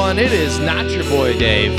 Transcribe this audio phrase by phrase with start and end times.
[0.00, 0.18] everyone?
[0.18, 1.72] It is not your boy Dave.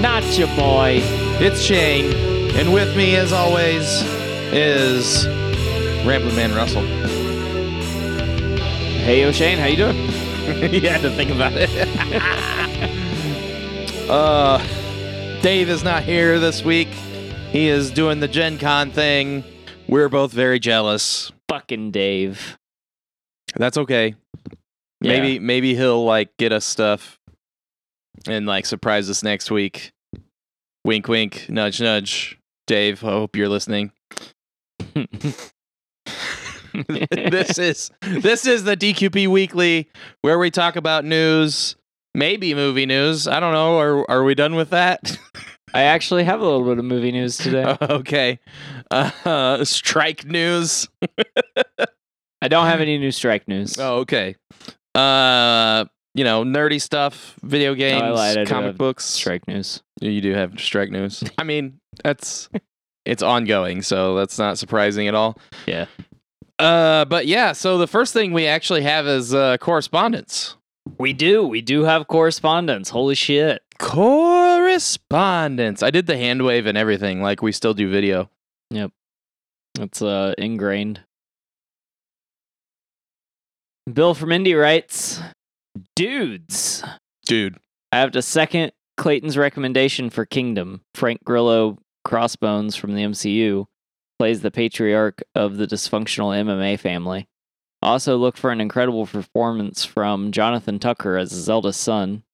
[0.00, 1.00] Not your boy.
[1.40, 2.12] It's Shane,
[2.56, 3.84] and with me, as always,
[4.52, 5.26] is
[6.06, 6.82] Rambling Man Russell.
[9.04, 9.96] Hey, O'Shane, how you doing?
[10.72, 11.68] you had to think about it.
[14.10, 14.58] uh,
[15.42, 16.88] Dave is not here this week.
[17.50, 19.44] He is doing the Gen Con thing.
[19.88, 21.32] We're both very jealous.
[21.48, 22.58] Fucking Dave.
[23.56, 24.14] That's okay.
[25.00, 25.20] Yeah.
[25.20, 27.17] Maybe maybe he'll like get us stuff
[28.26, 29.92] and like surprise us next week.
[30.84, 32.38] Wink wink, nudge nudge.
[32.66, 33.92] Dave, I hope you're listening.
[37.10, 39.88] this is this is the DQP weekly
[40.22, 41.76] where we talk about news,
[42.14, 43.26] maybe movie news.
[43.26, 43.78] I don't know.
[43.78, 45.18] Are are we done with that?
[45.74, 47.76] I actually have a little bit of movie news today.
[47.82, 48.38] okay.
[48.90, 50.88] Uh, strike news.
[52.42, 53.78] I don't have any new strike news.
[53.78, 54.36] Oh, okay.
[54.94, 55.84] Uh,
[56.18, 59.04] you know, nerdy stuff, video games, I lied, I comic books.
[59.04, 59.84] Strike news.
[60.00, 61.22] You do have strike news.
[61.38, 62.48] I mean, that's
[63.04, 65.38] it's ongoing, so that's not surprising at all.
[65.66, 65.86] Yeah.
[66.58, 70.56] Uh, but yeah, so the first thing we actually have is uh, correspondence.
[70.98, 71.46] We do.
[71.46, 72.88] We do have correspondence.
[72.88, 73.62] Holy shit.
[73.78, 75.84] Correspondence.
[75.84, 78.28] I did the hand wave and everything, like we still do video.
[78.70, 78.90] Yep.
[79.78, 80.98] It's uh, ingrained.
[83.92, 85.20] Bill from Indy writes
[85.96, 86.82] Dudes.
[87.26, 87.58] Dude.
[87.92, 90.82] I have to second Clayton's recommendation for Kingdom.
[90.94, 93.66] Frank Grillo, Crossbones from the MCU,
[94.18, 97.28] plays the patriarch of the dysfunctional MMA family.
[97.80, 102.24] Also, look for an incredible performance from Jonathan Tucker as Zelda's son.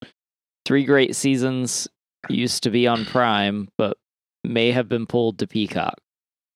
[0.64, 1.86] Three great seasons
[2.30, 3.98] used to be on Prime, but
[4.42, 5.98] may have been pulled to Peacock.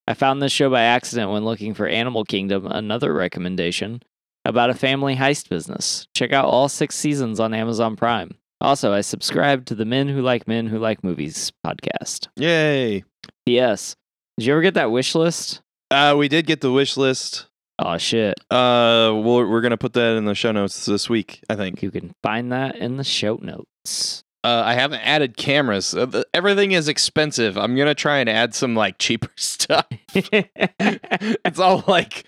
[0.06, 4.00] I found this show by accident when looking for Animal Kingdom, another recommendation
[4.44, 6.06] about a family heist business.
[6.14, 8.32] Check out all six seasons on Amazon Prime.
[8.60, 12.28] Also, I subscribe to the Men Who Like Men Who Like Movies podcast.
[12.36, 13.04] Yay.
[13.46, 13.94] P.S.
[14.36, 15.60] Did you ever get that wish list?
[15.90, 17.46] Uh, we did get the wish list.
[17.80, 18.34] Oh shit!
[18.50, 21.80] Uh, we're, we're gonna put that in the show notes this week, I think.
[21.80, 24.24] You can find that in the show notes.
[24.42, 25.94] Uh, I haven't added cameras.
[25.94, 27.56] Uh, the- everything is expensive.
[27.56, 29.86] I'm gonna try and add some like cheaper stuff.
[30.14, 32.24] it's all like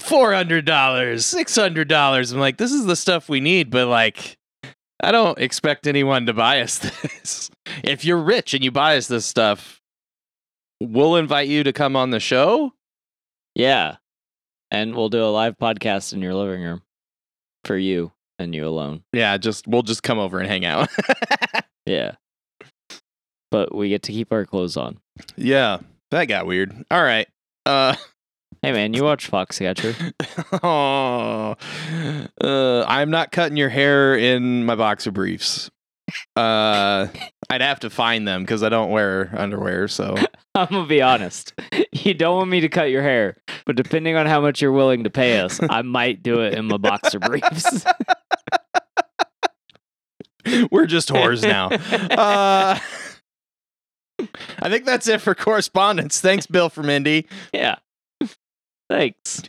[0.00, 2.32] four hundred dollars, six hundred dollars.
[2.32, 4.36] I'm like, this is the stuff we need, but like,
[5.02, 7.50] I don't expect anyone to buy us this.
[7.84, 9.80] if you're rich and you buy us this stuff,
[10.80, 12.72] we'll invite you to come on the show.
[13.54, 13.96] yeah,
[14.70, 16.82] and we'll do a live podcast in your living room
[17.64, 19.02] for you and you alone.
[19.12, 20.88] Yeah, just we'll just come over and hang out.
[21.88, 22.16] Yeah,
[23.52, 24.98] but we get to keep our clothes on.
[25.36, 25.78] yeah,
[26.10, 26.74] that got weird.
[26.90, 27.28] All right.
[27.64, 27.94] Uh.
[28.62, 30.12] Hey man, you watch Foxcatcher?
[30.62, 31.56] oh,
[32.40, 35.70] uh, I'm not cutting your hair in my boxer briefs.
[36.34, 37.08] Uh,
[37.50, 39.88] I'd have to find them because I don't wear underwear.
[39.88, 40.16] So
[40.54, 41.52] I'm gonna be honest.
[41.92, 43.36] You don't want me to cut your hair,
[43.66, 46.66] but depending on how much you're willing to pay us, I might do it in
[46.66, 47.84] my boxer briefs.
[50.70, 51.68] we're just whores now.
[51.68, 52.78] Uh,
[54.60, 56.20] I think that's it for correspondence.
[56.20, 57.26] Thanks, Bill from Indy.
[57.52, 57.76] yeah.
[58.88, 59.42] Thanks.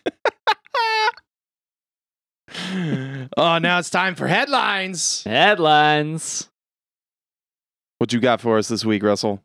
[3.38, 5.24] oh, now it's time for headlines.
[5.24, 6.50] Headlines.
[8.00, 9.42] What you got for us this week, Russell?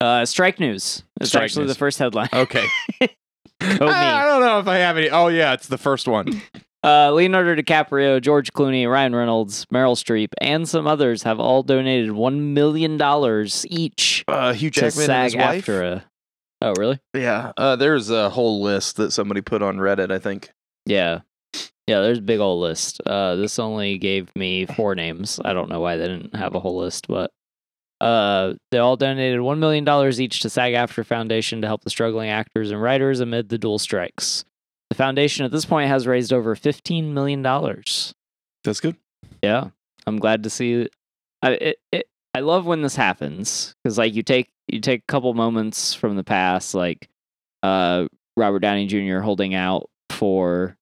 [0.00, 1.02] Uh, strike news.
[1.20, 1.74] It's Strike actually news.
[1.74, 2.28] the first headline.
[2.32, 2.64] Okay.
[3.00, 3.08] I,
[3.60, 5.10] I don't know if I have any.
[5.10, 6.40] Oh yeah, it's the first one.
[6.84, 12.12] Uh, Leonardo DiCaprio, George Clooney, Ryan Reynolds, Meryl Streep, and some others have all donated
[12.12, 15.66] one million dollars each Uh, Hugh to Jackman and his SAG wife.
[16.60, 16.98] Oh, really?
[17.14, 20.10] Yeah, uh, there's a whole list that somebody put on Reddit.
[20.10, 20.50] I think.
[20.86, 21.20] Yeah.
[21.86, 23.00] Yeah, there's a big old list.
[23.06, 25.40] Uh, this only gave me four names.
[25.42, 27.30] I don't know why they didn't have a whole list, but
[28.00, 32.28] uh, they all donated $1 million each to SAG AFTRA Foundation to help the struggling
[32.28, 34.44] actors and writers amid the dual strikes.
[34.90, 37.42] The foundation at this point has raised over $15 million.
[37.42, 38.96] That's good.
[39.42, 39.68] Yeah,
[40.06, 40.88] I'm glad to see.
[41.42, 45.12] I it, it I love when this happens because like you take you take a
[45.12, 47.08] couple moments from the past, like
[47.62, 49.18] uh Robert Downey Jr.
[49.20, 50.76] holding out for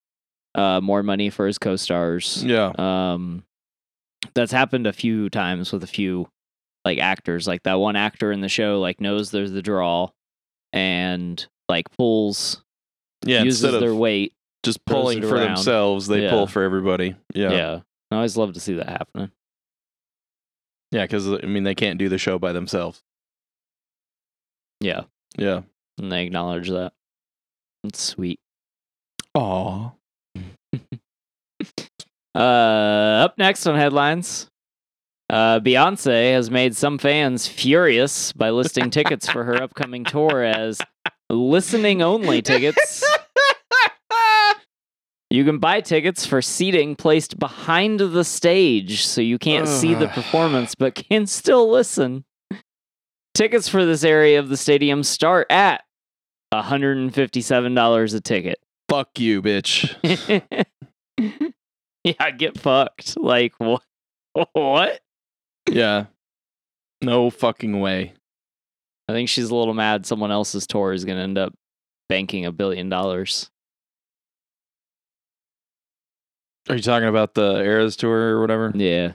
[0.55, 2.43] uh more money for his co-stars.
[2.45, 2.73] Yeah.
[2.79, 3.45] Um,
[4.35, 6.29] that's happened a few times with a few
[6.85, 7.47] like actors.
[7.47, 10.09] Like that one actor in the show like knows there's the draw
[10.73, 12.63] and like pulls
[13.25, 13.43] Yeah.
[13.45, 14.33] uses Instead their weight.
[14.63, 15.57] just pulling for around.
[15.57, 16.31] themselves, they Yeah.
[16.31, 17.15] pull for everybody.
[17.35, 17.51] Yeah.
[17.53, 17.81] Yeah.
[18.11, 19.31] I always love to see that happening.
[20.93, 21.03] Yeah.
[21.03, 23.03] Because I mean, they can't do the show by themselves.
[24.81, 25.03] Yeah.
[25.39, 25.63] Yeah.
[25.99, 26.93] and they acknowledge that.
[27.85, 28.41] It's sweet.
[29.35, 29.91] Aw.
[32.35, 34.47] Uh, up next on headlines,
[35.31, 40.79] Uh, Beyonce has made some fans furious by listing tickets for her upcoming tour as
[41.31, 43.03] listening only tickets.
[45.31, 50.09] You can buy tickets for seating placed behind the stage so you can't see the
[50.09, 52.25] performance but can still listen.
[53.35, 55.83] Tickets for this area of the stadium start at
[56.55, 58.59] $157 a ticket.
[58.89, 59.95] Fuck you, bitch.
[62.05, 63.19] yeah, get fucked.
[63.19, 63.83] Like, what?
[64.53, 65.01] What?
[65.69, 66.07] Yeah.
[67.03, 68.15] No fucking way.
[69.09, 71.53] I think she's a little mad someone else's tour is going to end up
[72.09, 73.51] banking a billion dollars.
[76.69, 78.73] Are you talking about the Eras tour or whatever?
[78.75, 79.13] Yeah.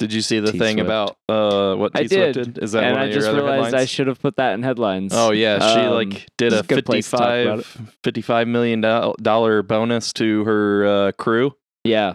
[0.00, 0.86] Did you see the T thing Swift.
[0.86, 2.62] about uh what I T Swift did, did?
[2.64, 4.54] Is that and one I of your just other realized I should have put that
[4.54, 5.12] in headlines.
[5.14, 8.48] Oh yeah, she Um, like did a a good place to talk about 55, 55
[8.48, 11.54] million do- dollar bonus to her uh, crew.
[11.84, 12.14] Yeah.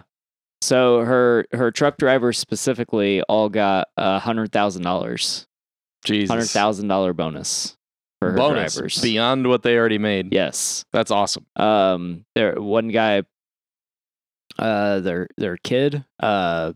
[0.62, 5.46] So her her truck drivers specifically all got a hundred thousand dollars,
[6.04, 7.78] Jesus, hundred thousand dollar bonus
[8.20, 9.00] for her bonus drivers.
[9.00, 10.34] beyond what they already made.
[10.34, 10.84] yes.
[10.92, 11.46] That's awesome.
[11.56, 12.26] Um.
[12.34, 13.22] There one guy.
[14.60, 16.72] Uh, their their kid uh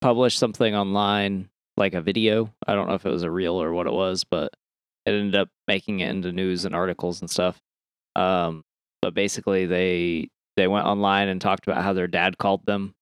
[0.00, 2.52] published something online like a video.
[2.66, 4.52] I don't know if it was a reel or what it was, but
[5.04, 7.60] it ended up making it into news and articles and stuff.
[8.14, 8.64] Um,
[9.02, 12.94] but basically they they went online and talked about how their dad called them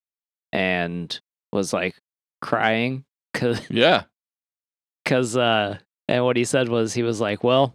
[0.52, 1.20] and
[1.52, 1.94] was like
[2.42, 4.02] crying because Yeah,
[5.04, 5.78] because uh
[6.08, 7.74] and what he said was he was like well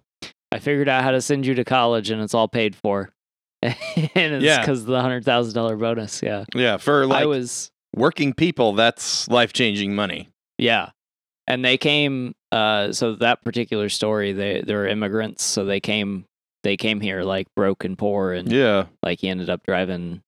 [0.52, 3.10] i figured out how to send you to college and it's all paid for
[3.64, 3.76] and
[4.16, 4.62] it's Yeah.
[4.62, 6.78] because of the hundred thousand dollar bonus yeah yeah.
[6.78, 10.30] For like i was working people, that's life changing money.
[10.58, 10.92] yeah
[11.48, 16.26] and they came uh so that particular story they they were immigrants so they came
[16.64, 20.22] they came here like broke and poor and Yeah, like he ended up driving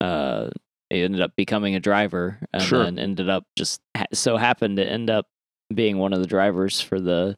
[0.00, 0.48] uh
[0.90, 2.82] he ended up becoming a driver and Sure.
[2.84, 5.26] then ended up just ha- so happened to end up
[5.74, 7.36] being one of the drivers for the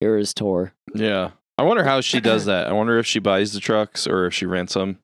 [0.00, 0.72] Eras tour.
[0.94, 1.30] yeah.
[1.60, 2.68] I wonder how she does that.
[2.68, 4.98] I wonder if she buys the trucks or if she rents them.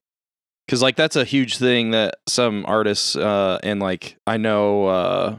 [0.68, 5.38] Cause like that's a huge thing that some artists uh and like I know uh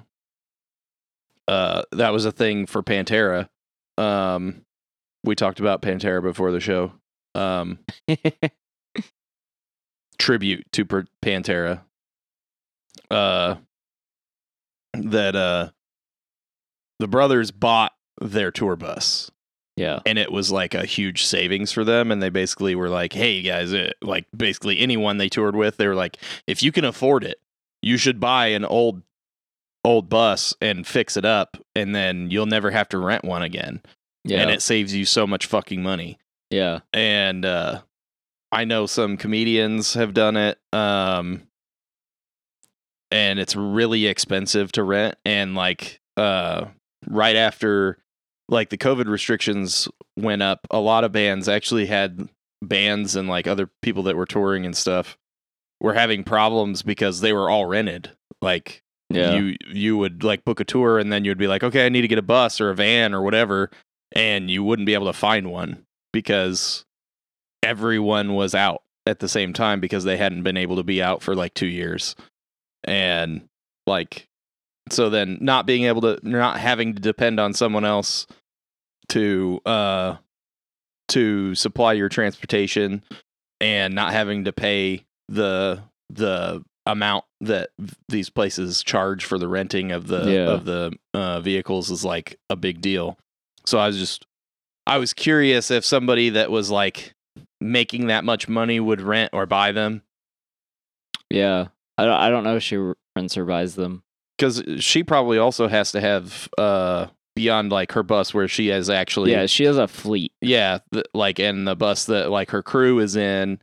[1.49, 3.49] uh that was a thing for Pantera.
[3.97, 4.61] Um
[5.25, 6.93] we talked about Pantera before the show.
[7.35, 7.79] Um
[10.17, 11.81] tribute to per- Pantera.
[13.09, 13.55] Uh,
[14.93, 15.69] that uh,
[16.99, 19.31] the brothers bought their tour bus,
[19.77, 19.99] yeah.
[20.05, 22.11] and it was like a huge savings for them.
[22.11, 25.87] And they basically were like, "Hey guys, uh, like basically anyone they toured with, they
[25.87, 27.39] were like, if you can afford it,
[27.81, 29.03] you should buy an old."
[29.85, 33.81] old bus and fix it up and then you'll never have to rent one again
[34.25, 34.41] Yeah.
[34.41, 36.17] and it saves you so much fucking money
[36.49, 36.79] yeah.
[36.91, 37.81] and uh
[38.51, 41.43] I know some comedians have done it um
[43.11, 46.65] and it's really expensive to rent and like uh
[47.07, 47.97] right after
[48.49, 50.59] like the covid restrictions went up.
[50.71, 52.29] A lot of bands actually had
[52.61, 55.17] bands and like other people that were touring and stuff
[55.79, 58.11] were having problems because they were all rented.
[58.41, 59.33] Like Yeah.
[59.35, 62.01] you you would like book a tour and then you'd be like okay i need
[62.01, 63.69] to get a bus or a van or whatever
[64.11, 66.83] and you wouldn't be able to find one because
[67.63, 71.21] everyone was out at the same time because they hadn't been able to be out
[71.21, 72.15] for like 2 years.
[72.83, 73.47] And
[73.85, 74.27] like
[74.91, 78.27] so then not being able to not having to depend on someone else
[79.09, 80.15] to uh
[81.07, 83.01] to supply your transportation
[83.61, 87.69] and not having to pay the the amount that
[88.07, 90.47] these places charge for the renting of the Yeah.
[90.51, 93.17] of the uh, vehicles is like a big deal.
[93.65, 94.25] So I was just
[94.85, 97.13] I was curious if somebody that was like
[97.59, 100.01] making that much money would rent or buy them
[101.29, 101.67] yeah.
[101.97, 102.77] I don't, I don't know if she
[103.15, 104.03] rents or buys them.
[104.37, 108.89] Because she probably also has to have uh beyond like her bus where she has
[108.89, 109.45] actually yeah.
[109.45, 110.31] She has a fleet.
[110.41, 113.59] yeah the, like and the bus that like her crew is in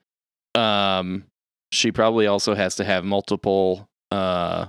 [0.55, 1.25] um
[1.73, 4.67] she probably also has to have multiple uh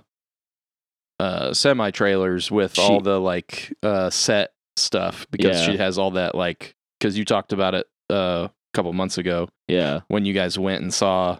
[1.20, 5.72] uh semi trailers with all the like uh set stuff because Yeah.
[5.72, 9.48] she has all that like because you talked about it uh, a couple months ago
[9.68, 10.02] Yeah.
[10.08, 11.38] when you guys went and saw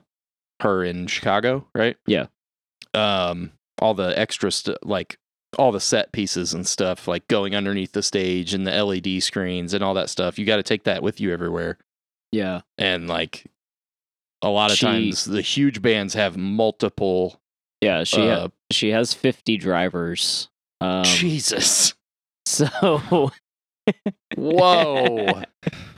[0.62, 1.98] her in Chicago, right?
[2.08, 2.28] Yeah.
[2.94, 5.18] Um, all the extra stuff, like
[5.58, 9.74] all the set pieces and stuff, like going underneath the stage and the LED screens
[9.74, 10.38] and all that stuff.
[10.38, 11.78] You got to take that with you everywhere.
[12.32, 12.62] Yeah.
[12.78, 13.46] And like
[14.42, 17.40] a lot of She- times, the huge bands have multiple.
[17.82, 18.04] Yeah.
[18.04, 20.50] She ha- uh, she has fifty drivers.
[20.82, 21.94] Um, Jesus.
[22.46, 23.32] so
[24.36, 25.44] Whoa.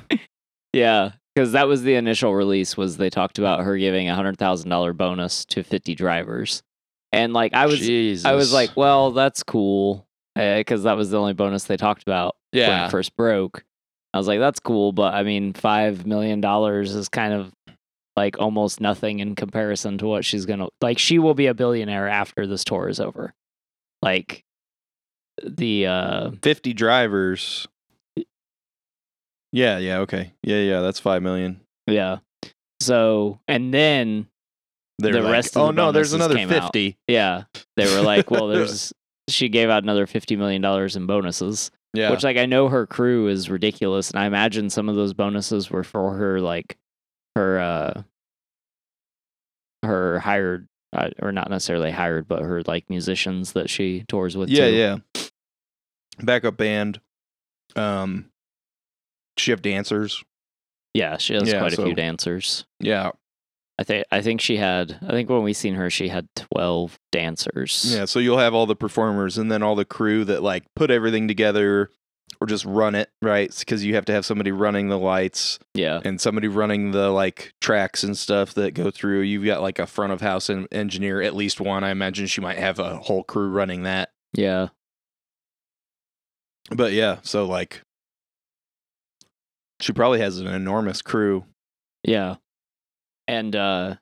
[0.74, 2.78] yeah, because that was the initial release.
[2.78, 6.64] Was they talked about her giving a hundred thousand dollar bonus to fifty drivers,
[7.12, 8.26] and like I was, Jesus.
[8.26, 10.06] I was like, well, that's cool.
[10.36, 12.86] because that was the only bonus they talked about when Yeah.
[12.88, 13.64] it first broke.
[14.14, 17.52] I was like, that's cool, but I mean, five million dollars is kind of
[18.16, 20.98] like almost nothing in comparison to what she's gonna like.
[20.98, 23.34] She will be a billionaire after this tour is over.
[24.02, 24.44] Like
[25.44, 27.68] the uh 50 drivers.
[29.52, 30.34] Yeah, yeah, okay.
[30.44, 31.62] Yeah, yeah, that's 5 million.
[31.88, 32.18] yeah.
[32.80, 34.28] So and then
[35.00, 36.64] They're The like, rest of oh the no, there's another came out.
[36.74, 36.98] 50.
[37.08, 37.44] yeah,
[37.76, 38.94] they were like, well, there's
[39.30, 41.70] she gave out another fifty million dollars in bonuses.
[41.94, 42.12] Yeah.
[42.12, 45.70] Which like I know her crew is ridiculous, and I imagine some of those bonuses
[45.70, 46.78] were for her like
[47.36, 48.02] her uh
[49.84, 54.50] her hired uh, or not necessarily hired, but her like musicians that she tours with.
[54.50, 54.76] yeah, too.
[54.76, 55.24] yeah.
[56.24, 57.00] Backup band.
[57.76, 58.26] Um
[59.38, 60.24] she have dancers.
[60.94, 61.18] yeah.
[61.18, 62.66] She has Yeah, quite a few dancers.
[62.80, 63.12] Yeah.
[63.80, 64.98] I think I think she had.
[65.04, 67.94] I think when we seen her, she had twelve dancers.
[67.94, 70.90] Yeah, so you'll have all the performers and then all the crew that like put
[70.90, 71.92] everything together
[72.42, 73.52] or just run it, right?
[73.68, 77.54] Cuz you have to have somebody running the lights yeah, and somebody running the like
[77.62, 79.22] tracks and stuff that go through.
[79.22, 81.84] You've got like a front of house en- engineer, at least one.
[81.84, 84.10] I imagine she might have a whole crew running that.
[84.34, 84.70] yeah.
[86.70, 87.82] But yeah, so like
[89.80, 91.46] she probably has an enormous crew.
[92.04, 92.36] Yeah.
[93.28, 93.96] And uh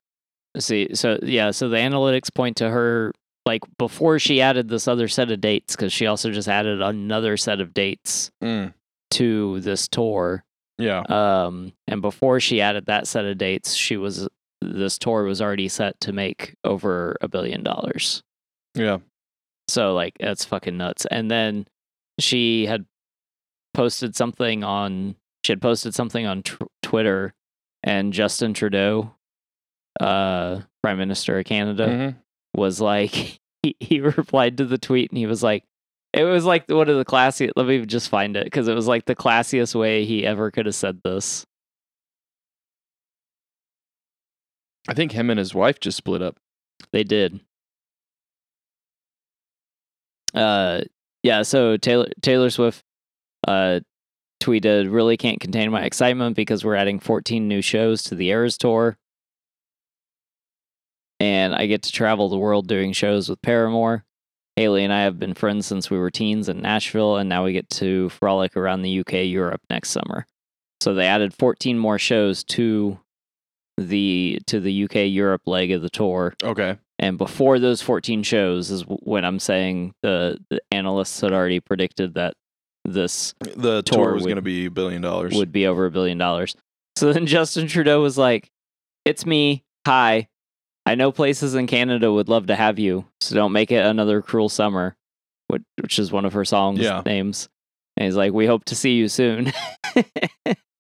[0.54, 3.12] let's see so yeah, so the analytics point to her
[3.46, 7.38] like before she added this other set of dates cuz she also just added another
[7.38, 8.32] set of dates
[9.12, 10.44] to this tour.
[10.78, 11.02] Yeah.
[11.10, 14.28] Um and before she added that set of dates, she was
[14.62, 18.24] this tour was already set to make over a billion dollars.
[18.74, 19.00] Yeah.
[19.68, 21.06] So like that's fucking nuts.
[21.10, 21.68] And then
[22.20, 22.86] she had
[23.74, 27.34] posted something on she had posted something on tr- Twitter
[27.84, 29.15] and Justin Trudeau
[30.00, 32.16] uh prime minister of Canada Mhm.
[32.56, 33.12] was like
[33.64, 35.64] he, he replied to the tweet and he was like
[36.14, 38.88] it was like one of the classiest let me just find it cuz it was
[38.88, 41.46] like the classiest way he ever could have said this.
[44.88, 46.38] I think him and his wife just split up.
[46.92, 47.40] They did.
[50.34, 50.82] Uh,
[51.24, 51.42] yeah.
[51.42, 52.84] So Taylor Taylor Swift,
[53.48, 53.80] uh,
[54.44, 58.58] tweeted, "Really can't contain my excitement because we're adding 14 new shows to the Eras
[58.58, 58.98] tour,
[61.20, 64.06] and I get to travel the world doing shows with Paramore.
[64.56, 67.52] Hayley and I have been friends since we were teens in Nashville, and now we
[67.52, 70.26] get to frolic around the UK, Europe next summer.
[70.82, 73.00] So they added 14 more shows to
[73.78, 76.78] the to the UK Europe leg of the tour." Okay.
[76.98, 82.14] And before those 14 shows is when I'm saying the, the analysts had already predicted
[82.14, 82.36] that
[82.86, 85.36] this The Tour tour was going to be a billion dollars.
[85.36, 86.56] would be over a billion dollars.
[86.96, 88.50] So then Justin Trudeau was like,
[89.04, 89.66] It's me.
[89.86, 90.30] Hi.
[90.86, 94.22] I know places in Canada would love to have you, so don't make it another
[94.22, 94.96] cruel summer,
[95.48, 97.02] which, which is one of her songs Yeah.
[97.06, 97.50] names.
[97.98, 99.52] And he's like, We hope to see you soon.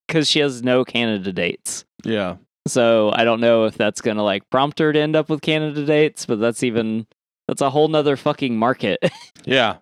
[0.07, 1.83] Because she has no Canada dates.
[2.03, 2.35] yeah.
[2.67, 5.85] So I don't know if that's gonna like prompt her to end up with Canada
[5.85, 7.05] dates, but that's even
[7.47, 8.99] that's a whole nother fucking market.
[9.45, 9.77] Yeah.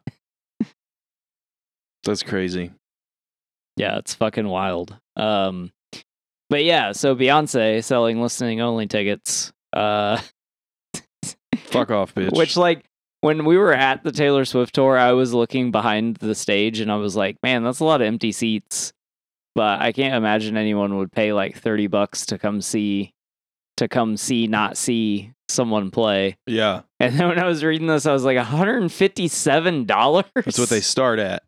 [2.03, 2.71] That's crazy.
[3.77, 4.97] yeah, it's fucking wild.
[5.15, 5.71] Um
[6.49, 9.52] but yeah, so Beyonce selling listening only tickets.
[9.73, 10.19] Uh
[11.55, 12.37] Fuck off, bitch.
[12.37, 12.83] which like
[13.21, 16.91] when we were at the Taylor Swift tour, I was looking behind the stage and
[16.91, 18.91] I was like, man, that's a lot of empty seats.
[19.55, 23.13] But I can't imagine anyone would pay like 30 bucks to come see
[23.77, 26.37] to come see not see someone play.
[26.47, 26.81] yeah.
[26.99, 30.23] And then when I was reading this, I was like, $157?
[30.35, 31.43] That's what they start at.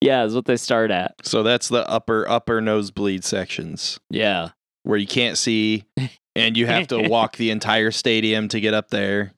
[0.00, 1.14] Yeah, is what they start at.
[1.24, 4.50] So that's the upper upper nosebleed sections Yeah.
[4.84, 5.84] where you can't see
[6.38, 9.32] and you have to walk the entire stadium to get up there.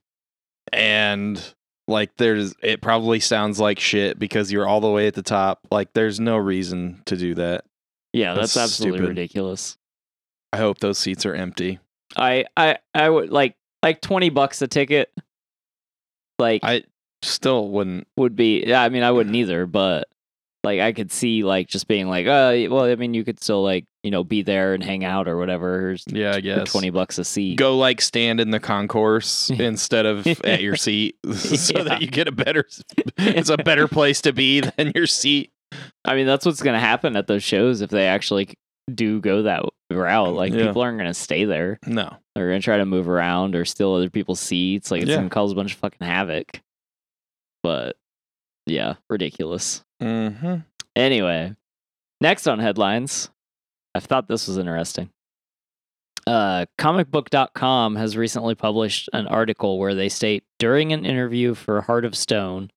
[0.71, 1.41] And
[1.87, 5.59] like there's it probably sounds like shit because you're all the way at the top.
[5.71, 7.65] Like there's no reason to do that.
[8.13, 9.09] Yeah, that's, That's absolutely stupid.
[9.09, 9.77] ridiculous.
[10.53, 11.79] I hope those seats are empty.
[12.17, 15.11] I I I would like like 20 bucks a ticket.
[16.37, 16.83] Like I
[17.23, 20.07] still wouldn't would be yeah, I mean I wouldn't either, but
[20.63, 23.63] like I could see like just being like, uh well, I mean you could still
[23.63, 25.95] like, you know, be there and hang out or whatever.
[26.07, 26.71] Yeah, I guess.
[26.71, 27.57] 20 bucks a seat.
[27.57, 31.83] Go like stand in the concourse instead of at your seat so Yeah.
[31.85, 32.65] that you get a better
[33.17, 35.51] it's a better place to be than your seat.
[36.05, 38.49] I mean, that's what's going to happen at those shows if they actually
[38.93, 40.33] do go that route.
[40.33, 40.67] Like Yeah.
[40.67, 41.79] people aren't going to stay there.
[41.87, 42.13] No.
[42.35, 44.91] They're going to try to move around or steal other people's seats.
[44.91, 45.17] Like it's Yeah.
[45.17, 46.59] going to cause a bunch of fucking havoc.
[47.63, 47.95] But
[48.71, 49.83] yeah, ridiculous.
[50.01, 50.57] Mm-hmm.
[50.95, 51.55] Anyway,
[52.19, 53.29] next on headlines,
[53.93, 55.09] I thought this was interesting.
[56.27, 62.05] Uh, comicbook.com has recently published an article where they state during an interview for Heart
[62.05, 62.69] of Stone,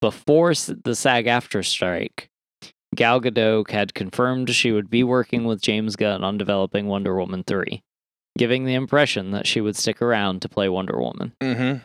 [0.00, 2.30] before the SAG AFTRA strike,
[2.94, 7.44] Gal Gadot had confirmed she would be working with James Gunn on developing Wonder Woman
[7.44, 7.82] 3,
[8.36, 11.32] giving the impression that she would stick around to play Wonder Woman.
[11.40, 11.84] Mm-hmm.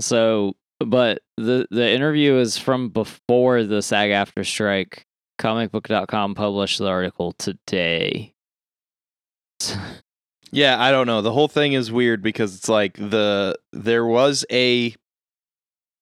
[0.00, 5.06] So, but the the interview is from before the SAG AFTRA strike.
[5.40, 8.34] Comicbook.com published the article today.
[10.52, 11.22] Yeah, I don't know.
[11.22, 14.94] The whole thing is weird because it's like the there was a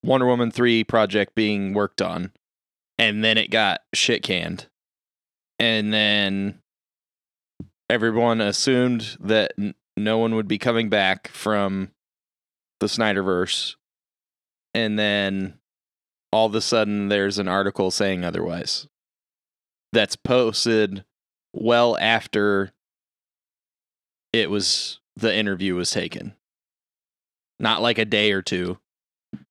[0.04, 2.32] Wonder Woman 3 project being worked on
[2.98, 4.66] and then it got shit canned.
[5.58, 6.60] And then
[7.88, 11.90] everyone assumed that n- no one would be coming back from
[12.80, 13.76] the Snyderverse.
[14.74, 15.58] And then
[16.32, 18.86] all of a sudden there's an article saying otherwise.
[19.92, 21.04] That's posted
[21.52, 22.72] well after
[24.32, 26.34] it was the interview was taken.
[27.60, 28.78] Not like a day or two,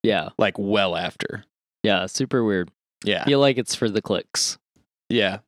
[0.04, 1.44] Yeah, like well after.
[1.84, 2.72] yeah, super weird.
[3.04, 3.24] Yeah.
[3.26, 4.58] Feel like it's for the clicks.
[5.10, 5.40] Yeah.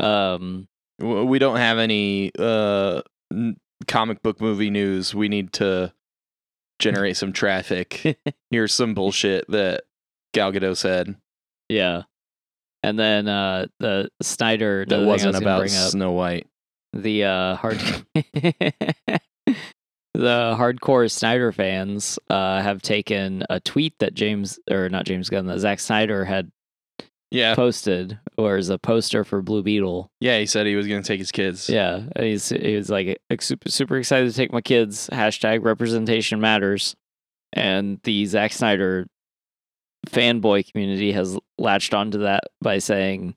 [0.00, 0.66] Um,
[0.98, 3.02] We don't have any uh
[3.86, 5.14] comic book movie news.
[5.14, 5.92] We need to
[6.78, 8.18] generate some traffic.
[8.50, 9.84] Here's some bullshit that
[10.32, 11.16] Gal Gadot said
[11.68, 12.02] yeah,
[12.82, 16.46] and then uh, the Snyder that wasn't was about bring up, Snow White.
[16.92, 17.78] the uh, hard
[18.14, 19.20] the
[20.14, 25.58] hardcore Snyder fans uh, have taken a tweet that James or not James Gunn that
[25.58, 26.50] Zack Snyder had
[27.30, 27.54] Yeah.
[27.54, 30.10] posted, or is a poster for Blue Beetle.
[30.20, 31.68] Yeah, he said he was going to take his kids.
[31.68, 35.08] Yeah, and he's he was like super, super excited to take my kids.
[35.12, 36.94] Hashtag representation matters,
[37.52, 39.06] and the Zack Snyder
[40.08, 43.34] fanboy community has latched onto that by saying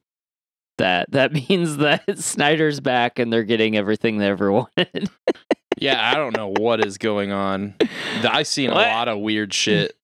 [0.77, 5.09] that that means that Snyder's back and they're getting everything they ever wanted.
[5.77, 7.75] Yeah, I don't know what is going on.
[8.23, 9.95] I've seen a lot of weird shit.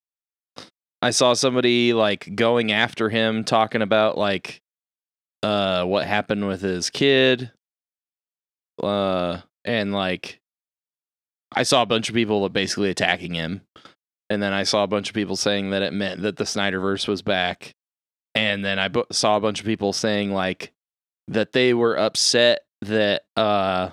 [1.06, 4.60] I saw somebody like going after him talking about like
[5.44, 7.52] uh what happened with his kid.
[8.82, 10.39] Uh and like
[11.56, 13.62] I saw a bunch of people basically attacking him.
[14.32, 17.08] And then I saw a bunch of people saying that it meant that the Snyderverse
[17.08, 17.76] was back.
[18.34, 20.74] And then I bu- saw a bunch of people saying like
[21.28, 23.91] that they were upset that uh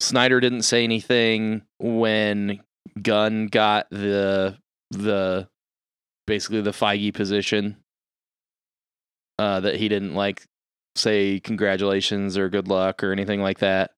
[0.00, 2.60] Snyder didn't say anything when
[3.00, 4.58] Gunn got the
[4.96, 5.48] the
[6.26, 7.76] basically the Feige position.
[9.38, 10.44] Uh, that he didn't like
[10.94, 13.90] say congratulations or good luck or anything like that.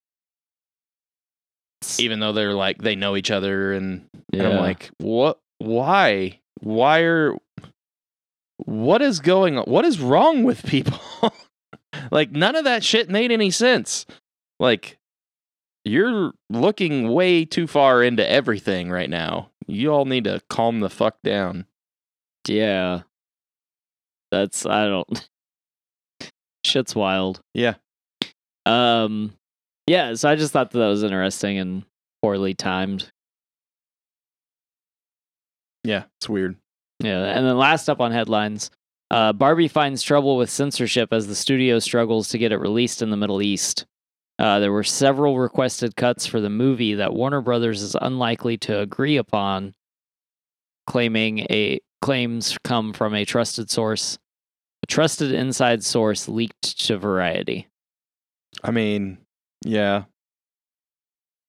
[1.99, 5.39] Even though they're like they know each other and, and I'm like, what?
[5.59, 6.41] Why?
[6.61, 7.37] Why are?
[8.59, 9.65] What is going on?
[9.65, 10.99] What is wrong with people?
[12.11, 14.07] like none of that shit made any sense.
[14.59, 14.97] Like
[15.85, 19.51] you're looking way too far into everything right now.
[19.67, 21.67] You all need to calm the fuck down.
[22.47, 23.03] yeah,
[24.31, 25.29] that's I don't.
[26.65, 27.41] Shit's wild.
[27.55, 27.75] Yeah.
[28.65, 29.35] Um,
[29.87, 30.15] yeah.
[30.15, 31.85] So I just thought that, that was interesting and
[32.23, 33.11] poorly timed.
[35.85, 36.57] Yeah, it's weird.
[37.01, 38.71] Yeah, and then last up on headlines,
[39.11, 43.11] uh, Barbie finds trouble with censorship as the studio struggles to get it released in
[43.11, 43.87] the Middle East.
[44.39, 48.81] Uh, there were several requested cuts for the movie that Warner Brothers is unlikely to
[48.81, 49.75] agree upon,
[50.87, 54.19] claiming a claims come from a trusted source.
[54.83, 57.67] A trusted inside source leaked to Variety.
[58.63, 59.19] I mean,
[59.65, 60.05] yeah.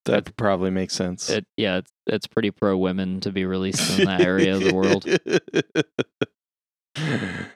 [0.05, 1.29] That probably makes sense.
[1.29, 4.73] It, yeah, it's, it's pretty pro women to be released in that area of the
[4.73, 5.05] world.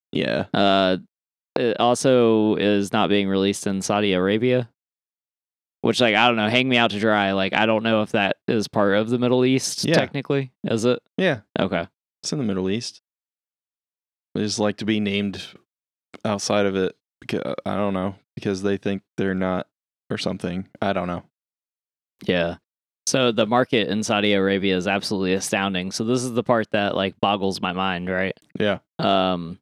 [0.12, 0.46] yeah.
[0.54, 0.98] Uh,
[1.56, 4.70] it also is not being released in Saudi Arabia,
[5.82, 7.32] which, like, I don't know, hang me out to dry.
[7.34, 9.96] Like, I don't know if that is part of the Middle East Yeah.
[9.96, 10.52] technically.
[10.64, 11.02] Is it?
[11.18, 11.42] Yeah.
[11.60, 11.88] Okay.
[12.24, 13.02] It's in the Middle East.
[14.36, 15.42] They just like to be named
[16.24, 16.96] outside of it.
[17.20, 18.16] Because, I don't know.
[18.36, 19.68] Because they think they're not
[20.10, 20.68] or something.
[20.82, 21.24] I don't know.
[22.26, 22.58] Yeah.
[23.08, 25.92] So the market in Saudi Arabia is absolutely astounding.
[25.92, 28.38] So this is the part that like boggles my mind, right?
[28.60, 28.80] Yeah.
[29.00, 29.60] Um,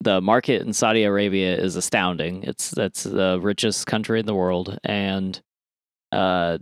[0.00, 2.42] the market in Saudi Arabia is astounding.
[2.44, 5.38] It's that's the richest country in the world, and
[6.12, 6.58] uh,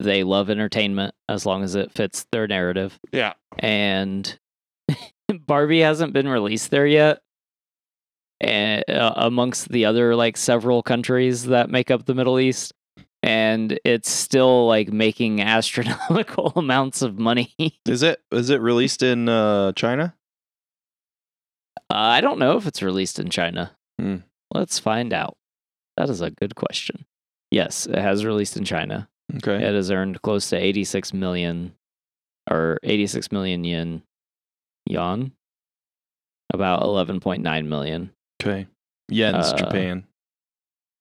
[0.00, 2.98] they love entertainment as long as it fits their narrative.
[3.12, 3.34] Yeah.
[3.58, 4.38] and
[5.46, 7.20] Barbie hasn't been released there yet.
[8.40, 12.72] And uh, amongst the other like several countries that make up the Middle East,
[13.24, 17.52] and it's still like making astronomical amounts of money.
[17.60, 20.14] uh, Is it is it released in uh, China?
[21.90, 23.76] I don't know if it's released in China.
[23.98, 24.18] Hmm.
[24.54, 25.36] Let's find out.
[25.96, 27.06] That is a good question.
[27.50, 29.08] Yes, it has released in China.
[29.36, 29.56] Okay.
[29.56, 31.74] It has earned close to 86 million
[32.50, 34.02] or 86 million yen.
[34.86, 35.32] Yuan?
[36.52, 38.10] about 11.9 million.
[38.42, 38.66] Okay.
[39.10, 40.04] Yen's Uh, Japan.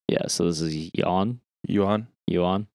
[0.09, 1.39] Yeah, so this is yuan.
[1.67, 2.07] Yuan.
[2.27, 2.67] Yuan.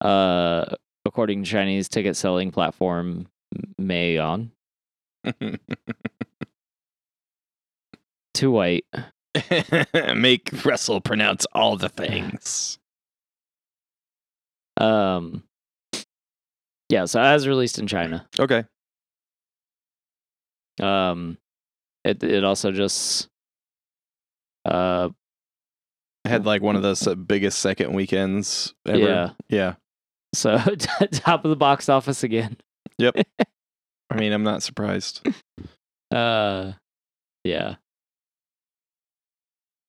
[0.00, 0.64] Uh,
[1.04, 3.26] according to Chinese ticket selling platform
[3.80, 4.50] Mayon,
[8.34, 8.84] too white.
[10.14, 12.78] Make Russell pronounce all the things.
[14.82, 15.44] Um,
[16.88, 18.26] yeah, so as released in China.
[18.38, 18.64] Okay.
[20.80, 21.38] Um,
[22.04, 23.28] it it also just
[24.64, 25.10] uh
[26.26, 28.98] Had like one of the biggest second weekends ever.
[28.98, 29.30] yeah.
[29.48, 29.74] Yeah.
[30.34, 30.56] So
[31.12, 32.56] top of the box office again.
[32.98, 33.16] Yep.
[34.10, 35.26] I mean, I'm not surprised.
[36.10, 36.72] Uh,
[37.44, 37.76] yeah.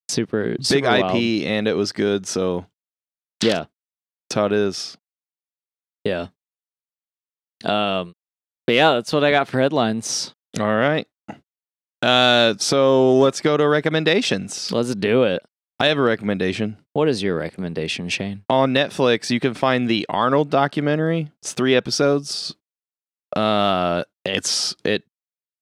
[0.09, 1.15] Super, Big super IP wild.
[1.15, 2.65] and it was good, so
[3.43, 3.65] Yeah,
[4.33, 4.97] that's how it is.
[6.03, 6.27] yeah.
[7.63, 8.13] Um,
[8.65, 10.33] but yeah, that's what I got for headlines.
[10.59, 11.07] All right.
[12.01, 14.71] Uh, so let's go to recommendations.
[14.71, 15.43] Let's do it.
[15.79, 16.77] I have a recommendation.
[16.93, 18.43] What is your recommendation, Shane?
[18.49, 21.31] on Netflix, you can find the Arnold documentary.
[21.39, 22.55] It's three episodes.
[23.35, 25.03] Uh, it's it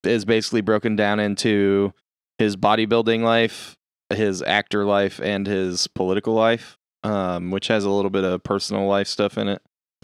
[0.03, 1.93] is basically broken down into
[2.37, 3.77] his bodybuilding life,
[4.09, 6.77] his actor life, and his political life.
[7.03, 9.61] Um, which has a little bit of personal life stuff in it.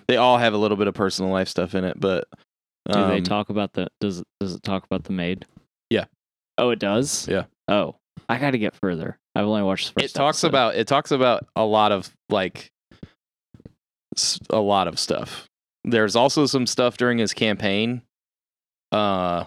[0.08, 2.28] They all have a little bit of personal life stuff in it, but
[2.92, 3.88] Do they um, talk about the?
[4.00, 5.46] Does it, does it talk about the maid?
[5.90, 6.06] Yeah.
[6.58, 7.28] Oh, it does.
[7.28, 7.44] Yeah.
[7.68, 7.98] Oh,
[8.30, 9.20] I got to get further.
[9.36, 10.16] I've only watched the first.
[10.16, 10.48] it talks episode.
[10.48, 12.72] about it talks about a lot of like
[14.50, 15.48] a lot of stuff
[15.84, 18.02] there's also some stuff during his campaign
[18.92, 19.44] uh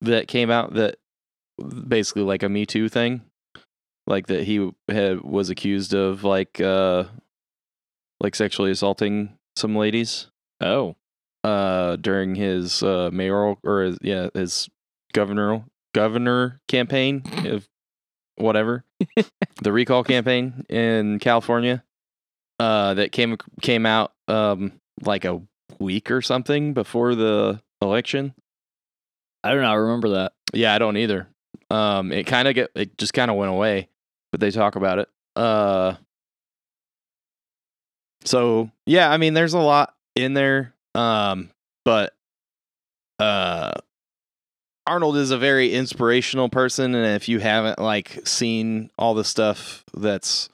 [0.00, 0.96] that came out that
[1.88, 3.22] basically like a me too thing
[4.06, 7.04] like that he had was accused of like uh
[8.20, 10.28] like sexually assaulting some ladies.
[10.60, 10.96] Oh,
[11.44, 14.68] uh during his uh mayoral or his, yeah his
[15.12, 17.68] governor governor campaign of
[18.36, 18.84] whatever.
[19.62, 21.84] The recall campaign in California
[22.58, 24.72] uh that came came out um
[25.04, 25.40] like a
[25.78, 28.34] week or something before the election.
[29.44, 29.70] I don't know.
[29.70, 30.32] I remember that.
[30.52, 31.28] yeah I don't either.
[31.70, 33.88] Um it kind of get it just kind of went away
[34.32, 35.94] but they talk about it uh
[38.24, 41.50] so yeah I mean there's a lot in there um
[41.84, 42.12] but
[43.18, 43.72] uh
[44.86, 49.84] Arnold is a very inspirational person and if you haven't like seen all the stuff
[49.94, 50.48] that's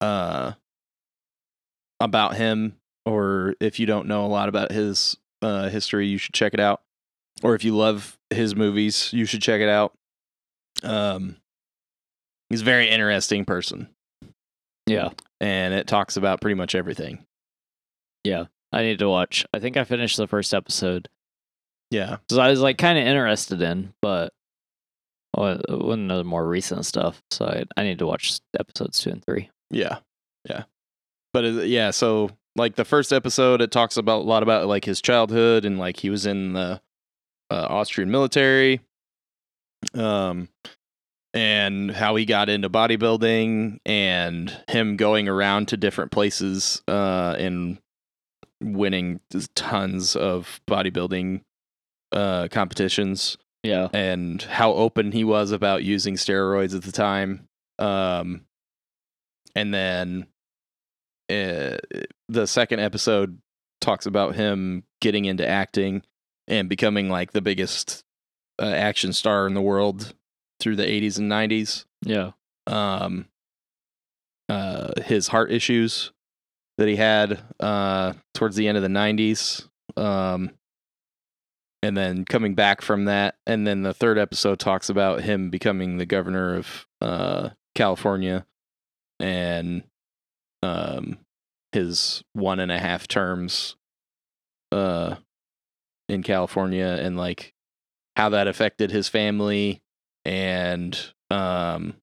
[0.00, 0.52] uh
[2.00, 6.34] about him or if you don't know a lot about his uh history you should
[6.34, 6.80] check it out
[7.42, 9.92] or if you love his movies you should check it out
[10.82, 11.36] um
[12.50, 13.88] he's a very interesting person
[14.86, 15.08] Yeah.
[15.40, 17.24] and it talks about pretty much everything
[18.24, 18.44] Yeah.
[18.72, 19.44] I need to watch.
[19.52, 21.08] I think I finished the first episode.
[21.90, 24.32] yeah So I was like kind of interested in, but
[25.36, 27.20] well, it wasn't the more recent stuff.
[27.30, 29.48] So I, I need to watch episodes two and three.
[29.70, 29.98] Yeah,
[30.48, 30.64] yeah.
[31.32, 34.84] But it, yeah, so like the first episode, it talks about a lot about like
[34.84, 36.80] his childhood and like he was in the
[37.50, 38.80] uh, Austrian military,
[39.94, 40.48] um,
[41.32, 47.78] and how he got into bodybuilding and him going around to different places uh, and
[48.62, 49.20] winning
[49.54, 51.40] tons of bodybuilding
[52.12, 53.88] uh, competitions Yeah.
[53.92, 57.48] and how open he was about using steroids at the time.
[57.78, 58.42] Um,
[59.54, 60.26] and then
[61.30, 61.78] uh,
[62.28, 63.38] the second episode
[63.80, 66.02] talks about him getting into acting
[66.48, 68.04] and becoming like the biggest
[68.60, 70.12] uh, action star in the world
[70.60, 71.84] through the 80s and 90s.
[72.04, 72.32] Yeah.
[72.66, 73.26] Um,
[74.48, 76.12] uh, his heart issues
[76.78, 79.68] that he had uh, towards the end of the 90s.
[79.96, 80.50] Um,
[81.82, 83.36] and then coming back from that.
[83.46, 88.46] And then the third episode talks about him becoming the governor of uh, California
[89.18, 89.84] and
[90.62, 91.18] um,
[91.72, 93.76] his one and a half terms
[94.72, 95.16] uh,
[96.08, 97.54] in California and like
[98.16, 99.80] how that affected his family
[100.24, 101.94] and um,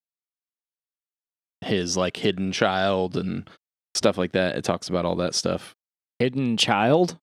[1.62, 3.50] his like hidden child and
[3.96, 4.56] stuff like that.
[4.56, 5.76] It talks about all that stuff.
[6.20, 7.18] Hidden child?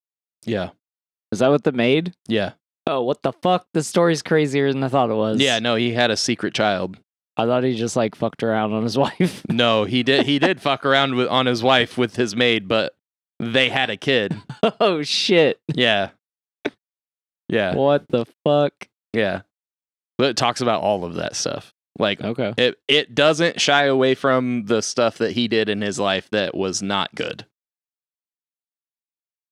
[0.45, 0.71] Yeah.
[1.33, 2.15] Is that what the maid?
[2.29, 2.53] Yeah.
[2.87, 3.67] Oh, what the fuck?
[3.73, 5.41] The story's crazier than I thought it was.
[5.41, 6.99] Yeah, no, he had a secret child.
[7.37, 9.43] I thought he just like fucked around on his wife.
[9.49, 12.95] No, he did he did fuck around with on his wife with his maid, but
[13.41, 14.37] they had a kid.
[14.81, 15.59] oh shit.
[15.75, 16.11] Yeah.
[17.49, 17.75] Yeah.
[17.75, 18.73] What the fuck?
[19.13, 19.43] Yeah.
[20.19, 21.73] But it talks about all of that stuff.
[21.99, 22.53] Like Okay.
[22.57, 26.55] it it doesn't shy away from the stuff that he did in his life that
[26.57, 27.47] was not good.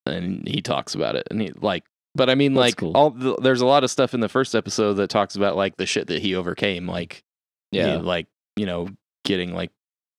[0.06, 2.92] And he talks about it and he like But I mean, That's like, cool.
[2.96, 5.76] all the, there's a lot of stuff in the first episode that talks about like
[5.76, 7.22] the shit that he overcame, like,
[7.70, 7.96] Yeah.
[7.98, 8.88] he, like you know,
[9.24, 9.70] getting like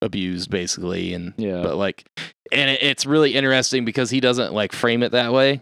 [0.02, 1.62] abused basically, and Yeah.
[1.62, 2.06] but like,
[2.52, 5.62] and it, it's really interesting because he doesn't like frame it that way.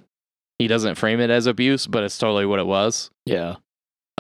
[0.60, 3.10] He doesn't frame it as abuse, but it's totally what it was.
[3.26, 3.56] yeah.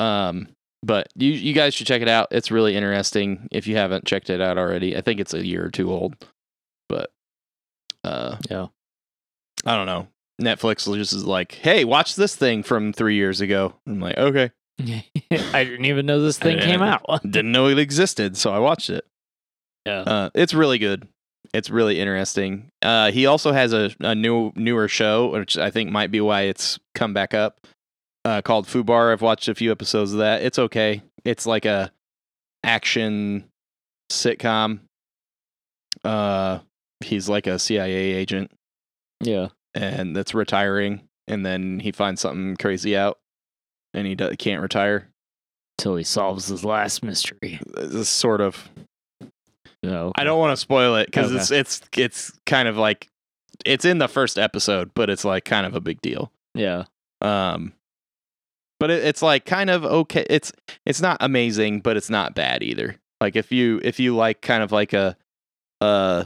[0.01, 0.47] Um,
[0.83, 2.27] but you you guys should check it out.
[2.31, 4.97] It's really interesting if you haven't checked it out already.
[4.97, 6.15] I think it's a year or two old,
[6.89, 7.11] but
[8.03, 8.67] uh, Yeah.
[9.63, 10.07] I don't know.
[10.41, 13.75] Netflix was just is like, hey, watch this thing from three years ago.
[13.85, 14.49] I'm like, okay,
[14.81, 17.03] I didn't even know this thing came out.
[17.23, 19.05] didn't know it existed, so I watched it.
[19.85, 19.99] Yeah.
[19.99, 21.07] Uh, it's really good.
[21.53, 22.69] It's really interesting.
[22.81, 26.43] Uh, he also has a, a new newer show, which I think might be why
[26.43, 27.59] it's come back up.
[28.23, 29.12] Uh, called Fubar.
[29.12, 30.43] I've watched a few episodes of that.
[30.43, 31.01] It's okay.
[31.25, 31.91] It's like a
[32.63, 33.45] action
[34.12, 34.81] sitcom.
[36.03, 36.60] Uh,
[37.03, 38.51] he's like a CIA agent,
[39.21, 39.47] Yeah.
[39.73, 43.19] and that's retiring, and then he finds something crazy out,
[43.93, 45.10] and he do- can't retire.
[45.77, 47.60] Till he solves his last mystery.
[47.75, 48.69] This sort of.
[49.84, 50.12] No.
[50.15, 51.39] I don't want to spoil it because Okay.
[51.41, 53.07] it's it's it's kind of like
[53.65, 56.31] it's in the first episode, but it's like kind of a big deal.
[56.53, 56.84] Yeah.
[57.21, 57.73] Um,
[58.82, 60.26] but it, it's like kind of okay.
[60.28, 60.52] It's
[60.88, 62.96] it's not amazing, but it's not bad either.
[63.22, 65.15] Like if you if you like kind of like a
[65.80, 66.24] uh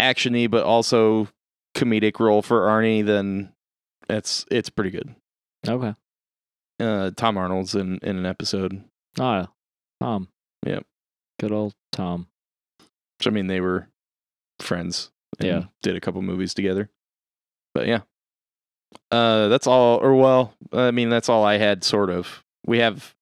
[0.00, 1.28] actiony but also
[1.76, 3.52] comedic role for Arnie, then
[4.08, 5.14] it's it's pretty good.
[5.68, 5.94] Okay.
[6.80, 8.82] Uh, Tom Arnold's in in an episode.
[9.20, 9.46] Oh,
[10.02, 10.26] Tom.
[10.66, 10.84] Yep.
[11.38, 12.26] Good old Tom.
[13.18, 13.86] Which I mean, they were
[14.60, 15.12] friends.
[15.38, 15.64] and Yeah.
[15.82, 16.90] Did a couple movies together.
[17.74, 18.00] But yeah.
[19.10, 22.42] Uh that's all or well, I mean that's all I had sort of.
[22.66, 23.14] We have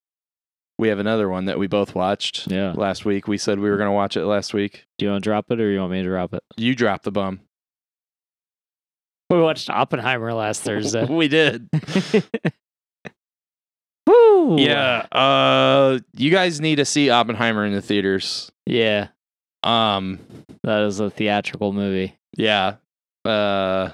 [0.78, 2.72] we have another one that we both watched Yeah.
[2.76, 3.26] last week.
[3.26, 4.86] We said we were going to watch it last week.
[4.96, 6.42] Do you want to drop it or you want me to drop it?
[6.56, 7.40] You dropped the bum.
[9.30, 11.04] We watched Oppenheimer last Thursday.
[11.06, 11.68] we did.
[14.06, 14.56] Woo!
[14.58, 15.06] Yeah.
[15.12, 18.50] Uh you guys need to see Oppenheimer in the theaters.
[18.66, 19.08] Yeah.
[19.64, 20.20] Um
[20.62, 22.16] That is a theatrical movie.
[22.36, 22.76] Yeah.
[23.24, 23.90] Uh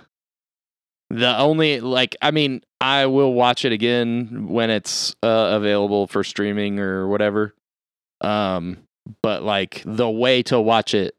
[1.15, 6.25] the only like I mean, I will watch it again when it's uh, available for
[6.25, 7.55] streaming or whatever.
[8.21, 8.79] Um
[9.23, 11.15] but like the way to watch it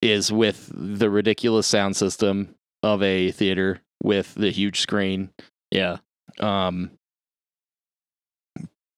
[0.00, 5.30] is with the ridiculous sound system of a theater with the huge screen.
[5.70, 5.98] Yeah.
[6.40, 6.92] Um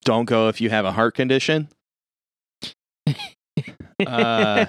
[0.05, 1.69] don't go if you have a heart condition.
[4.07, 4.67] Uh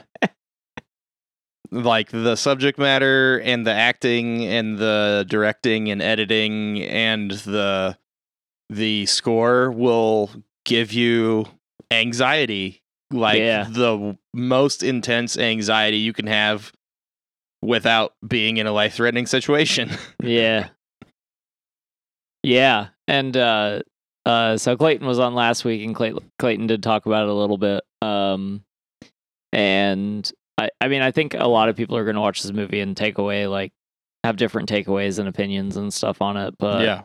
[1.72, 7.98] like the subject matter and the acting and the directing and editing and the
[8.70, 10.30] the score will
[10.66, 11.46] give you
[11.92, 13.66] anxiety like Yeah.
[13.70, 16.72] the most intense anxiety you can have
[17.62, 19.90] without being in a life-threatening situation
[20.24, 20.70] Yeah.
[22.44, 22.88] Yeah.
[23.08, 23.82] And uh
[24.26, 27.34] uh so Clayton was on last week and Clay- Clayton did talk about it a
[27.34, 27.84] little bit.
[28.02, 28.64] Um
[29.52, 32.52] and I I mean I think a lot of people are going to watch this
[32.52, 33.72] movie and take away like
[34.24, 37.02] have different takeaways and opinions and stuff on it, but yeah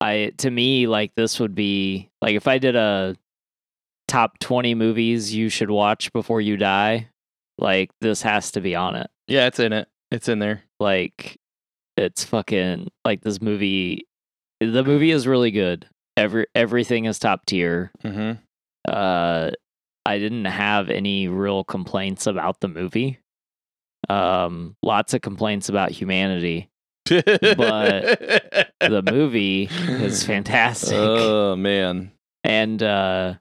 [0.00, 3.16] I to me like this would be like if I did a
[4.08, 7.08] top 20 movies you should watch before you die,
[7.58, 9.10] like this has to be on it.
[9.28, 11.38] yeah it's in it it's in there Like
[11.96, 14.06] it's fucking like this movie
[14.60, 15.86] the movie is really good.
[16.16, 17.90] Every everything is top tier.
[18.04, 18.32] mm-hmm.
[18.86, 19.50] Uh
[20.04, 23.18] I didn't have any real complaints about the movie.
[24.08, 26.68] Um lots of complaints about humanity.
[27.08, 27.20] but
[28.80, 30.94] The movie is fantastic.
[30.98, 32.12] oh man
[32.44, 33.34] and uh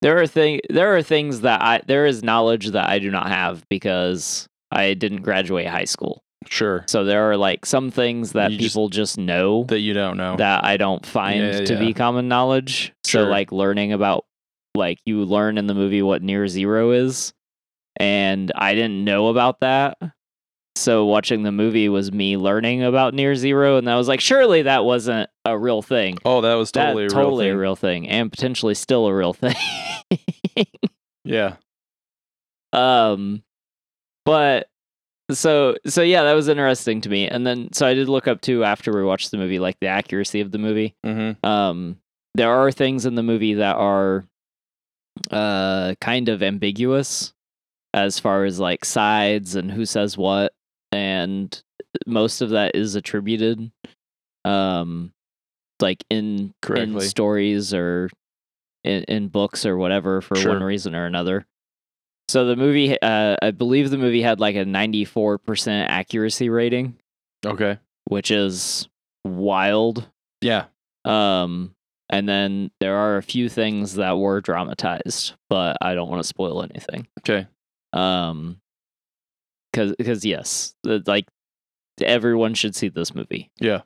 [0.00, 3.28] there are thing there are things that I there is knowledge that I do not
[3.28, 6.22] have because I didn't graduate high school.
[6.48, 9.92] sure So there are like some things that You just- people just, know that you
[9.92, 11.78] don't know that I don't find Yeah, to yeah.
[11.80, 12.92] be common knowledge.
[13.06, 13.24] Sure.
[13.24, 14.24] So like learning about
[14.74, 17.32] like you learn in the movie what near zero is
[17.96, 19.98] and I didn't know about that.
[20.76, 24.62] So watching the movie was me learning about near zero and I was like surely
[24.62, 26.18] that wasn't a real thing.
[26.24, 27.52] oh that was totally That- a real totally thing.
[27.54, 29.54] a real thing and potentially still a real thing.
[31.24, 31.56] yeah
[32.72, 33.42] um
[34.24, 34.68] but
[35.30, 37.26] so so yeah, that was interesting to me.
[37.28, 39.86] And then so I did look up too after we watched the movie like the
[39.86, 40.94] accuracy of the movie.
[41.04, 41.46] mm-hmm.
[41.46, 41.96] Um
[42.34, 44.26] there are things in the movie that are
[45.30, 47.32] uh kind of ambiguous
[47.94, 50.52] as far as like sides and who says what
[50.90, 51.62] and
[52.06, 53.70] most of that is attributed
[54.44, 55.12] um
[55.80, 58.08] like in in stories or
[58.84, 60.52] in, in books or whatever for Sure.
[60.54, 61.46] one reason or another.
[62.28, 66.96] So the movie uh i believe the movie had like a 94% accuracy rating.
[67.44, 67.78] Okay.
[68.06, 68.88] Which is
[69.24, 70.08] wild.
[70.40, 70.64] Yeah.
[71.04, 71.74] Um,
[72.12, 76.28] and then there are a few things that were dramatized, but I don't want to
[76.28, 77.08] spoil anything.
[77.20, 77.46] Okay.
[77.92, 78.60] Um,
[79.72, 81.26] because because yes, like
[82.00, 83.50] everyone should see this movie.
[83.58, 83.80] Yeah.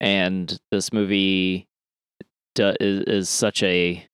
[0.00, 1.66] and this movie
[2.54, 4.06] do, is is such a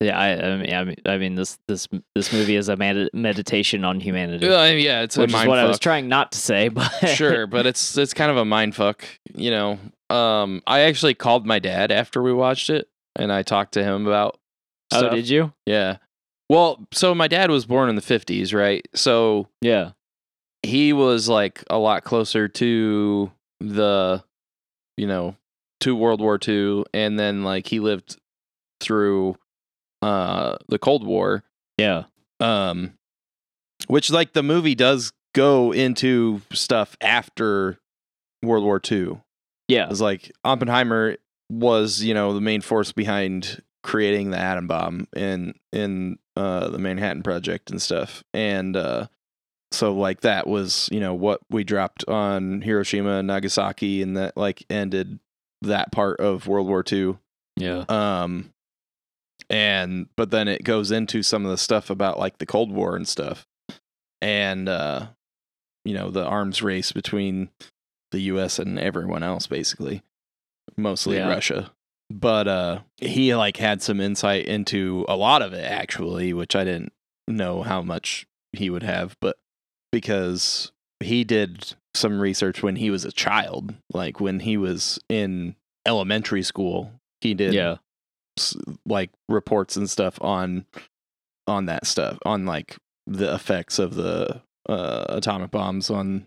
[0.00, 0.18] yeah.
[0.18, 4.46] I I mean I mean, this this this movie is a med- meditation on humanity,
[4.48, 6.68] Uh, yeah, it's which is what I was trying not to say.
[6.68, 9.78] But sure, but it's it's kind of a mind fuck, you know.
[10.14, 14.06] Um, I actually called my dad after we watched it, and I talked to him
[14.06, 14.38] about.
[14.92, 15.12] oh, Stuff.
[15.14, 15.52] did you?
[15.66, 15.98] Yeah.
[16.48, 18.86] Well, so my dad was born in the fifties, right?
[18.94, 19.92] So Yeah,
[20.62, 24.22] he was like a lot closer to the,
[24.96, 25.34] you know,
[25.80, 28.16] to World War II, and then like he lived
[28.80, 29.36] through
[30.02, 31.42] uh the Cold War,
[31.78, 32.04] yeah,
[32.38, 32.92] um,
[33.88, 37.78] which like the movie does go into stuff after
[38.42, 39.20] World War II.
[39.68, 41.16] yeah, It's like Oppenheimer
[41.50, 46.78] was, you know, the main force behind creating the atom bomb in in uh, the
[46.78, 48.24] Manhattan Project and stuff.
[48.34, 49.06] And uh,
[49.72, 54.36] so like that was, you know, what we dropped on Hiroshima and Nagasaki and that
[54.36, 55.20] like ended
[55.62, 57.16] that part of World War II.
[57.56, 58.52] yeah, Um
[59.48, 62.96] and but then it goes into some of the stuff about like the Cold War
[62.96, 63.46] and stuff.
[64.20, 65.06] And uh
[65.84, 67.50] you know, the arms race between
[68.10, 70.02] the US and everyone else basically.
[70.76, 71.28] Mostly Yeah.
[71.28, 71.70] Russia.
[72.10, 76.64] But uh he like had some insight into a lot of it actually, which I
[76.64, 76.92] didn't
[77.28, 79.36] know how much he would have, but
[79.92, 85.56] because he did some research when he was a child, like when he was in
[85.86, 87.76] elementary school, he did yeah,
[88.86, 90.66] like reports and stuff on
[91.46, 92.76] on that stuff on like
[93.06, 96.26] the effects of the uh, atomic bombs on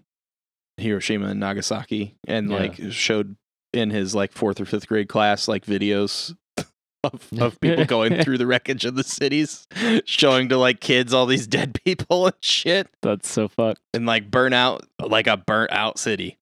[0.77, 2.57] Hiroshima and Nagasaki and Yeah.
[2.57, 3.35] like showed
[3.73, 6.35] in his like fourth or fifth grade class like videos
[7.03, 9.67] of, of people going through the wreckage of the cities
[10.05, 13.81] showing to like kids all these dead people and shit that's so fucked.
[13.93, 16.37] and like burn out like a burnt out city.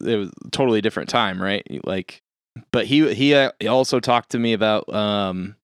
[0.00, 1.66] It was a totally different time, right?
[1.84, 2.22] Like,
[2.70, 5.56] but he he uh, he also talked to me about um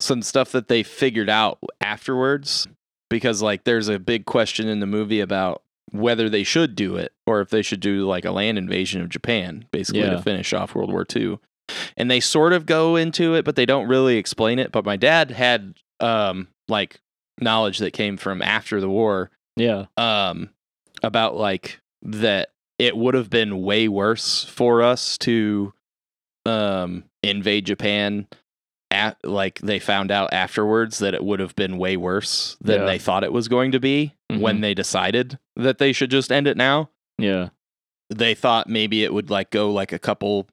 [0.00, 2.66] some stuff that they figured out afterwards
[3.10, 7.12] because like there's a big question in the movie about whether they should do it
[7.26, 10.10] or if they should do like a land invasion of Japan basically Yeah.
[10.10, 11.38] to finish off World War II.
[11.96, 14.96] And they sort of go into it but they don't really explain it, but my
[14.96, 17.00] dad had um like
[17.40, 20.50] knowledge that came from after the war Yeah, um
[21.02, 25.72] about like that it would have been way worse for us to
[26.44, 28.26] um invade Japan
[28.96, 32.86] at like they found out afterwards that it would have been way worse than Yeah.
[32.86, 34.60] they thought it was going to be when Mhm.
[34.62, 37.48] they decided that they should just end it now yeah,
[38.10, 40.46] they thought maybe it would like go like a couple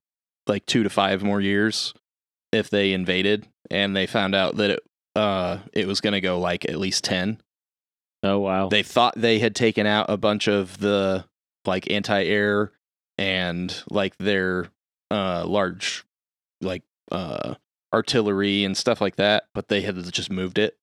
[0.47, 1.93] like 2 to 5 more years
[2.51, 4.79] if they invaded and they found out that it
[5.15, 7.41] uh it was going to go like at least 10
[8.23, 11.25] oh wow, they thought they had taken out a bunch of the
[11.65, 12.71] like anti-air
[13.17, 14.67] and like their
[15.11, 16.03] uh large
[16.61, 17.55] like uh
[17.93, 20.77] artillery and stuff like that but they had just moved it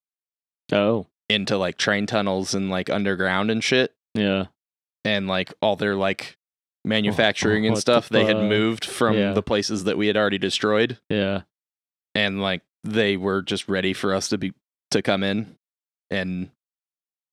[0.72, 1.06] oh.
[1.28, 3.92] into like train tunnels and like underground and shit.
[4.14, 4.46] Yeah,
[5.04, 9.16] and like all their like oh, manufacturing and What the stuff they had moved from
[9.16, 9.32] Yeah.
[9.32, 10.98] the places that we had already destroyed.
[11.08, 11.42] Yeah,
[12.14, 14.52] and like they were just ready for us to be
[14.90, 15.56] to come in.
[16.10, 16.50] And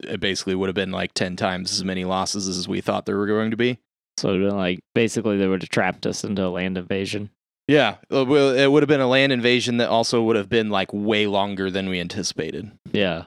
[0.03, 3.17] it basically would have been like 10 times as many losses as we thought there
[3.17, 3.79] were going to be.
[4.17, 6.77] So it would have been like basically they would have trapped us into a land
[6.77, 7.31] invasion.
[7.67, 10.69] Yeah uh, well, it would have been a land invasion that also would have been
[10.69, 12.71] like way longer than we anticipated.
[12.91, 13.25] Yeah,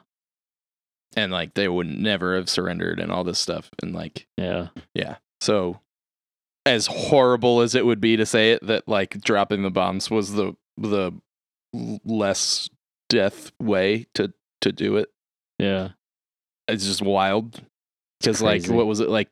[1.15, 5.17] and like they would never have surrendered and all this stuff and like yeah, yeah.
[5.39, 5.79] So
[6.65, 10.33] as horrible as it would be to say it that like dropping the bombs was
[10.33, 11.11] the the
[12.05, 12.69] less
[13.09, 15.09] death way to to do it.
[15.59, 15.89] Yeah,
[16.67, 17.61] it's just wild.
[18.19, 19.29] Because like what was it like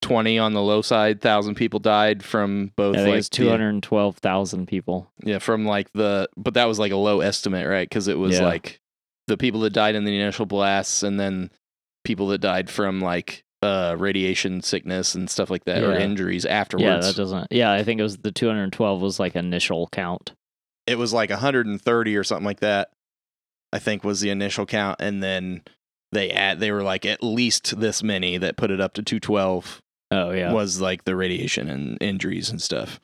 [0.00, 4.16] 220 on the low side thousand people died from both think like two hundred twelve
[4.18, 5.10] thousand people.
[5.24, 8.38] yeah from like the but that was like a low estimate right because it was
[8.38, 8.44] Yeah.
[8.46, 8.80] like
[9.26, 11.50] the people that died in the initial blasts and then
[12.04, 16.00] people that died from like uh radiation sickness and stuff like that or Yeah.
[16.04, 17.48] injuries Yeah, afterwards that doesn't.
[17.50, 20.32] Yeah, I think it was the two hundred twelve was like initial count.
[20.86, 22.90] it was like 130 or something like that
[23.72, 25.60] i think was the initial count and then
[26.12, 29.82] they add they were like at least this many that put it up to 212
[30.10, 33.00] Oh yeah, was like the radiation and injuries and stuff.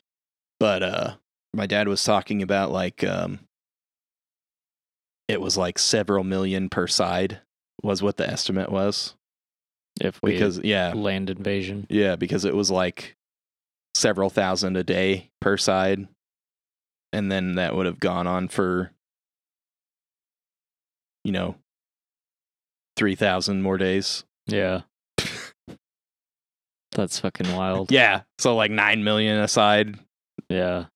[0.61, 1.15] But uh
[1.53, 3.41] my dad was talking about like um
[5.29, 7.41] it was like several million per side
[7.83, 9.15] was what the estimate was
[10.01, 11.87] if we because yeah land invasion.
[11.89, 13.17] yeah because it was like
[13.95, 16.09] several thousand a day per side.
[17.13, 18.91] And then that would have gone on for,
[21.23, 21.55] you know,
[22.97, 24.25] 3,000 more days.
[24.47, 24.81] Yeah.
[26.95, 27.93] That's fucking wild.
[27.93, 28.23] Yeah.
[28.39, 29.99] So like 9 million aside.
[30.49, 30.87] Yeah.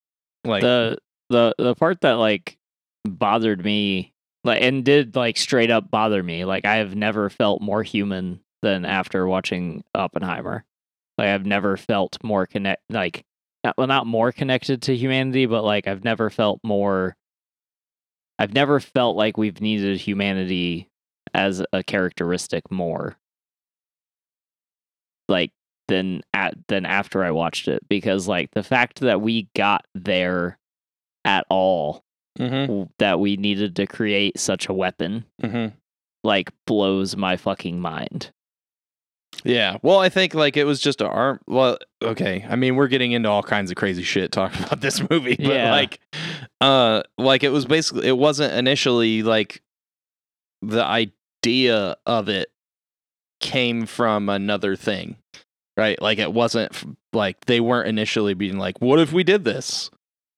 [0.44, 0.99] Like, the
[1.30, 2.57] the the part that like
[3.05, 7.61] bothered me like and did like straight up bother me like i have never felt
[7.61, 10.64] more human than after watching oppenheimer
[11.16, 13.24] like i've never felt more connect like
[13.64, 17.16] not- well not more connected to humanity but like i've never felt more
[18.38, 20.88] i've never felt like we've needed humanity
[21.34, 23.16] as a characteristic more
[25.28, 25.51] like
[25.89, 30.59] than at than after i watched it because like the fact that we got there
[31.24, 32.05] at all
[32.39, 35.72] mhm, w- that we needed to create such a weapon mhm.
[36.24, 38.30] like blows my fucking mind.
[39.45, 39.76] Yeah.
[39.82, 41.39] Well, I think like it was just a arm.
[41.47, 42.45] Well, okay.
[42.49, 45.47] I mean, we're getting into all kinds of crazy shit talking about this movie, but
[45.47, 45.70] Yeah.
[45.70, 46.01] like,
[46.61, 49.62] uh, like it was basically it wasn't initially like
[50.62, 52.51] the idea of it
[53.41, 55.16] came from another thing,
[55.79, 56.01] right?
[56.03, 59.91] Like it wasn't f- like they weren't initially being like, "What if we did this?"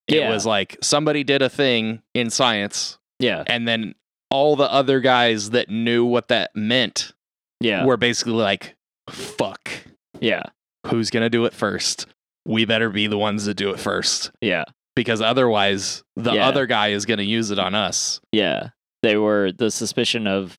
[0.07, 3.43] It was like somebody did a thing in science, Yeah.
[3.47, 3.95] and then
[4.29, 7.13] all the other guys that knew what that meant
[7.61, 7.85] Yeah.
[7.85, 8.75] were basically like,
[9.09, 9.71] "Fuck."
[10.19, 10.43] yeah.
[10.87, 12.07] who's going to do it first?
[12.45, 14.63] We better be the ones that do it first Yeah.
[14.95, 16.47] because otherwise the Yeah.
[16.47, 18.19] other guy is going to use it on us.
[18.31, 18.69] Yeah.
[19.03, 20.57] They were the suspicion of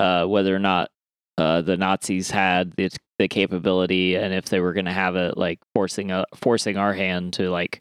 [0.00, 0.90] uh, whether or not
[1.38, 5.36] uh, the Nazis had the the capability and if they were going to have it
[5.36, 7.80] like forcing a, forcing our hand to like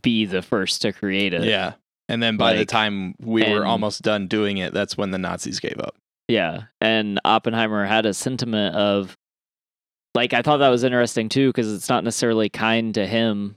[0.00, 1.44] be the first to create it.
[1.44, 1.74] Yeah.
[2.08, 5.60] And then by the time we were almost done doing it, that's when the Nazis
[5.60, 5.96] gave up.
[6.28, 6.64] Yeah.
[6.80, 9.16] And Oppenheimer had a sentiment of,
[10.14, 13.56] like, I thought that was interesting too, because it's not necessarily kind to him.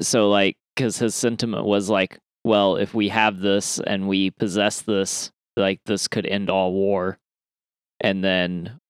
[0.00, 4.80] So, like, because his sentiment was like, well, if we have this and we possess
[4.82, 7.18] this, like, this could end all war.
[8.00, 8.80] And then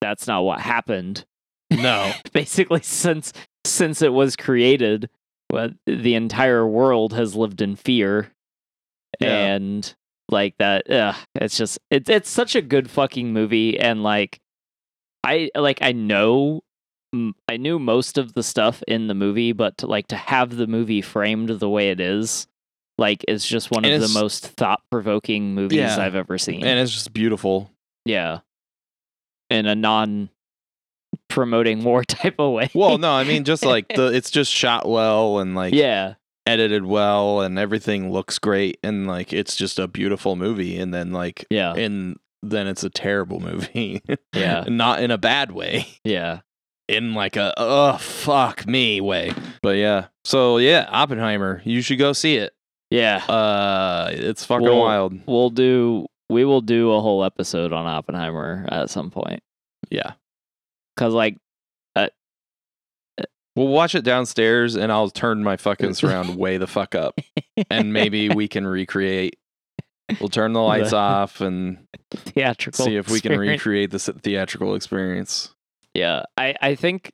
[0.00, 1.24] that's not what happened.
[1.70, 2.12] No.
[2.32, 3.32] Basically, since
[3.66, 5.08] since it was created,
[5.52, 8.30] well, the entire world has lived in fear
[9.20, 9.46] Yeah.
[9.54, 9.94] and
[10.30, 14.38] like that ugh, it's just it's it's such a good fucking movie and like
[15.24, 16.62] i like i know
[17.48, 20.68] I knew most of the stuff in the movie but to like to have the
[20.68, 22.46] movie framed the way it is
[22.96, 25.98] like is just one And of the most thought-provoking movies Yeah.
[26.00, 27.72] i've ever seen and it's just beautiful.
[28.04, 28.38] yeah
[29.50, 30.30] in a non
[31.28, 34.88] promoting war type of way Well, no, I mean just like the it's just shot
[34.88, 36.14] well and like yeah
[36.46, 41.12] edited well and everything looks great and like it's just a beautiful movie and then
[41.12, 44.02] like yeah and then it's a terrible movie.
[44.34, 44.64] Yeah.
[44.66, 45.86] Not in a bad way.
[46.04, 46.40] yeah
[46.88, 49.32] in like a oh fuck me way.
[49.62, 50.06] But yeah.
[50.24, 52.52] So yeah, Oppenheimer, you should go see it.
[52.90, 55.20] yeah Uh it's fucking Well- wild.
[55.26, 59.42] we'll do we will do a whole episode on oppenheimer at some point
[59.90, 60.12] Yeah.
[60.94, 61.36] because like
[61.96, 62.08] uh,
[63.18, 63.24] uh,
[63.56, 67.18] We'll watch it downstairs and I'll turn my fucking surround way the fuck up.
[67.68, 69.36] And maybe we can recreate.
[70.20, 74.74] We'll turn the lights The- off and theatrical see if we can recreate this theatrical
[74.74, 75.54] experience.
[75.94, 77.12] yeah i i think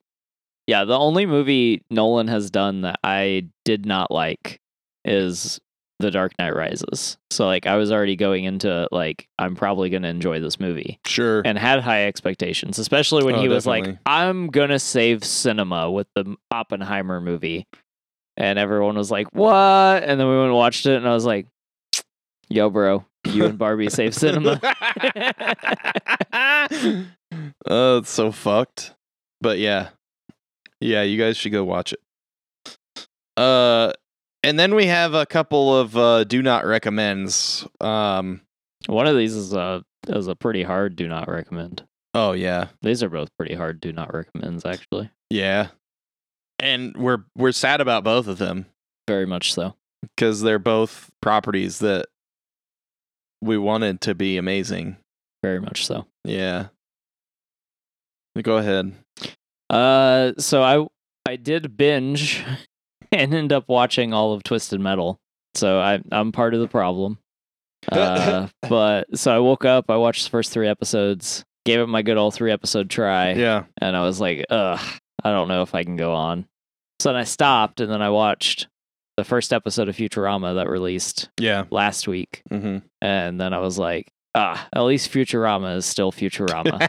[0.66, 4.58] yeah the only movie nolan has done that i did not like
[5.04, 5.60] is
[5.98, 10.02] the dark knight rises so like i was already going into like i'm probably going
[10.02, 11.40] to enjoy this movie Sure.
[11.44, 15.90] and had high expectations especially when Oh, he was like i'm going to save cinema
[15.90, 17.66] with the oppenheimer movie
[18.36, 21.24] and everyone was like what and then we went and watched it and i was
[21.24, 21.46] like
[22.50, 24.60] yo bro you and barbie save cinema
[27.66, 28.94] oh, it's so fucked.
[29.40, 29.88] But yeah.
[30.80, 32.00] Yeah, you guys should go watch it.
[33.36, 33.92] Uh
[34.46, 37.66] and then we have a couple of uh do not recommends.
[37.80, 38.40] Um
[38.86, 41.84] One of these is a is a pretty hard do not recommend.
[42.14, 42.68] oh yeah.
[42.82, 45.10] These are both pretty hard do not recommends actually.
[45.30, 45.68] Yeah.
[46.60, 48.66] And we're we're sad about both of them
[49.08, 49.74] Very much so.
[50.16, 52.06] cuz they're both properties that
[53.42, 54.96] we wanted to be amazing.
[55.42, 56.06] Very much so.
[56.24, 56.68] Yeah.
[58.40, 58.92] Go ahead.
[59.70, 60.86] Uh so I
[61.28, 62.44] I did binge
[63.12, 65.18] and end up watching all of Twisted Metal.
[65.54, 67.18] So I I'm part of the problem.
[67.92, 72.02] Uh but so I woke up, I watched the first 3 episodes, gave it my
[72.02, 73.32] good old 3 episode try.
[73.34, 73.64] Yeah.
[73.80, 74.80] and I was like, ugh,
[75.22, 76.46] I don't know if I can go on.
[77.00, 78.66] So then I stopped and then I watched
[79.16, 81.64] the first episode of Futurama that released Yeah.
[81.70, 82.42] last week.
[82.50, 82.82] Mhm.
[83.00, 86.88] And then I was like, ah, at least Futurama is still Futurama.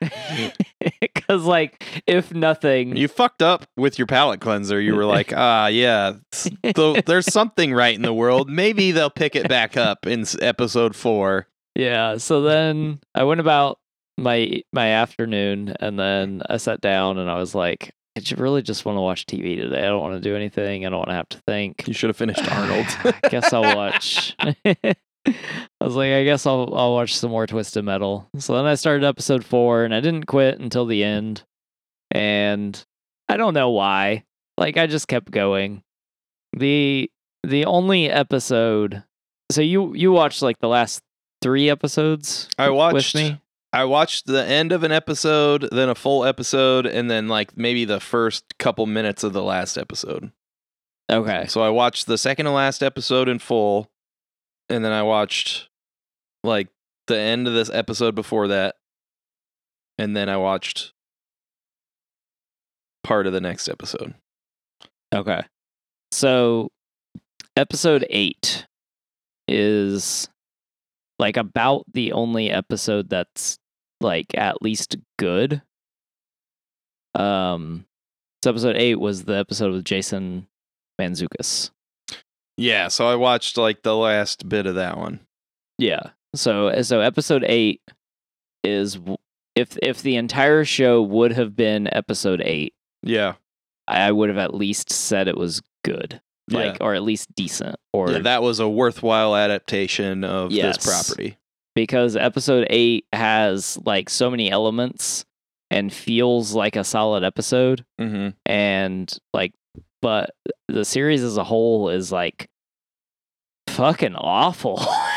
[1.00, 4.80] because, like, if nothing, You fucked up with your palate cleanser.
[4.80, 8.48] You were like, ah, yeah, th- there's something right in the world.
[8.50, 11.46] Maybe they'll pick it back up in s- episode four.
[11.74, 12.16] Yeah.
[12.16, 13.78] So then I went about
[14.18, 18.84] my my afternoon, and then I sat down, and I was like, I really just
[18.84, 19.78] want to watch TV today.
[19.78, 20.84] I don't want to do anything.
[20.84, 21.86] I don't want to have to think.
[21.86, 22.86] You should have finished Arnold.
[23.04, 24.36] I guess I'll watch.
[25.80, 28.28] I was like, I guess I'll I'll watch some more Twisted Metal.
[28.38, 31.42] So then I started episode four, and I didn't quit until the end.
[32.10, 32.82] And
[33.28, 34.24] I don't know why.
[34.58, 35.82] Like I just kept going.
[36.52, 37.10] the
[37.44, 39.04] The only episode.
[39.50, 41.02] So you you watched like the last
[41.40, 43.14] three episodes I watched.
[43.14, 43.40] me.
[43.72, 47.84] I watched the end of an episode, then a full episode, and then like maybe
[47.84, 50.32] the first couple minutes of the last episode.
[51.10, 51.46] Okay.
[51.46, 53.88] So I watched the second to last episode in full,
[54.68, 55.68] and then I watched
[56.44, 56.68] like
[57.06, 58.76] the end of this episode before that,
[59.98, 60.92] and then I watched
[63.02, 64.14] part of the next episode.
[65.14, 65.42] Okay.
[66.12, 66.70] So
[67.56, 68.66] episode 8
[69.48, 70.28] is
[71.18, 73.58] like about the only episode that's
[74.00, 75.62] like at least good.
[77.14, 77.84] Um
[78.42, 80.46] so episode 8 was the episode with Jason
[81.00, 81.70] Mantzoukas.
[82.56, 85.20] Yeah, so I watched like the last bit of that one.
[85.78, 86.10] Yeah.
[86.34, 87.80] So so episode 8
[88.64, 88.98] is
[89.56, 92.72] if if the entire show would have been episode 8,
[93.02, 93.34] Yeah,
[93.88, 96.20] I would have at least said it was good.
[96.50, 100.78] Like or at least decent or yeah, that was a worthwhile adaptation of Yes.
[100.78, 101.36] this property.
[101.76, 105.24] because episode 8 has like so many elements
[105.70, 108.30] and feels like a solid episode Mm-hmm.
[108.46, 109.52] and like
[110.02, 110.30] but
[110.66, 112.48] the series as a whole is like
[113.68, 114.84] fucking awful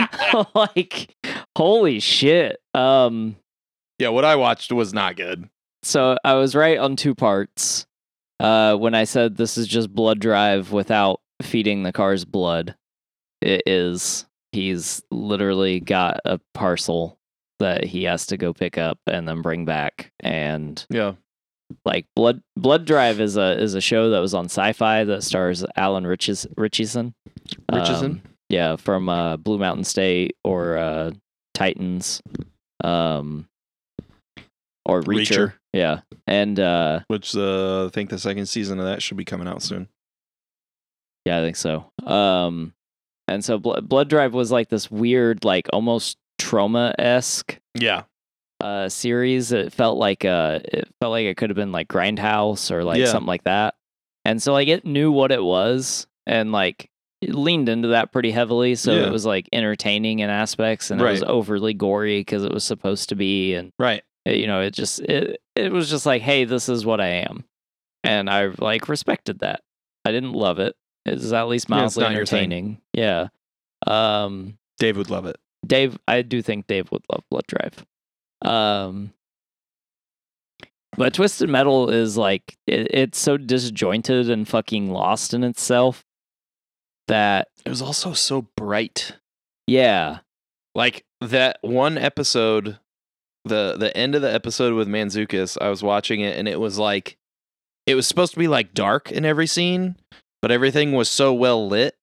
[0.54, 1.14] like
[1.56, 3.36] holy shit um
[3.98, 5.48] Yeah, what I watched was not good.
[5.82, 7.86] so i was right on two parts
[8.40, 12.74] uh when i said this is just blood drive without feeding the car's blood
[13.40, 17.18] it is he's literally got a parcel
[17.58, 21.14] that he has to go pick up and then bring back and Yeah,
[21.84, 25.64] like blood blood drive is a is a show that was on sci-fi that stars
[25.76, 27.14] alan Riches, richardson
[27.72, 28.10] Richardson.
[28.12, 28.22] Um,
[28.52, 31.10] yeah from uh blue mountain state or uh
[31.54, 32.22] titans
[32.84, 33.48] um
[34.86, 35.52] or reacher, Reacher.
[35.72, 39.48] yeah and uh which uh, I think the second season of that should be coming
[39.48, 39.88] out soon.
[41.24, 42.72] yeah i think so um
[43.28, 48.02] and so blood, blood drive was like this weird like almost Troma-esque Yeah,
[48.60, 52.70] uh series it felt like uh it felt like it could have been like grindhouse
[52.70, 53.06] or like Yeah.
[53.06, 53.74] something like that
[54.24, 56.90] and so like it knew what it was and like
[57.28, 59.06] leaned into that pretty heavily so Yeah.
[59.06, 63.08] it was like entertaining in aspects and it was overly gory because it was supposed
[63.10, 64.02] to be and right.
[64.24, 67.06] it- you know it just it, it was just like hey this is what i
[67.08, 67.44] am
[68.04, 69.60] and i like respected that
[70.04, 70.74] i didn't love it
[71.06, 72.12] it's at least mildly thing.
[72.12, 73.28] entertaining yeah
[73.86, 75.36] um Dave would love it.
[75.64, 77.84] Dave, I do think Dave would love Blood Drive.
[78.44, 79.12] Um,
[80.96, 86.04] but Twisted Metal is like it, it's so disjointed and fucking lost in itself
[87.08, 89.16] that It was also so bright.
[89.66, 90.18] yeah,
[90.74, 92.78] Like that one episode,
[93.44, 96.78] the the end of the episode with Mantzoukas, I was watching it and it was
[96.78, 97.16] like
[97.86, 99.96] it was supposed to be like dark in every scene,
[100.40, 101.96] but everything was so well lit.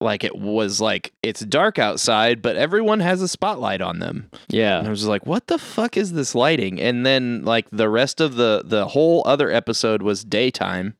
[0.00, 4.30] Like it was like it's dark outside, but everyone has a spotlight on them.
[4.48, 4.78] Yeah.
[4.78, 6.78] And I was just like, what the fuck is this lighting?
[6.80, 10.96] And then like the rest of the the whole other episode was daytime.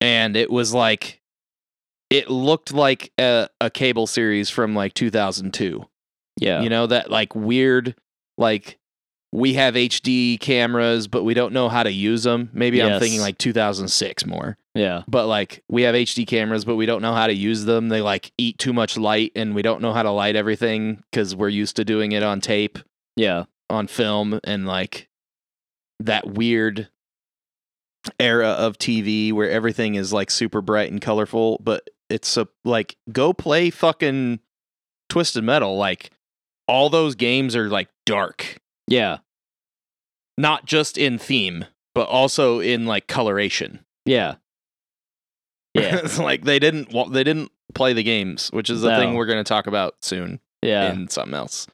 [0.00, 1.22] And it was like
[2.14, 5.84] it looked like a, a cable series from like 2002.
[6.40, 7.96] yeah, You know that like weird
[8.38, 8.78] like
[9.32, 12.50] we have HD cameras but we don't know how to use them.
[12.52, 14.56] Maybe I'm thinking like 2006 more.
[14.76, 17.88] yeah, But like we have HD cameras but we don't know how to use them.
[17.88, 21.34] They like eat too much light and we don't know how to light everything cuz
[21.34, 22.78] we're used to doing it on tape
[23.16, 25.08] yeah, on film and like
[25.98, 26.88] that weird
[28.20, 32.96] era of TV where everything is like super bright and colorful, but it's a like
[33.12, 34.40] go play fucking
[35.08, 35.76] Twisted Metal.
[35.76, 36.10] Like
[36.68, 39.18] all those games are like dark, yeah,
[40.38, 43.84] not just in theme, but also in like coloration.
[44.04, 44.36] yeah,
[45.74, 48.98] yeah, it's like they didn't wa- they didn't play the games, which is the No.
[48.98, 50.92] thing we're going to talk about soon yeah.
[50.92, 51.66] in something else.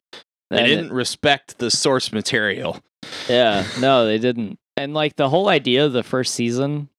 [0.49, 2.81] They And didn't respect the source material.
[3.29, 4.57] Yeah, no, they didn't.
[4.77, 6.89] And like the whole idea of the first season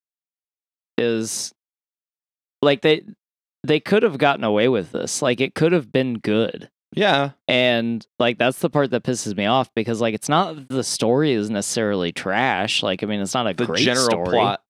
[0.99, 1.53] is
[2.61, 3.03] like they
[3.65, 5.23] they could have gotten away with this.
[5.23, 6.69] Like it could have been good.
[6.95, 7.31] Yeah.
[7.49, 11.33] And like that's the part that pisses me off because like it's not the story
[11.33, 12.83] is necessarily trash.
[12.83, 14.29] Like I mean it's not a The great general story.
[14.29, 14.63] plot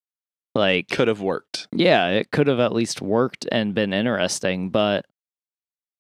[0.55, 1.67] Like could have worked.
[1.73, 5.05] yeah, it could have at least worked and been interesting, but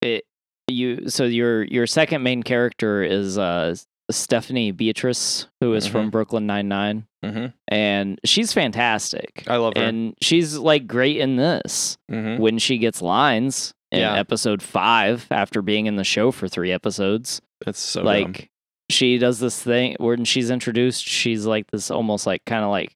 [0.00, 0.24] it
[0.68, 3.74] you so your your second main character is uh
[4.16, 7.46] Stephanie Beatrice, who is from Brooklyn Nine Nine, Mm-hmm.
[7.68, 9.44] and she's fantastic.
[9.46, 9.82] I love her.
[9.82, 12.42] And she's like great in this mm-hmm.
[12.42, 14.14] when she gets lines in Yeah.
[14.16, 17.40] episode five after being in the show for three episodes.
[17.64, 18.46] It's so like dumb.
[18.90, 22.92] she does this thing when she's introduced, she's like this almost like kind of like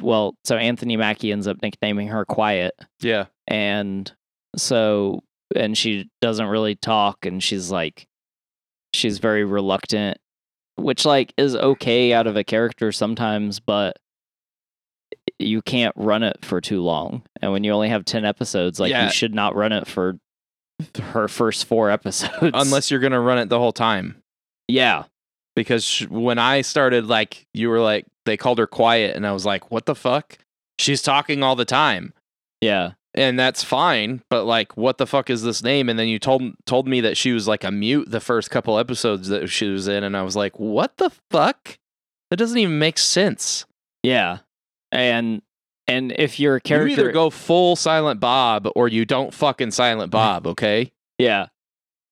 [0.00, 3.26] well, so Anthony Mackie ends up nicknaming her Quiet, Yeah.
[3.46, 4.10] and
[4.56, 5.22] so
[5.54, 8.06] and she doesn't really talk, and she's like
[8.94, 10.18] she's very reluctant,
[10.76, 13.96] which like is okay out of a character sometimes, but
[15.38, 17.22] you can't run it for too long.
[17.40, 19.06] And when you only have 10 episodes, like Yeah.
[19.06, 20.18] you should not run it for
[21.00, 22.50] her first 4 episodes.
[22.54, 24.22] Unless you're gonna run it the whole time.
[24.68, 25.04] yeah.
[25.54, 29.44] Because when I started, like you were like, they called her quiet, and I was
[29.44, 30.38] like, what the fuck?
[30.78, 32.14] She's talking all the time.
[32.62, 32.92] Yeah.
[33.14, 36.42] And that's fine but like what the fuck is this name and then you told
[36.66, 39.86] told me that she was like a mute the first couple episodes that she was
[39.88, 41.78] in and i was like what the fuck
[42.30, 43.66] that doesn't even make sense
[44.02, 44.38] Yeah.
[44.90, 45.42] And
[45.86, 50.08] and if your you character either go full silent bob or you don't fucking silent
[50.08, 50.12] mm.
[50.12, 51.48] bob okay Yeah.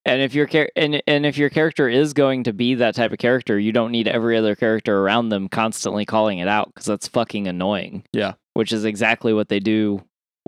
[0.04, 3.12] And if your char- and and if your character is going to be that type
[3.12, 6.86] of character, you don't need every other character around them constantly calling it out because
[6.86, 8.04] that's fucking annoying.
[8.12, 8.34] Yeah.
[8.54, 10.02] Which is exactly what they do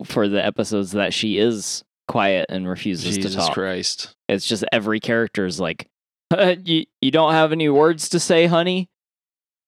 [0.04, 3.54] for the episodes that she is quiet and refuses jesus to talk.
[3.54, 5.88] christ It's just every character is like,
[6.64, 8.88] you you don't have any words to say, honey.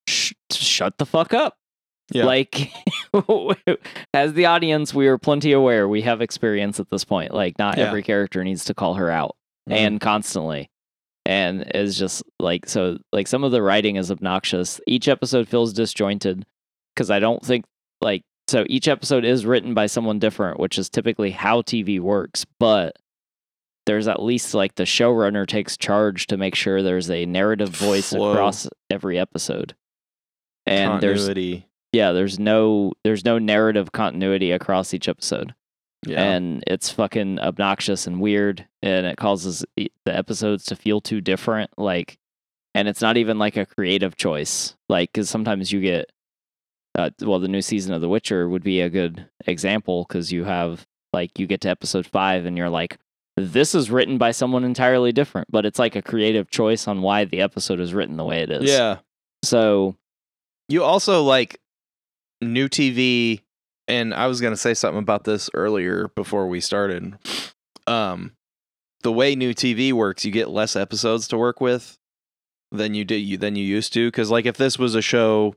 [0.08, 1.56] Sh- shut the fuck up.
[2.12, 2.24] Yeah.
[2.26, 2.70] Like,
[4.14, 5.88] as the audience, we are plenty aware.
[5.88, 7.32] We have experience at this point.
[7.32, 7.84] Like, not Yeah.
[7.84, 9.36] every character needs to call her out
[9.68, 9.78] mm-hmm.
[9.78, 10.68] and constantly.
[11.24, 14.80] And it's just like, so, like, some of the writing is obnoxious.
[14.86, 16.44] Each episode feels disjointed
[16.94, 17.64] because I don't think,
[18.02, 22.44] like, so each episode is written by someone different, which is typically how TV works.
[22.58, 22.96] But
[23.86, 28.10] there's at least like the showrunner takes charge to make sure there's a narrative voice
[28.10, 28.32] Flow.
[28.32, 29.74] across every episode.
[30.66, 31.28] And there's
[31.94, 35.54] yeah there's no there's no narrative continuity across each episode
[36.04, 41.20] yeah and it's fucking obnoxious and weird and it causes the episodes to feel too
[41.20, 42.18] different like
[42.74, 46.10] and it's not even like a creative choice like because sometimes you get
[46.96, 50.44] uh, well the new season of the witcher would be a good example because you
[50.44, 52.98] have like you get to episode five and you're like
[53.36, 57.24] this is written by someone entirely different but it's like a creative choice on why
[57.24, 58.98] the episode is written the way it is yeah
[59.42, 59.96] so
[60.68, 61.58] You also like
[62.40, 63.40] new TV,
[63.88, 67.14] and I was gonna say something about this earlier before we started.
[67.86, 68.32] Um,
[69.02, 71.98] the way new TV works, you get less episodes to work with
[72.72, 74.08] than you did you than you used to.
[74.08, 75.54] Because like if this was a show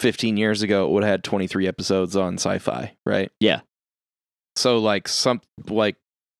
[0.00, 3.30] 15 years ago, it would have had 23 episodes on Sci-Fi, right?
[3.40, 3.60] Yeah.
[4.56, 5.96] So like some like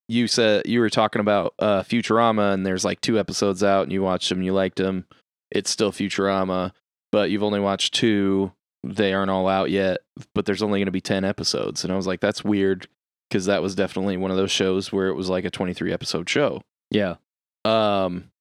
[0.07, 3.91] you said you were talking about uh Futurama, and there's like two episodes out, and
[3.91, 5.05] you watched them, you liked them.
[5.49, 6.71] It's still Futurama
[7.11, 8.51] but you've only watched two.
[8.83, 9.99] They aren't all out yet,
[10.33, 11.83] but there's only going to be 10 episodes.
[11.83, 12.87] And I was like, that's weird
[13.29, 16.29] because that was definitely one of those shows where it was like a 23 episode
[16.29, 16.61] show.
[16.89, 17.15] yeah
[17.63, 18.31] Um,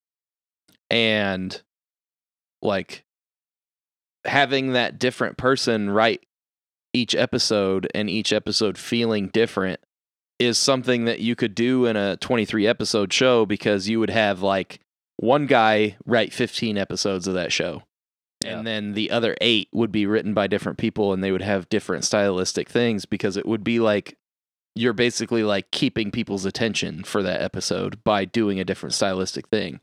[0.89, 1.61] and
[2.63, 3.05] like
[4.25, 6.25] having that different person write
[6.93, 9.81] each episode and each episode feeling different
[10.39, 14.43] is something that you could do in a 23 episode show because you would have
[14.43, 14.81] like
[15.17, 17.83] one guy write 15 episodes of that show
[18.45, 18.59] Yeah.
[18.59, 21.69] and then the other eight would be written by different people and they would have
[21.69, 24.17] different stylistic things because it would be like
[24.75, 29.81] you're basically like keeping people's attention for that episode by doing a different stylistic thing.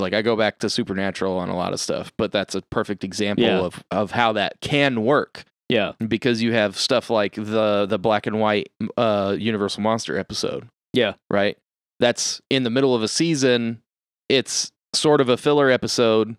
[0.00, 3.04] Like I go back to Supernatural on a lot of stuff, but that's a perfect
[3.04, 3.58] example Yeah.
[3.60, 8.26] of of how that can work yeah because you have stuff like the the black
[8.26, 10.68] and white uh Universal Monster episode.
[10.92, 11.14] Yeah.
[11.30, 11.56] Right?
[12.00, 13.82] That's in the middle of a season.
[14.28, 16.36] It's sort of a filler episode,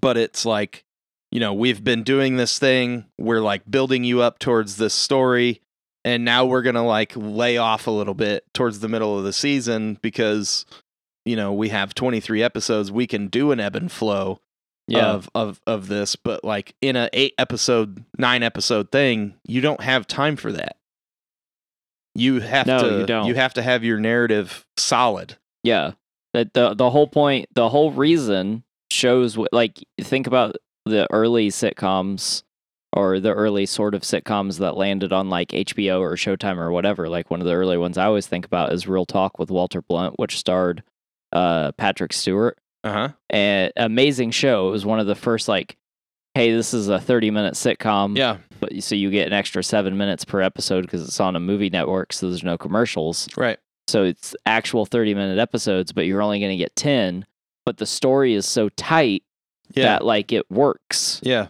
[0.00, 0.84] but it's like,
[1.30, 5.60] you know, we've been doing this thing, we're like building you up towards this story,
[6.04, 9.24] and now we're going to like lay off a little bit towards the middle of
[9.24, 10.64] the season because
[11.24, 14.40] you know, we have 23 episodes, we can do an ebb and flow
[14.86, 19.60] yeah of of of this, but like in a eight episode, nine episode thing, you
[19.62, 20.76] don't have time for that.
[22.14, 23.26] You have No, to you don't.
[23.26, 25.36] you have to have your narrative solid.
[25.62, 25.92] Yeah.
[26.32, 31.48] That the the whole point, the whole reason shows what like think about the early
[31.48, 32.42] sitcoms
[32.92, 37.08] or the early sort of sitcoms that landed on like HBO or Showtime or whatever.
[37.08, 39.80] Like one of the early ones I always think about is Real Talk with Walter
[39.82, 40.82] Blunt, which starred
[41.34, 42.58] uh, Patrick Stewart.
[42.82, 43.08] Uh huh.
[43.30, 44.68] And amazing show.
[44.68, 45.76] It was one of the first like,
[46.34, 48.16] hey, this is a 30 minute sitcom.
[48.16, 48.38] Yeah.
[48.60, 51.70] But so you get an extra seven minutes per episode because it's on a movie
[51.70, 53.28] network, so there's no commercials.
[53.36, 53.58] Right.
[53.88, 57.26] So it's actual 30 minute episodes, but you're only going to get 10.
[57.66, 59.22] But the story is so tight
[59.74, 59.84] Yeah.
[59.84, 61.20] that like it works.
[61.22, 61.48] yeah.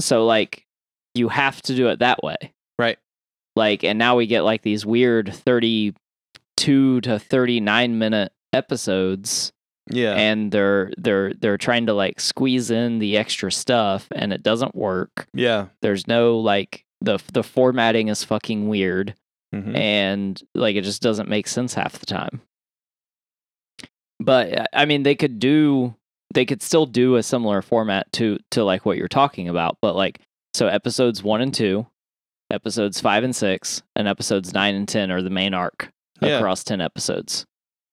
[0.00, 0.66] So like
[1.14, 2.36] you have to do it that way.
[2.78, 2.98] Right.
[3.56, 5.32] Like and now we get like these weird
[6.56, 9.52] 32 to 39 minute episodes
[9.90, 10.14] Yeah.
[10.14, 14.74] and they're they're they're trying to like squeeze in the extra stuff and it doesn't
[14.74, 15.26] work.
[15.34, 15.66] yeah.
[15.82, 19.14] There's no like the the formatting is fucking weird
[19.54, 19.76] Mhm.
[19.76, 22.40] and like it just doesn't make sense half the time.
[24.20, 25.94] But I mean, they could do
[26.32, 29.94] they could still do a similar format to to like what you're talking about, but
[29.96, 30.20] like
[30.54, 31.86] so episodes one and two,
[32.50, 35.90] episodes five and six, and episodes nine and ten are the main arc
[36.20, 36.38] Yeah.
[36.38, 37.44] across ten episodes,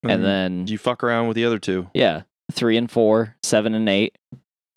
[0.04, 0.24] and Mhm.
[0.24, 1.90] then you fuck around with the other two.
[1.94, 4.18] yeah, three and four, seven and eight,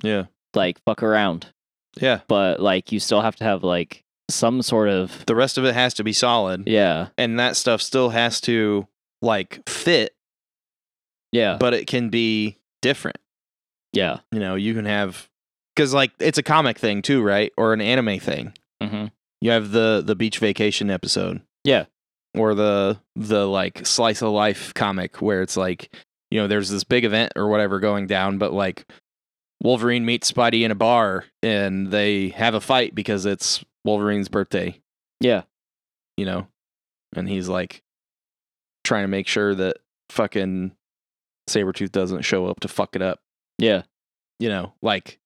[0.03, 0.25] Yeah.
[0.55, 1.47] like fuck around,
[2.01, 2.21] Yeah.
[2.29, 5.75] but like you still have to have like some sort of The rest of it
[5.75, 8.87] has to be solid, yeah and that stuff still has to
[9.23, 10.15] like fit,
[11.33, 13.19] yeah but it can be different.
[13.93, 15.29] yeah You know, you can have
[15.75, 17.53] because like it's a comic thing too, right?
[17.57, 18.55] Or an anime thing.
[18.83, 19.07] hmm
[19.41, 21.41] You have the the beach vacation episode.
[21.65, 21.87] Yeah.
[22.35, 25.95] Or the the like slice of life comic where it's like,
[26.31, 28.85] you know, there's this big event or whatever going down, but like
[29.63, 34.81] Wolverine meets Spidey in a bar and they have a fight because it's Wolverine's birthday,
[35.21, 35.43] yeah.
[36.17, 36.47] You know?
[37.17, 37.83] And he's like
[38.83, 39.79] trying to make sure that
[40.11, 40.73] fucking
[41.49, 43.21] Sabretooth doesn't show up to fuck it up.
[43.59, 43.83] Yeah.
[44.39, 44.75] You know?
[44.83, 45.19] Like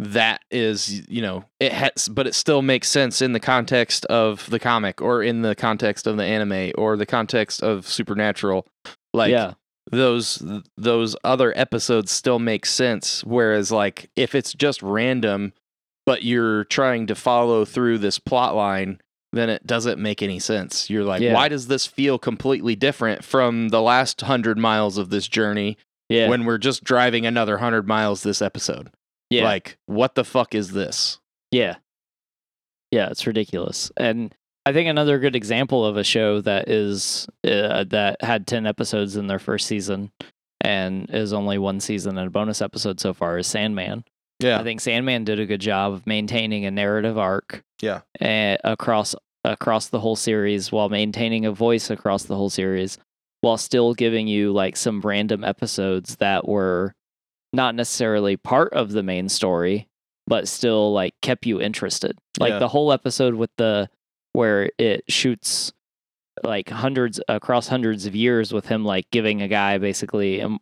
[0.00, 4.48] that is you know it has but it still makes sense in the context of
[4.48, 8.66] the comic or in the context of the anime or the context of supernatural.
[9.12, 9.54] Like yeah.
[9.92, 10.42] those
[10.78, 15.52] those other episodes still make sense whereas like if it's just random
[16.06, 19.00] but you're trying to follow through this plot line
[19.32, 20.88] then it doesn't make any sense.
[20.88, 21.34] You're like Yeah.
[21.34, 25.76] why does this feel completely different from the last 100 miles of this journey
[26.08, 26.28] yeah.
[26.30, 28.90] when we're just driving another 100 miles this episode
[29.30, 31.18] yeah like, what the fuck is this?
[31.50, 31.76] Yeah.
[32.90, 33.90] Yeah, it's ridiculous.
[33.96, 34.34] And
[34.66, 39.16] I think another good example of a show that is uh, that had 10 episodes
[39.16, 40.10] in their first season
[40.60, 44.04] and is only one season and a bonus episode so far is Sandman.
[44.40, 44.58] Yeah.
[44.58, 48.00] I think Sandman did a good job of maintaining a narrative arc Yeah.
[48.20, 49.14] across
[49.44, 52.98] across the whole series while maintaining a voice across the whole series
[53.40, 56.94] while still giving you like some random episodes that were
[57.52, 59.86] not necessarily part of the main story
[60.26, 62.58] but still like kept you interested like Yeah.
[62.60, 63.88] the whole episode with the
[64.32, 65.72] where it shoots
[66.44, 70.58] like hundreds across hundreds of years with him like giving a guy basically Im-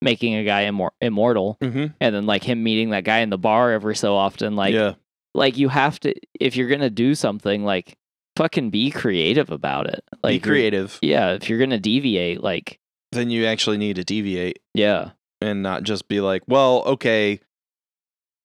[0.00, 1.86] making a guy immor- immortal Mm-hmm.
[2.00, 4.94] and then like him meeting that guy in the bar every so often like yeah.
[5.34, 7.96] like you have to if you're gonna do something like
[8.36, 10.98] fucking be creative about it like Be creative.
[11.02, 12.78] yeah if you're gonna deviate like
[13.12, 15.10] Then you actually need to deviate yeah
[15.40, 17.40] and not just be like, well, okay,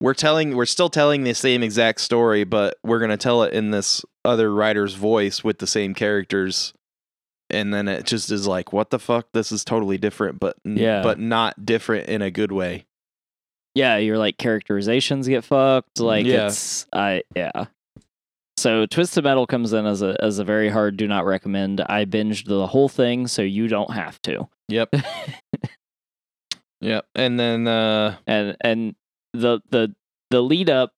[0.00, 3.52] we're telling, we're still telling the same exact story, but we're going to tell it
[3.52, 6.72] in this other writer's voice with the same characters.
[7.48, 9.28] And then it just is like, what the fuck?
[9.32, 11.02] This is totally different, but Yeah.
[11.02, 12.86] but not different in a good way.
[13.74, 16.46] yeah your like characterizations get fucked like Yeah.
[16.46, 17.66] it's i yeah
[18.56, 22.06] so twisted metal comes in as a as a very hard do not recommend i
[22.06, 24.94] binged the whole thing so you don't have to Yep.
[26.80, 27.06] yep.
[27.14, 28.94] And then, uh, and and
[29.32, 29.94] the the
[30.30, 30.92] the lead up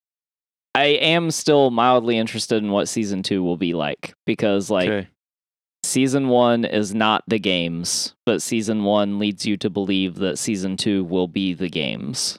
[0.74, 5.08] i am still mildly interested in what season two will be like because like okay.
[5.82, 10.76] season one is not the games, but season one leads you to believe that season
[10.76, 12.38] two will be the games.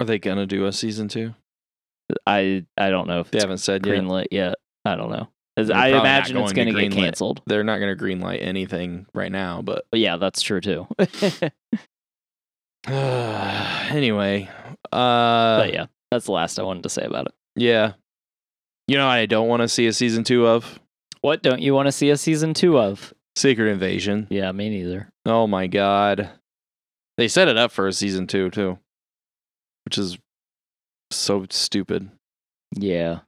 [0.00, 1.34] Are they going to do a season two?
[2.26, 3.94] I I don't know if They haven't said yet.
[3.94, 4.54] greenlit yet.
[4.84, 5.28] I don't know.
[5.56, 7.42] They're I imagine it's going to get canceled.
[7.46, 10.86] They're not going to greenlight anything right now, but But yeah, that's true too.
[10.98, 11.52] but
[13.90, 14.48] anyway,
[14.90, 17.32] uh, yeah, that's the last I wanted to say about it.
[17.56, 17.92] yeah.
[18.88, 20.80] You know, what I don't want to see a season two of
[21.20, 23.14] What don't you want to see a season two of?
[23.36, 24.26] Secret Invasion.
[24.28, 25.08] Yeah, me neither.
[25.24, 26.30] Oh my god,
[27.16, 28.78] they set it up for a season two too,
[29.84, 30.18] which is
[31.10, 32.10] so stupid.
[32.74, 33.20] Yeah.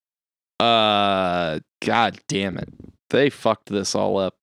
[0.61, 2.69] Uh, god damn it,
[3.11, 4.37] they fucked this all up.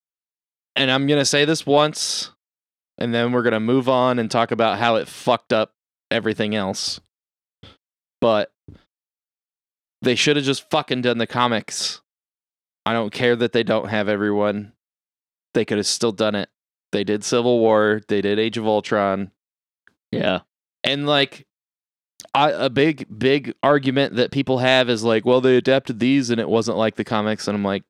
[0.76, 2.32] And I'm gonna say this once,
[2.98, 5.74] and then we're gonna move on and talk about how it fucked up
[6.10, 7.00] everything else.
[8.20, 8.52] But
[10.02, 12.02] they should have just fucking done the comics.
[12.86, 14.74] I don't care that they don't have everyone.
[15.54, 16.50] They could have still done it.
[16.92, 18.02] They did Civil War.
[18.08, 19.32] They did Age of Ultron.
[20.12, 20.42] Yeah.
[20.84, 21.46] And like
[22.34, 26.40] I, a big big argument that people have is like, well, they adapted these and
[26.40, 27.84] it wasn't like the comics and I'm like,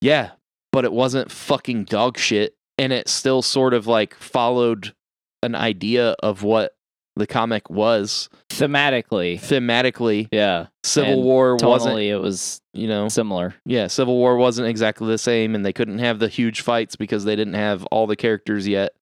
[0.00, 0.30] yeah,
[0.72, 4.94] but it wasn't fucking dog shit and it still sort of like followed
[5.42, 6.72] an idea of what
[7.16, 9.40] the comic was Thematically.
[9.40, 10.28] thematically.
[10.30, 10.66] Yeah.
[10.84, 13.54] Civil And War wasn't, it was you know, similar.
[13.66, 17.24] yeah, Civil War wasn't exactly the same, and they couldn't have the huge fights because
[17.24, 18.92] they didn't have all the characters yet.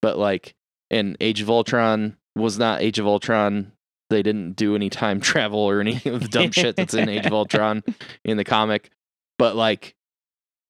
[0.00, 0.54] But like,
[0.90, 3.72] in Age of Ultron was not Age of Ultron.
[4.10, 7.26] They didn't do any time travel or any of the dumb shit that's in Age
[7.26, 7.82] of Ultron
[8.24, 8.90] in the comic.
[9.38, 9.94] But like,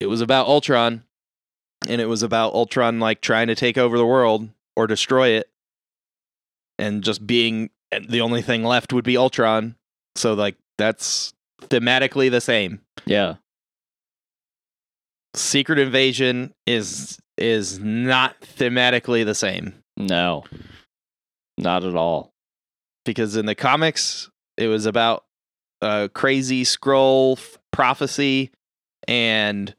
[0.00, 1.04] it was about Ultron,
[1.88, 5.48] and it was about Ultron like trying to take over the world or destroy it,
[6.78, 7.70] and just being
[8.08, 9.76] the only thing left would be Ultron.
[10.16, 11.32] So like, that's
[11.62, 12.80] thematically the same.
[13.04, 13.36] Yeah.
[15.34, 20.44] Secret Invasion is is not thematically the same No.
[21.58, 22.32] Not at all.
[23.06, 24.28] Because in the comics
[24.58, 25.24] it was about
[25.80, 28.50] a crazy scroll f- prophecy
[29.08, 29.74] and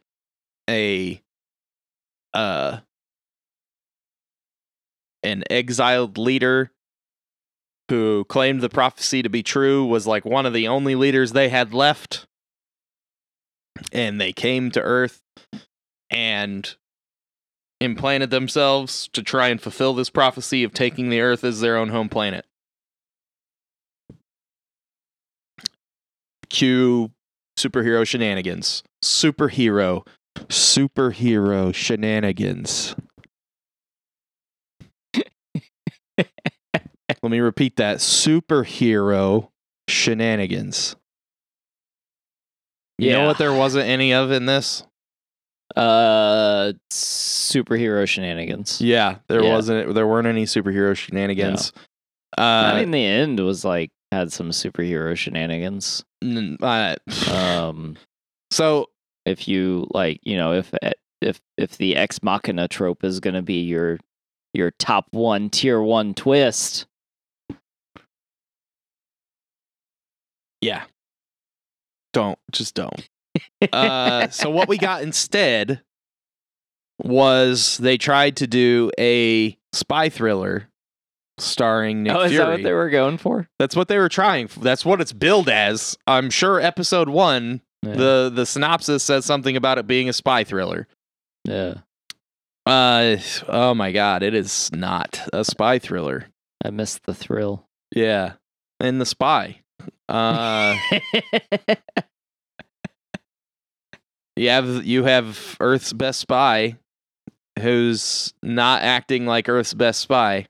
[0.70, 1.22] a
[2.34, 2.80] uh
[5.24, 6.72] an exiled leader
[7.90, 11.50] who claimed the prophecy to be true was like one of the only leaders they
[11.50, 12.26] had left.
[13.92, 15.22] And they came to earth
[16.10, 16.76] and
[17.80, 21.90] implanted themselves to try and fulfill this prophecy of taking the earth as their own
[21.90, 22.47] home planet
[26.50, 27.12] cue
[27.58, 30.06] superhero shenanigans superhero
[30.50, 32.96] superhero shenanigans
[36.18, 39.50] let me repeat that superhero
[39.90, 40.96] shenanigans
[43.00, 44.84] you know what there wasn't any of in this
[45.76, 48.82] Uh, superhero shenanigans.
[48.82, 49.52] Yeah, there Yeah.
[49.52, 49.94] wasn't.
[49.94, 51.74] There weren't any superhero shenanigans.
[52.38, 56.04] I Uh, mean, the end was like had some superhero shenanigans.
[56.24, 56.96] Uh,
[57.32, 57.98] Um,
[58.52, 58.90] so
[59.26, 60.74] if you like, you know, if
[61.22, 64.00] if if the ex machina trope is going to be your
[64.54, 66.88] your top one tier one twist,
[70.62, 70.84] yeah,
[72.14, 73.10] don't just don't.
[73.72, 75.82] Uh, so what we got instead
[77.04, 80.70] was they tried to do a spy thriller
[81.38, 82.46] starring Nick oh, is Fury.
[82.46, 83.48] that what they were going for?
[83.60, 84.46] That's what they were trying.
[84.46, 85.98] f- That's what it's billed as.
[86.08, 87.94] I'm sure episode one, Yeah.
[87.94, 90.88] the the synopsis says something about it being a spy thriller.
[91.46, 91.76] yeah,
[92.66, 93.18] Uh,
[93.48, 96.28] oh my god, it is not a spy thriller.
[96.66, 97.66] I missed the thrill.
[97.96, 98.34] Yeah,
[98.80, 99.62] and the spy.
[100.10, 100.76] Uh,
[104.36, 106.78] you have you have Earth's best spy,
[107.60, 110.48] who's not acting like Earth's best spy,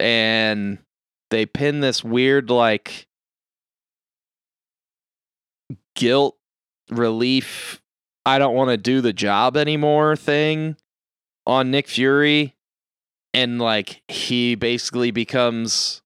[0.00, 0.78] and
[1.30, 3.06] they pin this weird like
[5.94, 6.36] guilt
[6.90, 7.80] relief.
[8.26, 10.76] I don't want to do the job anymore thing
[11.46, 12.54] on Nick Fury,
[13.32, 16.02] and like he basically becomes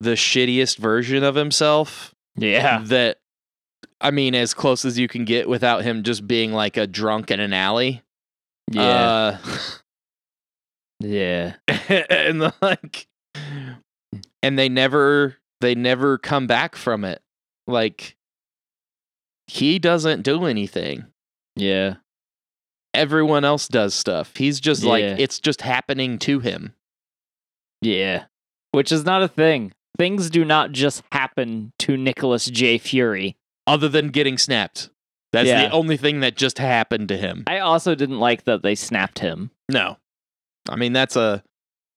[0.00, 3.18] the shittiest version of himself yeah, that
[4.00, 7.30] I mean as close as you can get without him just being like a drunk
[7.30, 8.02] in an alley.
[8.70, 9.38] yeah, Uh,
[11.00, 11.54] yeah.
[11.88, 13.06] and like
[14.44, 17.22] and they never they never come back from it.
[17.66, 18.16] Like
[19.46, 21.06] he doesn't do anything.
[21.56, 21.96] Yeah.
[22.92, 24.36] Everyone else does stuff.
[24.36, 26.74] He's just like it's just happening to him.
[27.80, 28.24] Yeah.
[28.72, 29.72] Which is not a thing.
[29.98, 32.78] Things do not just happen to Nicholas J.
[32.78, 33.36] Fury.
[33.66, 34.90] Other than getting snapped.
[35.32, 35.66] That's Yeah.
[35.68, 37.44] the only thing that just happened to him.
[37.46, 39.50] I also didn't like that they snapped him.
[39.70, 39.96] No.
[40.68, 41.42] I mean that's a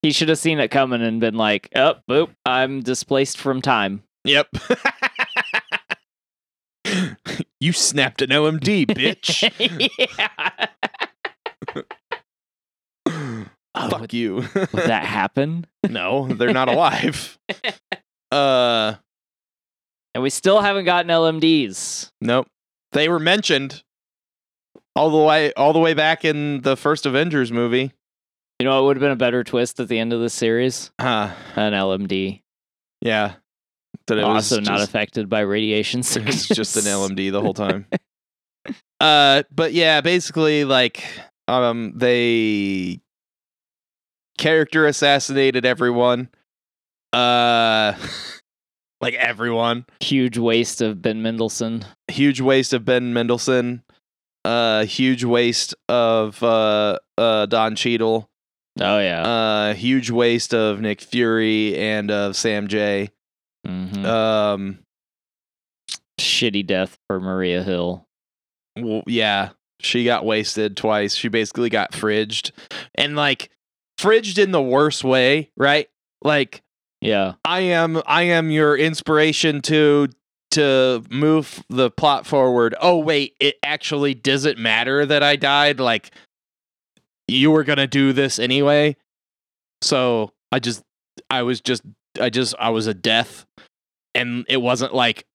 [0.02, 4.04] He should have seen it coming and been like, oh, boop, I'm displaced from time.
[4.26, 4.48] Yep.
[7.60, 9.50] you snapped an OMD, bitch.
[10.18, 10.68] yeah.
[13.80, 14.36] Oh, Fuck would, you.
[14.56, 15.66] would that happen?
[15.88, 17.38] no, they're not alive.
[18.32, 18.96] uh
[20.16, 22.12] And we still haven't gotten LMDs.
[22.22, 22.48] nope.
[22.94, 23.84] They were mentioned
[24.96, 27.92] all the way all the way back in the first Avengers movie.
[28.60, 30.92] You know, it would have been a better twist at the end of the series.
[31.00, 32.42] Uh An LMD,
[33.02, 33.34] yeah.
[34.08, 37.86] That it was also not affected by radiation It's just an LMD the whole time.
[39.00, 41.04] uh, but yeah, basically, like,
[41.48, 43.02] um, they
[44.38, 46.30] character assassinated everyone.
[47.12, 47.94] Uh,
[49.02, 49.86] like everyone.
[50.00, 51.86] Huge waste of Ben Mendelsohn.
[52.08, 53.84] Huge waste of Ben Mendelsohn.
[54.46, 58.30] Uh, huge waste of uh, uh, Don Cheadle.
[58.80, 59.24] Oh yeah.
[59.24, 63.10] Uh, huge waste of Nick Fury and of Sam J.
[63.66, 64.06] Mhm.
[64.06, 64.80] Um,
[66.20, 68.06] Shitty death for Maria Hill.
[68.78, 69.50] well, yeah,
[69.80, 71.16] she got wasted twice.
[71.16, 72.52] She basically got fridged,
[72.96, 73.50] and like
[74.00, 75.90] fridged in the worst way, right?
[76.24, 76.62] Like
[77.02, 77.34] Yeah.
[77.46, 80.08] I am I am your inspiration to
[80.52, 82.74] to move the plot forward.
[82.82, 86.12] Oh wait, it actually doesn't matter that I died like
[87.28, 88.96] you were going to do this anyway.
[89.82, 90.84] So, I just
[91.30, 91.84] I was just
[92.20, 93.46] I just I was a death
[94.16, 95.26] and it wasn't like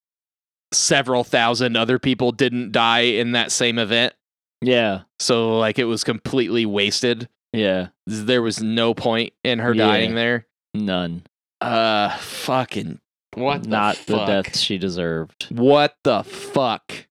[0.72, 4.14] several thousand other people didn't die in that same event.
[4.62, 5.02] Yeah.
[5.18, 7.28] So like it was completely wasted.
[7.52, 7.88] Yeah.
[8.06, 9.86] There was no point in her Yeah.
[9.86, 10.46] dying there.
[10.74, 11.24] None.
[11.60, 12.98] Uh, fucking
[13.34, 13.66] what?
[13.66, 15.46] Not the, the death she deserved.
[15.50, 17.06] What the fuck?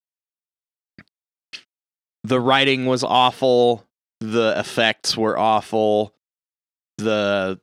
[2.23, 3.85] The writing was awful.
[4.21, 6.15] The effects were awful.
[6.97, 7.59] The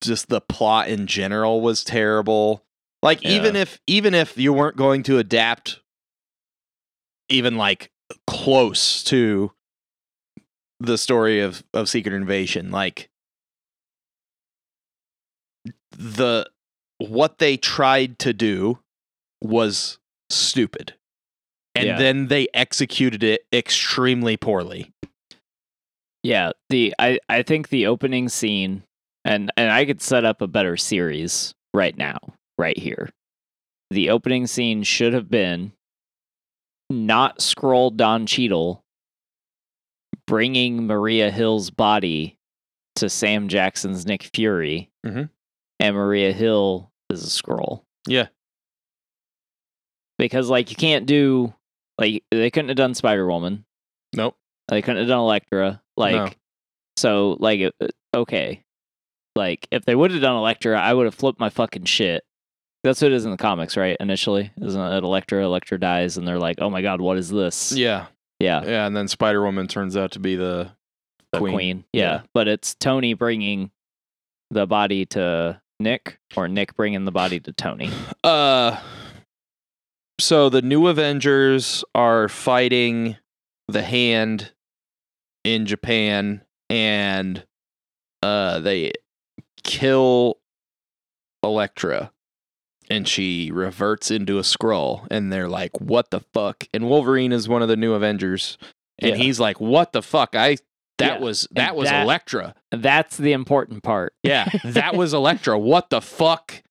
[0.00, 2.64] just the plot in general was terrible.
[3.02, 3.32] Like Yeah.
[3.32, 5.80] even if even if you weren't going to adapt
[7.28, 7.90] even like
[8.26, 9.52] close to
[10.80, 13.10] the story of of Secret Invasion, like
[15.90, 16.50] the
[16.98, 18.78] what they tried to do
[19.42, 19.98] was
[20.30, 20.94] stupid.
[21.74, 21.98] And Yeah.
[21.98, 24.92] then they executed it extremely poorly.
[26.22, 28.82] Yeah, the I I think the opening scene
[29.24, 32.18] and and I could set up a better series right now,
[32.58, 33.10] right here.
[33.90, 35.72] The opening scene should have been
[36.90, 38.82] not Skrull Don Cheadle
[40.26, 42.36] bringing Maria Hill's body
[42.96, 45.30] to Sam Jackson's Nick Fury, Mhm.
[45.80, 48.28] and Maria Hill is a Skrull Yeah.
[50.18, 51.54] because like you can't do
[51.98, 53.64] like they couldn't have done Spider Woman,
[54.14, 54.36] Nope.
[54.68, 55.82] they couldn't have done Elektra.
[56.00, 56.28] Like, No.
[56.96, 57.86] so, like, uh,
[58.16, 58.64] okay.
[59.36, 62.24] Like, if they would have done Elektra, I would have flipped my fucking shit.
[62.82, 63.96] That's what it is in the comics, right?
[64.00, 65.44] Initially, isn't it Elektra?
[65.44, 68.06] Elektra dies, and they're like, "Oh my god, what is this?" Yeah.
[68.40, 70.70] yeah, Yeah, and then Spider Woman turns out to be the
[71.32, 71.54] the Queen.
[71.54, 71.84] queen.
[71.92, 72.02] Yeah.
[72.02, 72.22] Yeah.
[72.34, 73.70] but it's Tony bringing
[74.50, 77.90] the body to Nick, or Nick bringing the body to Tony.
[78.24, 78.80] uh
[80.18, 83.16] so the new Avengers are fighting
[83.68, 84.52] the hand
[85.44, 87.44] in Japan and
[88.22, 88.92] uh they
[89.64, 90.38] kill
[91.42, 92.12] Elektra
[92.90, 97.48] and she reverts into a Skrull and they're like what the fuck and Wolverine is
[97.48, 98.58] one of the new Avengers
[98.98, 99.16] and Yeah.
[99.16, 100.56] he's like what the fuck I
[100.98, 101.24] that Yeah.
[101.24, 104.14] was that And was that- Elektra That's the important part.
[104.22, 105.58] yeah, that was Elektra.
[105.58, 106.62] What the fuck?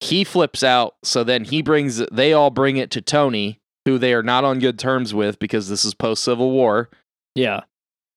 [0.00, 4.12] He flips out, so then he brings they all bring it to Tony, who they
[4.14, 6.88] are not on good terms with because this is post Civil War,
[7.34, 7.62] Yeah,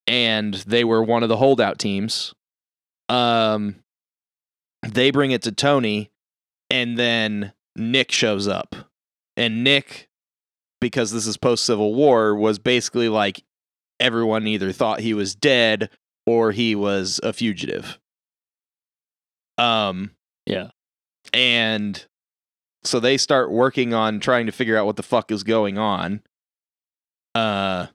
[0.08, 2.34] and they were one of the holdout teams.
[3.10, 3.76] Um
[4.88, 6.12] they bring it to Tony,
[6.70, 8.76] and then Nick shows up.
[9.36, 10.08] And Nick,
[10.80, 13.44] because this is post Civil War, was basically like
[14.00, 15.90] everyone either thought he was dead
[16.26, 18.00] or he was a fugitive.
[19.58, 20.12] Um
[20.46, 20.70] Yeah.
[21.34, 22.06] And
[22.84, 26.22] so they start working on trying to figure out what the fuck is going on.
[27.36, 27.88] Uh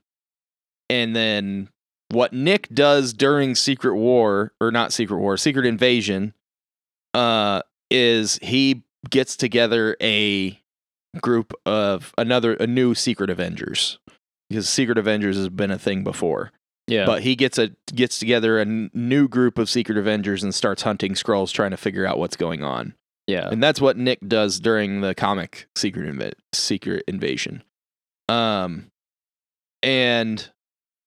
[0.89, 1.69] and then
[2.13, 6.33] what Nick does during Secret War or not Secret War, Secret Invasion
[7.13, 10.59] uh is he gets together a
[11.21, 13.99] group of another a new Secret Avengers
[14.49, 16.51] because Secret Avengers has been a thing before.
[16.87, 20.81] yeah, But he gets a gets together a new group of Secret Avengers and starts
[20.83, 22.95] hunting Skrulls, trying to figure out what's going on.
[23.27, 27.63] yeah, And that's what Nick does during the comic Secret Inv- Secret Invasion.
[28.29, 28.87] Um,
[29.81, 30.49] and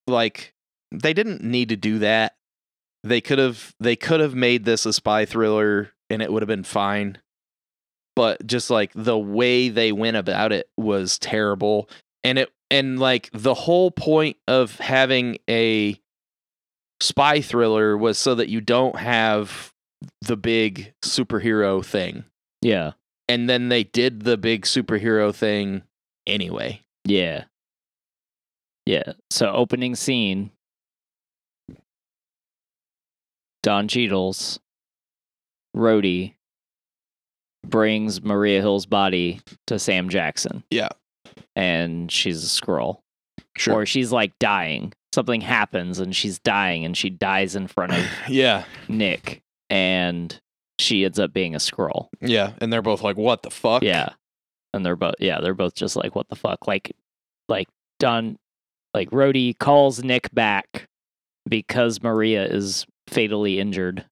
[0.07, 0.53] like
[0.91, 2.35] they didn't need to do that.
[3.03, 6.47] They could have they could have made this a spy thriller and it would have
[6.47, 7.19] been fine.
[8.15, 11.89] But just like the way they went about it was terrible.
[12.23, 15.99] And it and like the whole point of having a
[16.99, 19.71] spy thriller was so that you don't have
[20.21, 22.23] the big superhero thing.
[22.61, 22.91] yeah,
[23.29, 25.83] And then they did the big superhero thing
[26.25, 26.81] anyway.
[27.05, 27.45] yeah,
[28.85, 29.13] yeah.
[29.29, 30.51] So opening scene.
[33.67, 34.61] Don Cheadle's
[35.75, 36.35] Rhodey
[37.65, 40.63] brings Maria Hill's body to Sam Jackson.
[40.71, 40.87] Yeah.
[41.53, 42.99] And she's a Skrull.
[43.57, 43.73] Sure.
[43.73, 44.93] Or she's like dying.
[45.13, 48.63] Something happens and she's dying and she dies in front of yeah.
[48.87, 50.39] Nick and
[50.79, 52.07] she ends up being a Skrull.
[52.21, 52.53] Yeah.
[52.61, 53.83] And they're both like, what the fuck?
[53.83, 54.11] Yeah.
[54.71, 56.67] And they're both yeah, they're both just like what the fuck?
[56.67, 56.95] Like
[57.49, 57.67] like
[57.99, 58.37] Don
[58.93, 60.87] like Rhodey calls Nick back
[61.49, 64.05] because Maria is fatally injured.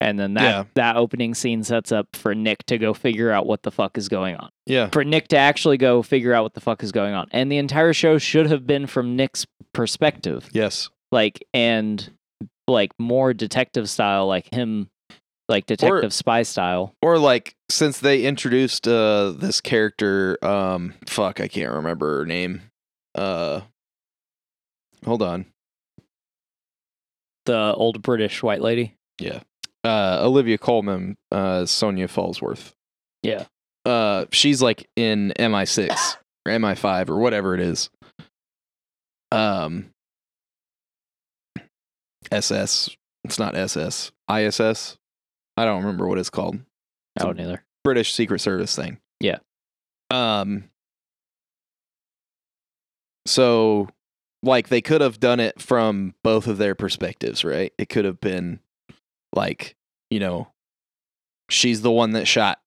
[0.00, 0.64] And then that Yeah.
[0.74, 4.08] that opening scene sets up for Nick to go figure out what the fuck is
[4.08, 4.50] going on.
[4.66, 4.88] Yeah.
[4.90, 7.28] For Nick to actually go figure out what the fuck is going on.
[7.30, 10.48] And the entire show should have been from Nick's perspective.
[10.52, 10.90] Yes.
[11.12, 12.10] Like and
[12.66, 14.88] like more detective style, like him
[15.48, 16.94] like detective spy style.
[17.00, 22.62] Or like since they introduced uh this character, um fuck, I can't remember her name.
[23.14, 23.60] Uh
[25.04, 25.46] hold on.
[27.46, 28.94] The old British white lady.
[29.20, 29.40] Yeah.
[29.84, 32.72] Uh Olivia Colman, uh Sonya Falsworth.
[33.22, 33.46] Yeah.
[33.84, 35.90] Uh she's like in MI6
[36.46, 37.90] or MI5 or whatever it is.
[39.32, 39.90] Um
[42.30, 42.90] SS.
[43.24, 44.12] It's not SS.
[44.30, 44.96] ISS.
[45.56, 46.58] I don't remember what it's called.
[47.18, 47.64] I don't either.
[47.84, 48.98] British Secret Service thing.
[49.20, 49.38] Yeah.
[50.10, 50.64] Um
[53.26, 53.88] so
[54.42, 57.72] like they could have done it from both of their perspectives, right?
[57.78, 58.60] It could have been
[59.34, 59.76] like,
[60.10, 60.48] you know,
[61.48, 62.60] she's the one that shot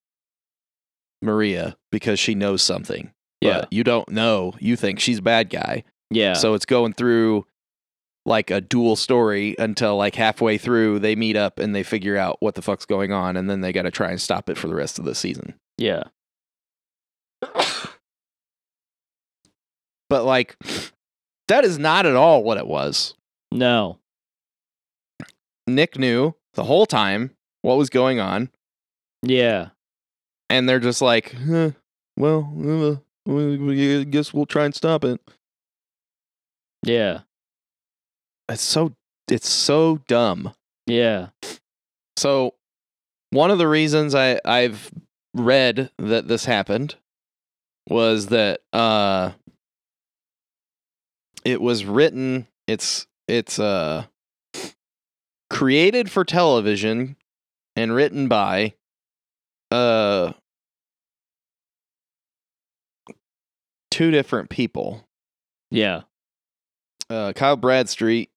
[1.22, 3.12] Maria because she knows something.
[3.42, 3.62] Yeah.
[3.62, 4.54] But you don't know.
[4.60, 5.84] You think she's a bad guy.
[6.10, 6.34] Yeah.
[6.34, 7.46] So it's going through
[8.26, 12.38] like a dual story until like halfway through they meet up and they figure out
[12.40, 14.68] what the fuck's going on and then they got to try and stop it for
[14.68, 15.54] the rest of the season.
[15.78, 16.04] yeah.
[20.10, 20.56] But like
[21.48, 23.14] that is not at all what it was.
[23.52, 24.00] No.
[25.68, 27.32] Nick knew the whole time
[27.62, 28.50] what was going on
[29.24, 29.70] Yeah.
[30.50, 31.72] and they're just like, huh,
[32.18, 32.96] well, uh,
[33.32, 35.20] we, we, I guess we'll try and stop it.
[36.84, 37.22] Yeah.
[38.48, 38.94] It's so
[39.28, 40.54] it's so dumb.
[40.86, 41.30] Yeah.
[42.16, 42.54] So,
[43.32, 44.92] one of the reasons I I've
[45.34, 46.96] read that this happened
[47.90, 49.32] was that uh
[51.46, 54.06] it was written it's it's uh
[55.50, 57.16] created for television
[57.76, 58.74] and written by
[59.72, 60.34] uh
[63.92, 65.08] two different people.
[65.72, 66.02] Yeah.
[67.10, 68.32] Uh Kyle Bradstreet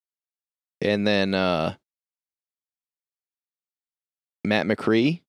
[0.80, 1.74] and then uh
[4.44, 5.22] Matt McCree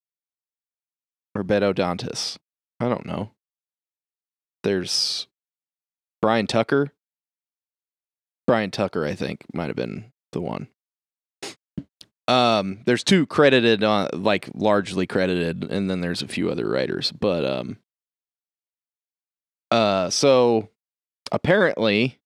[1.33, 2.37] or Beto Dantas.
[2.79, 3.31] I don't know.
[4.63, 5.27] There's
[6.21, 6.91] Brian Tucker.
[8.49, 10.69] Brian Tucker, I think, might have been the one.
[12.27, 17.11] Um, there's two credited on like largely credited, and then there's a few other writers.
[17.11, 17.77] But um
[19.69, 20.69] uh so
[21.31, 22.17] apparently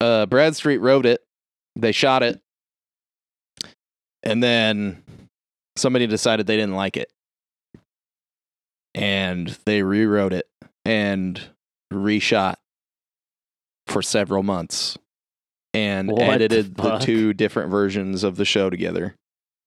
[0.00, 1.24] uh Bradstreet wrote it.
[1.74, 2.40] They shot it.
[4.22, 5.02] And then
[5.74, 7.10] somebody decided they didn't like it.
[8.94, 10.48] And they rewrote it
[10.84, 11.40] and
[11.92, 12.58] reshot
[13.94, 14.98] for several months
[15.72, 17.00] and What edited the, fuck?
[17.00, 19.14] two different versions of the show together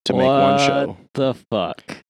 [0.05, 0.87] to make one show.
[0.87, 2.03] What the fuck?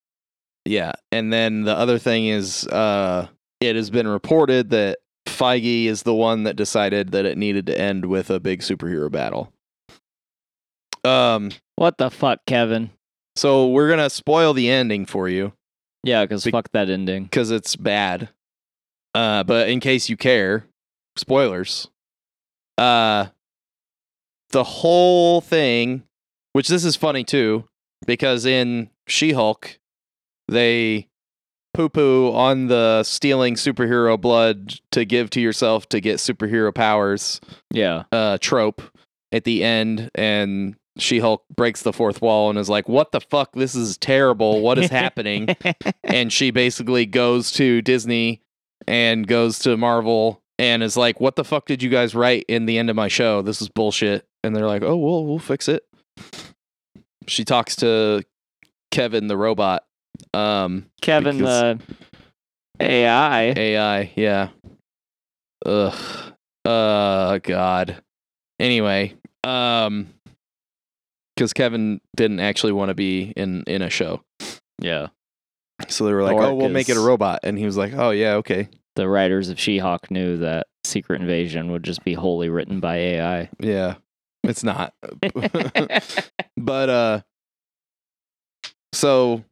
[0.66, 0.92] Yeah.
[1.14, 3.28] And then the other thing is uh
[3.62, 7.80] it has been reported that Feige is the one that decided that it needed to
[7.80, 9.52] end with a big superhero battle.
[11.04, 12.92] Um What the fuck, Kevin?
[13.36, 15.54] so we're going to spoil the ending for you
[16.04, 17.28] Yeah, because Be- fuck that ending.
[17.30, 18.30] cuz it's bad.
[19.14, 20.66] Uh but in case you care,
[21.16, 21.88] spoilers.
[22.78, 23.28] Uh
[24.52, 26.04] the whole thing,
[26.54, 27.66] which this is funny too
[28.06, 29.78] because in She-Hulk
[30.48, 31.08] they
[31.74, 37.42] poo poo on the stealing superhero blood to give to yourself to get superhero powers
[37.72, 38.04] Yeah.
[38.12, 38.82] uh, trope
[39.34, 43.20] at the end, and She Hulk breaks the fourth wall and is like, What the
[43.22, 43.52] fuck?
[43.54, 44.62] This is terrible.
[44.62, 45.50] What is happening?
[46.04, 48.42] and she basically goes to Disney
[48.88, 52.66] and goes to Marvel and is like, What the fuck did you guys write in
[52.66, 53.42] the end of my show?
[53.42, 54.28] This is bullshit.
[54.44, 55.84] And they're like, Oh, well, we'll fix it.
[57.28, 58.24] She talks to
[58.92, 59.84] Kevin the robot.
[60.34, 61.80] Um, Kevin the
[62.80, 63.54] AI.
[63.56, 64.50] AI, yeah.
[65.66, 66.34] Ugh.
[66.66, 68.02] Uh God.
[68.60, 69.14] Anyway,
[69.44, 70.08] um
[71.36, 74.24] because Kevin didn't actually want to be in in a show.
[74.80, 75.08] Yeah.
[75.88, 77.42] So they were like, Or Oh, we'll make it a robot.
[77.44, 78.70] And he was like, Oh yeah, okay.
[78.98, 83.50] The writers of She-Hulk knew that Secret Invasion would just be wholly written by AI.
[83.60, 83.98] Yeah.
[84.44, 84.96] It's not.
[86.58, 87.22] but uh
[88.94, 89.44] so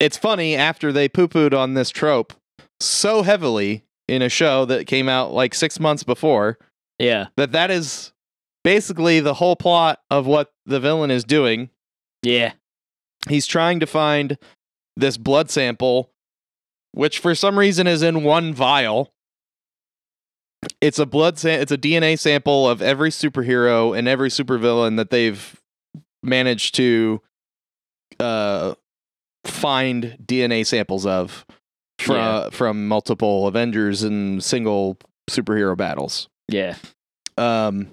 [0.00, 2.32] it's funny after they poo-pooed on this trope
[2.80, 6.58] so heavily in a show that came out like six months before
[6.98, 7.28] yeah.
[7.36, 8.12] that that is
[8.64, 11.70] basically the whole plot of what the villain is doing.
[12.24, 12.54] Yeah.
[13.28, 14.38] He's trying to find
[14.96, 16.10] this blood sample,
[16.92, 19.12] which for some reason is in one vial.
[20.80, 25.10] it's a blood sa- it's a DNA sample of every superhero and every supervillain that
[25.10, 25.60] they've
[26.22, 27.20] managed to
[28.18, 28.74] uh
[29.44, 31.46] find DNA samples of
[32.00, 32.50] from Yeah.
[32.50, 34.98] from multiple Avengers and single
[35.30, 36.28] superhero battles.
[36.48, 36.74] Yeah.
[37.36, 37.92] Um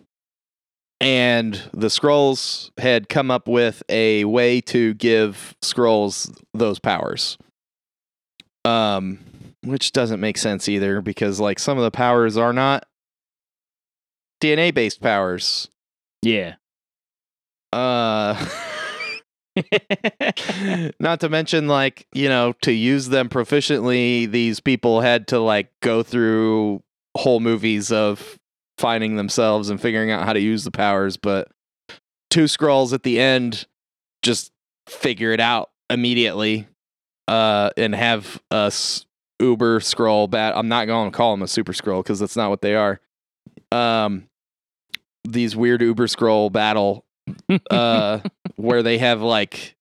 [0.99, 7.37] and the Skrulls had come up with a way to give Skrulls those powers.
[8.65, 9.19] Um
[9.63, 12.85] which doesn't make sense either because like some of the powers are not
[14.41, 15.69] DNA based powers.
[16.21, 16.55] Yeah.
[17.73, 18.47] Uh
[20.99, 25.71] not to mention like, you know, to use them proficiently, these people had to like
[25.81, 26.83] go through
[27.15, 28.37] whole movies of
[28.77, 31.47] finding themselves and figuring out how to use the powers, but
[32.29, 33.65] two Skrulls at the end
[34.21, 34.51] just
[34.87, 36.67] figure it out immediately
[37.27, 39.05] uh and have a s-
[39.39, 42.49] uber Skrull bat i'm not going to call them a super Skrull because that's not
[42.49, 42.99] what they are.
[43.71, 44.27] Um
[45.27, 47.03] these weird uber Skrull battle
[47.71, 48.19] uh
[48.55, 49.75] where they have like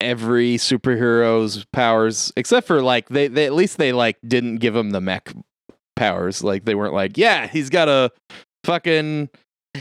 [0.00, 4.90] every superhero's powers except for like they, they at least they like didn't give him
[4.90, 5.32] the mech
[5.96, 6.42] powers.
[6.42, 8.10] Like they weren't like yeah he's got a
[8.64, 9.28] fucking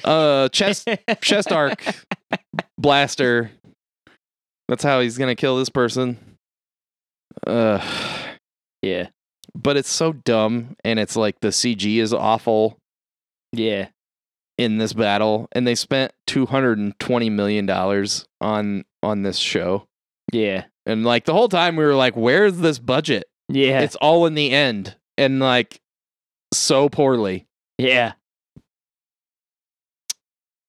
[0.04, 0.88] uh chest
[1.22, 1.84] chest arc
[2.78, 3.50] blaster
[4.70, 6.18] that's how he's gonna kill this person
[7.46, 7.80] uh
[8.82, 9.08] yeah.
[9.54, 12.78] but it's so dumb and it's like the cg is awful
[13.52, 13.90] Yeah.
[14.58, 19.86] in this battle and they spent 220 million dollars on on this show
[20.32, 20.66] Yeah.
[20.86, 23.82] and like the whole time we were like where's this budget Yeah.
[23.82, 25.80] it's all in the end and like
[26.54, 27.48] so poorly
[27.78, 28.14] yeah.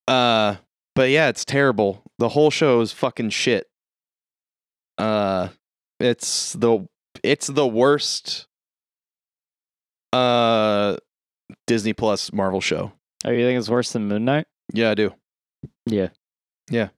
[0.08, 0.56] uh
[0.94, 3.66] but yeah it's terrible the whole show is fucking shit
[5.00, 5.48] uh
[5.98, 6.86] it's the
[7.24, 8.46] it's the worst
[10.12, 10.96] uh
[11.66, 12.92] disney plus marvel show
[13.24, 14.46] Oh, you think it's worse than Moon Knight?
[14.72, 15.12] yeah i do
[15.86, 16.08] Yeah.
[16.70, 16.88] Yeah.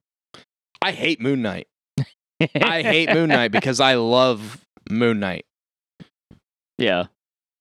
[0.81, 1.67] I hate moon knight
[2.61, 5.45] I hate Moon Knight because I love Moon Knight,
[6.77, 7.05] Yeah.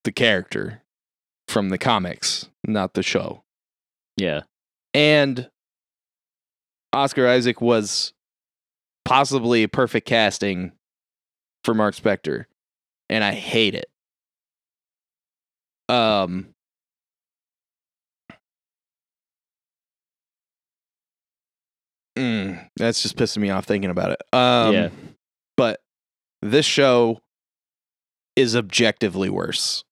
[0.03, 0.83] the character
[1.47, 3.45] from the comics, not the show.
[4.17, 4.41] Yeah.
[4.93, 5.49] And
[6.93, 8.13] Oscar Isaac was
[9.05, 10.73] possibly perfect casting
[11.65, 12.45] for Marc Spector,
[13.09, 13.87] and I hate it.
[15.89, 16.55] Um
[22.19, 24.23] Mm, that's just pissing me off thinking about it.
[24.35, 24.89] Um, Yeah.
[25.57, 25.81] But
[26.43, 27.21] this show
[28.37, 29.85] is objectively worse.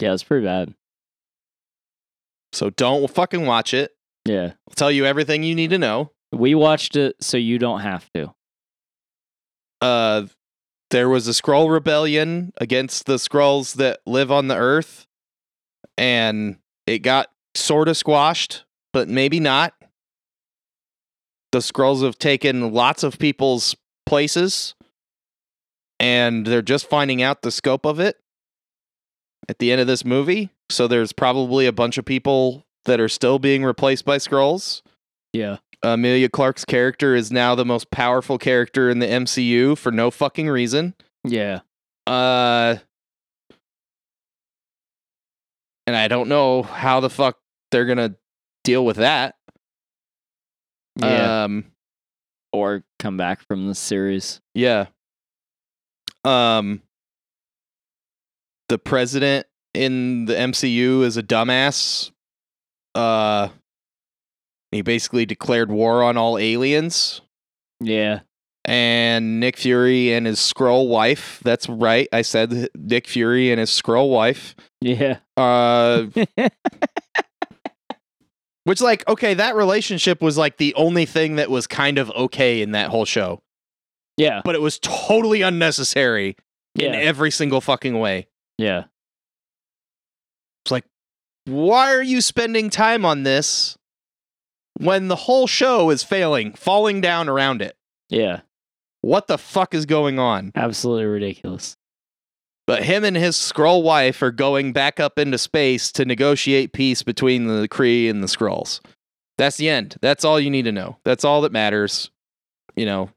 [0.00, 0.12] Yeah.
[0.12, 0.74] It's pretty bad.
[2.52, 3.92] So don't fucking watch it.
[4.24, 4.52] Yeah.
[4.68, 6.12] I'll tell you everything you need to know.
[6.36, 8.34] We watched it so you don't have to.
[9.80, 10.26] Uh,
[10.90, 15.06] there was a Skrull rebellion against the Skrulls that live on the earth,
[15.96, 19.74] and it got sort of squashed, but maybe not.
[21.52, 24.74] The Skrulls have taken lots of people's places,
[25.98, 28.16] and they're just finding out the scope of it
[29.48, 30.50] at the end of this movie.
[30.70, 34.82] So there's probably a bunch of people that are still being replaced by Skrulls.
[35.32, 35.58] Yeah.
[35.94, 40.48] Emilia Clarke's character is now the most powerful character in the MCU for no fucking
[40.48, 40.94] reason.
[41.24, 41.60] Yeah.
[42.06, 42.76] Uh
[45.86, 47.38] and I don't know how the fuck
[47.70, 48.16] they're going to
[48.64, 49.36] deal with that.
[50.96, 51.44] Yeah.
[51.44, 51.66] Um
[52.52, 54.40] or come back from the series.
[54.54, 54.86] yeah.
[56.24, 56.82] Um
[58.68, 62.10] the president in the MCU is a dumbass.
[62.94, 63.48] Uh
[64.76, 67.20] he basically declared war on all aliens.
[67.80, 68.20] Yeah.
[68.64, 71.40] and Nick Fury and his Skrull wife.
[71.44, 72.08] That's right.
[72.12, 74.54] I said Nick Fury and his Skrull wife.
[74.80, 75.18] Yeah.
[75.36, 76.06] Uh
[78.64, 82.62] which like okay, that relationship was like the only thing that was kind of okay
[82.62, 83.42] in that whole show.
[84.16, 84.42] yeah.
[84.44, 86.36] But it was totally unnecessary
[86.78, 88.26] in every single fucking way.
[88.58, 88.84] Yeah.
[90.64, 90.84] It's like
[91.44, 93.76] why are you spending time on this
[94.78, 97.76] when the whole show is failing, falling down around it?
[98.08, 98.40] Yeah.
[99.00, 100.52] What the fuck is going on?
[100.54, 101.76] Absolutely ridiculous.
[102.66, 107.02] But him and his Skrull wife are going back up into space to negotiate peace
[107.04, 108.80] between the Kree and the Skrulls.
[109.38, 109.96] That's the end.
[110.00, 110.96] That's all you need to know.
[111.04, 112.10] That's all that matters.
[112.74, 113.10] You know,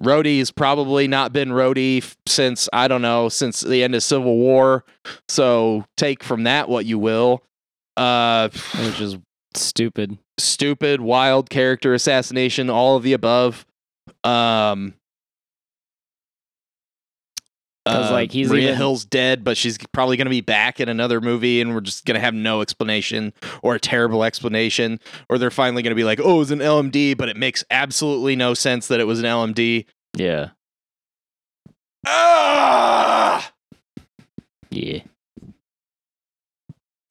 [0.00, 4.36] Rhodey's probably not been Rhodey f- since, I don't know, since the end of Civil
[4.36, 4.84] War.
[5.28, 7.42] So take from that what you will.
[7.96, 9.18] Uh, Which is
[9.56, 10.18] stupid.
[10.38, 13.64] stupid, wild character assassination, all of the above.
[14.24, 14.94] Um,
[17.86, 20.78] 'Cause, uh, like, he's Maria even- Hill's dead, but she's probably going to be back
[20.78, 25.00] in another movie, and we're just going to have no explanation or a terrible explanation,
[25.28, 27.64] or they're finally going to be like, "Oh, it was an LMD," but it makes
[27.70, 29.86] absolutely no sense that it was an LMD.
[30.16, 30.50] Yeah.
[32.06, 33.52] Ah,
[34.70, 35.00] Yeah.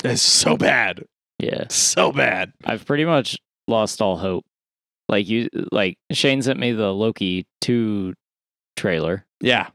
[0.05, 1.05] it's so bad,
[1.41, 1.65] Yeah.
[1.69, 2.53] so bad.
[2.63, 3.37] I've pretty much
[3.67, 4.45] lost all hope.
[5.09, 8.13] Like you like Shane sent me the Loki 2
[8.77, 9.67] trailer Yeah,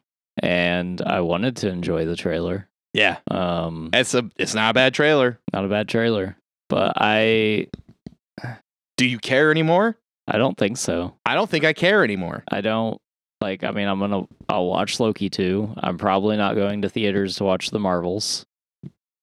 [0.43, 2.69] and I wanted to enjoy the trailer.
[2.95, 3.19] yeah.
[3.31, 5.39] Um It's a, it's not a bad trailer.
[5.53, 6.37] not a bad trailer,
[6.71, 7.67] but I
[8.97, 9.99] Do you care anymore?
[10.29, 11.15] I don't think so.
[11.27, 12.43] I don't think I care anymore.
[12.51, 12.99] I don't
[13.43, 15.75] like I mean I'm going to I'll watch Loki 2.
[15.83, 18.47] I'm probably not going to theaters to watch the Marvels.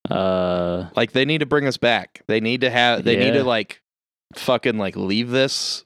[0.09, 2.21] Uh Like they need to bring us back.
[2.27, 3.03] They need to have.
[3.03, 3.81] They need to like,
[4.35, 5.85] fucking like leave this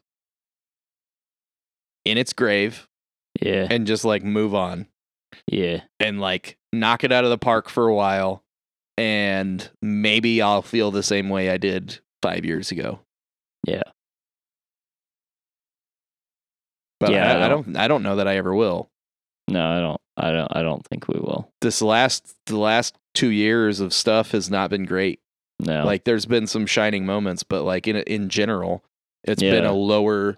[2.06, 2.88] in its grave
[3.42, 3.68] yeah.
[3.70, 4.88] and just like move on
[5.48, 5.82] Yeah.
[6.00, 8.44] and like knock it out of the park for a while,
[8.98, 13.02] and maybe I'll feel the same way I did five years ago.
[13.66, 13.84] Yeah.
[17.00, 17.78] But Yeah, I, I I don't.
[17.78, 18.90] I don't know that I ever will.
[19.50, 21.50] No, I don't I don't I don't think we will.
[21.62, 25.20] This last the last two years of stuff has not been great.
[25.60, 25.84] No.
[25.86, 28.84] Like there's been some shining moments, but like in in general,
[29.24, 30.38] it's been a lower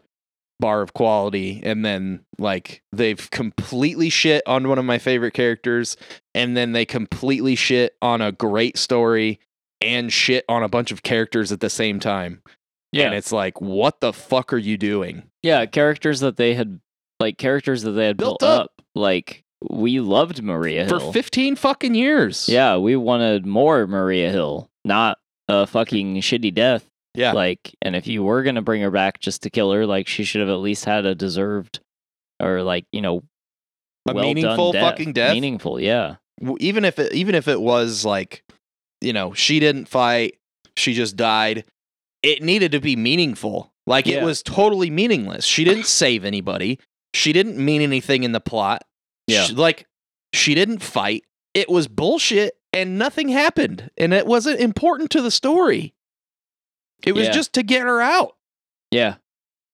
[0.61, 1.61] bar of quality.
[1.63, 5.97] And then like they've completely shit on one of my favorite characters,
[6.33, 9.39] and then they completely shit on a great story
[9.81, 12.41] and shit on a bunch of characters at the same time.
[12.91, 13.05] yeah.
[13.07, 15.23] And it's like, what the fuck are you doing?
[15.43, 16.79] Yeah, characters that they had
[17.19, 18.61] like characters that they had Built built, up.
[18.65, 18.81] up.
[18.95, 22.47] Like we loved Maria For 15 fucking years.
[22.47, 25.17] yeah, we wanted more Maria Hill, not
[25.47, 26.85] a fucking shitty death.
[27.15, 27.33] Yeah.
[27.33, 30.23] Like, and if you were gonna bring her back just to kill her, like she
[30.23, 31.79] should have at least had a deserved
[32.39, 33.23] or like you know
[34.07, 34.83] A well meaningful death.
[34.91, 35.33] fucking death.
[35.33, 36.15] Meaningful, yeah,
[36.59, 38.43] even if it even if it was like
[39.01, 40.35] you know she didn't fight
[40.75, 41.65] she just died
[42.21, 46.77] it needed to be meaningful like it was totally meaningless she didn't save anybody
[47.13, 48.83] she didn't mean anything in the plot
[49.29, 49.43] Yeah.
[49.43, 49.87] She- like
[50.33, 51.23] she didn't fight
[51.53, 55.93] it was bullshit and nothing happened and it wasn't important to the story
[57.03, 57.31] it was Yeah.
[57.31, 58.35] just to get her out
[58.91, 59.15] yeah,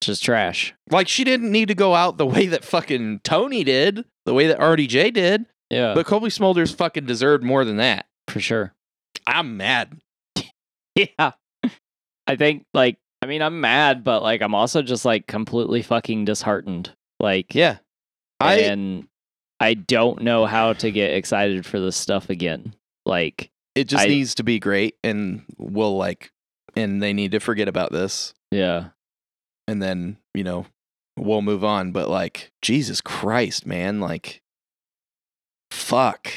[0.02, 0.74] just trash.
[0.92, 4.48] like she didn't need to go out the way that fucking tony did the way
[4.48, 8.74] that rdj did Yeah, but cobie smulders fucking deserved more than that for sure.
[9.28, 10.00] i'm mad
[10.96, 11.32] Yeah.
[12.28, 16.24] I think like I mean I'm mad, but like I'm also just like completely fucking
[16.26, 16.92] disheartened.
[17.20, 17.78] Like Yeah.
[18.40, 19.08] I and
[19.60, 22.76] I don't know how to get excited for this stuff again.
[23.06, 26.32] Like it just I- needs to be great and we'll like
[26.76, 28.90] and they need to forget about this yeah.
[29.68, 30.66] and then, you know,
[31.18, 34.42] we'll move on, but like Jesus Christ, man, like
[35.72, 36.32] fuck.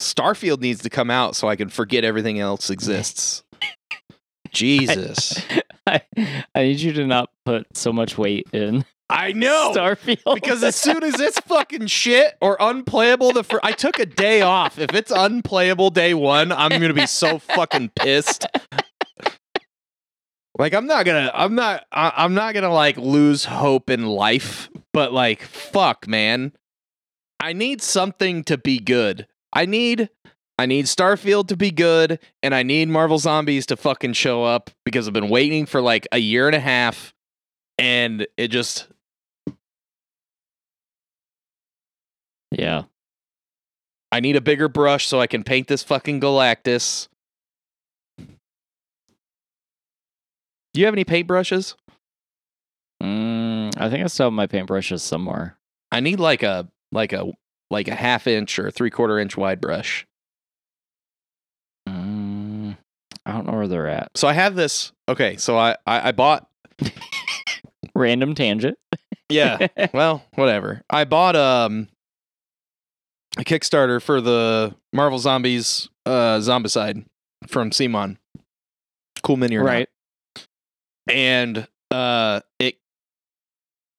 [0.00, 3.42] Starfield needs to come out so I can forget everything else exists.
[4.50, 5.44] Jesus.
[5.86, 6.02] I,
[6.54, 9.72] I need you to not put so much weight in I know.
[9.74, 10.34] Starfield.
[10.34, 14.40] because as soon as it's fucking shit or unplayable, the fir- I took a day
[14.40, 14.78] off.
[14.78, 18.46] If it's unplayable day one, I'm gonna be so fucking pissed.
[20.58, 24.68] Like I'm not gonna, I'm not, I- I'm not gonna like lose hope in life,
[24.92, 26.52] but like fuck, man,
[27.40, 29.26] I need something to be good.
[29.52, 30.08] I need,
[30.58, 34.70] I need Starfield to be good, and I need Marvel Zombies to fucking show up
[34.84, 37.12] because I've been waiting for like a year and a half,
[37.76, 38.86] and it just
[42.58, 42.82] yeah.
[44.12, 47.08] I need a bigger brush so I can paint this fucking Galactus.
[48.18, 48.26] Do
[50.80, 51.74] you have any paintbrushes?
[53.02, 55.56] Mm, I think I still have my paintbrushes somewhere.
[55.92, 57.32] I need like a like a
[57.70, 60.06] like a half inch or three quarter inch wide brush.
[61.88, 62.76] Mm,
[63.26, 64.10] I don't know where they're at.
[64.16, 64.92] So I have this.
[65.08, 66.48] Okay, so I I, I bought.
[67.94, 68.76] Random tangent.
[69.28, 69.68] Yeah.
[69.94, 70.82] well, whatever.
[70.90, 71.88] I bought um
[73.38, 77.04] a Kickstarter for the Marvel Zombies uh Zombicide
[77.46, 78.16] from CMON.
[79.22, 79.70] Cool mini or not.
[79.70, 79.88] right.
[81.08, 82.76] and uh it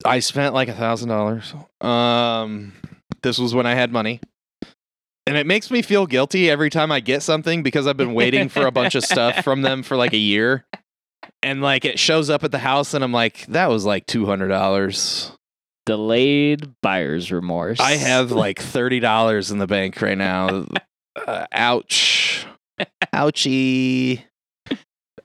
[0.03, 2.73] i spent like a thousand dollars um
[3.23, 4.19] this was when i had money
[5.25, 8.49] and it makes me feel guilty every time i get something because i've been waiting
[8.49, 10.65] for a bunch of stuff from them for like a year
[11.41, 15.31] and like it shows up at the house and i'm like that was like $200
[15.85, 17.79] Delayed buyer's remorse.
[17.79, 20.65] i have like $30 in the bank right now
[21.15, 22.45] uh, ouch
[23.13, 24.23] ouchie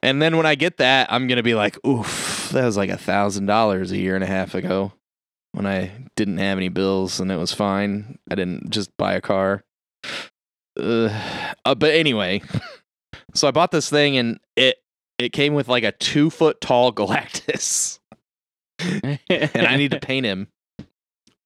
[0.03, 2.97] and then when i get that i'm gonna be like oof that was like a
[2.97, 4.93] thousand dollars a year and a half ago
[5.53, 8.19] when I didn't have any bills and it was fine.
[8.31, 9.63] I didn't just buy a car.
[10.79, 11.09] Uh,
[11.65, 12.43] uh, but anyway,
[13.35, 14.77] so I bought this thing and it
[15.19, 17.99] it came with like a two foot tall Galactus,
[18.81, 20.49] and I need to paint him.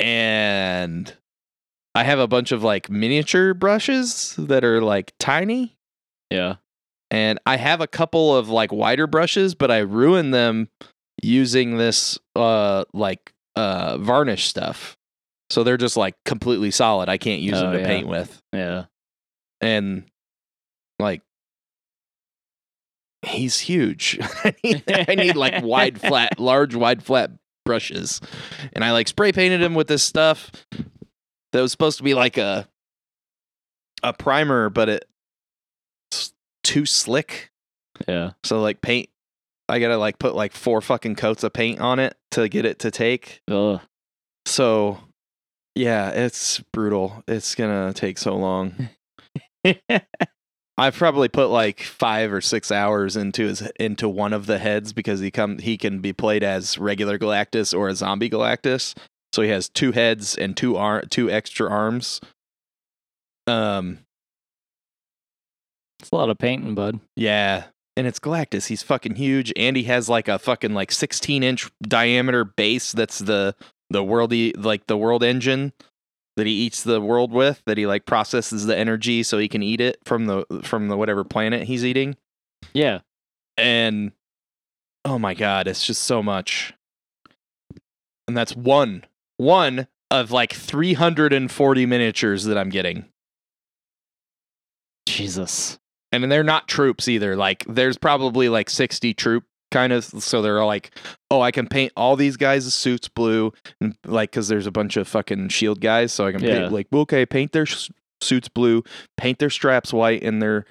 [0.00, 1.14] And
[1.94, 5.76] I have a bunch of like miniature brushes that are like tiny,
[6.30, 6.56] yeah.
[7.10, 10.68] and I have a couple of like wider brushes, but I ruined them
[11.22, 14.96] using this uh like uh varnish stuff.
[15.50, 17.08] So they're just like completely solid.
[17.08, 17.86] I can't use Oh, them to yeah.
[17.86, 18.42] paint with.
[18.52, 18.86] Yeah.
[19.60, 20.04] And
[20.98, 21.22] like
[23.26, 24.18] he's huge.
[24.44, 27.30] I need I need like wide flat large wide flat
[27.64, 28.20] brushes.
[28.72, 30.50] And I like spray painted him with this stuff
[31.52, 32.68] that was supposed to be like a
[34.02, 36.32] a primer but it's
[36.62, 37.50] too slick.
[38.08, 38.32] Yeah.
[38.42, 39.08] So like paint,
[39.68, 42.80] I gotta like put like four fucking coats of paint on it to get it
[42.80, 43.40] to take.
[43.50, 43.80] Ugh.
[44.46, 44.98] So
[45.74, 47.22] yeah, it's brutal.
[47.26, 48.88] It's gonna take so long.
[50.76, 54.92] I've probably put like five or six hours into his into one of the heads
[54.92, 58.94] because he come he can be played as regular Galactus or a zombie Galactus.
[59.32, 62.20] So he has two heads and two ar- two extra arms.
[63.46, 64.00] Um
[66.00, 67.00] it's a lot of painting, bud.
[67.14, 67.64] Yeah.
[67.96, 68.66] And it's Galactus.
[68.66, 69.52] He's fucking huge.
[69.56, 73.54] And he has like a fucking like 16 inch diameter base that's the
[73.90, 75.72] the worldy like the world engine
[76.36, 79.62] that he eats the world with, that he like processes the energy so he can
[79.62, 82.16] eat it from the from the whatever planet he's eating.
[82.72, 83.00] Yeah.
[83.56, 84.12] And
[85.04, 86.74] oh my god, it's just so much.
[88.26, 89.04] And that's one
[89.36, 93.06] one of like 340 miniatures that I'm getting.
[95.06, 95.78] Jesus.
[96.12, 97.36] and they're not troops either.
[97.36, 99.44] Like there's probably like 60 troop
[99.74, 100.96] kind of so they're like,
[101.30, 104.96] "Oh, I can paint all these guys' suits blue." And like cuz there's a bunch
[104.96, 106.60] of fucking shield guys, so I can Yeah.
[106.60, 107.90] paint like, "Okay, paint their s-
[108.22, 108.82] suits blue,
[109.18, 110.64] paint their straps white and their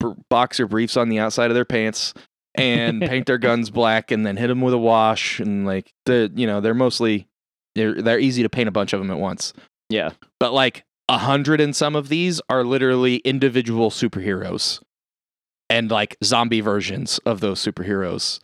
[0.00, 2.12] br- boxer briefs on the outside of their pants."
[2.54, 6.30] and paint their guns black and then hit them with a wash and like the
[6.34, 7.26] you know they're mostly
[7.76, 9.54] they're they're easy to paint a bunch of them at once
[9.88, 10.10] Yeah.
[10.38, 14.80] but like a hundred and some of these are literally individual superheroes
[15.72, 18.40] and like zombie versions of those superheroes.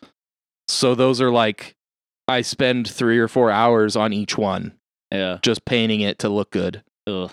[0.67, 1.75] So those are like
[2.27, 4.73] I spend three or four hours on each one
[5.13, 5.39] Yeah.
[5.43, 6.83] just painting it to look good.
[7.07, 7.33] Ugh.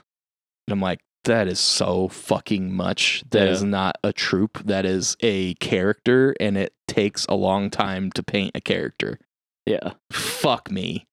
[0.68, 3.24] And I'm like, that is so fucking much.
[3.32, 3.70] That is Yeah.
[3.70, 4.60] not a troop.
[4.66, 9.20] That is a character, and it takes a long time to paint a character.
[9.66, 9.94] Yeah.
[10.12, 11.06] Fuck me.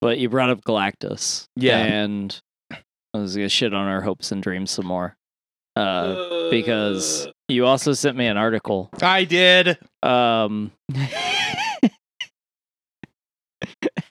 [0.00, 1.44] But you brought up Galactus.
[1.56, 1.78] Yeah.
[1.78, 2.40] And
[2.72, 5.16] I was gonna shit on our hopes and dreams some more.
[5.76, 8.90] Uh, because you also sent me an article.
[9.02, 9.78] I did.
[10.02, 10.72] Um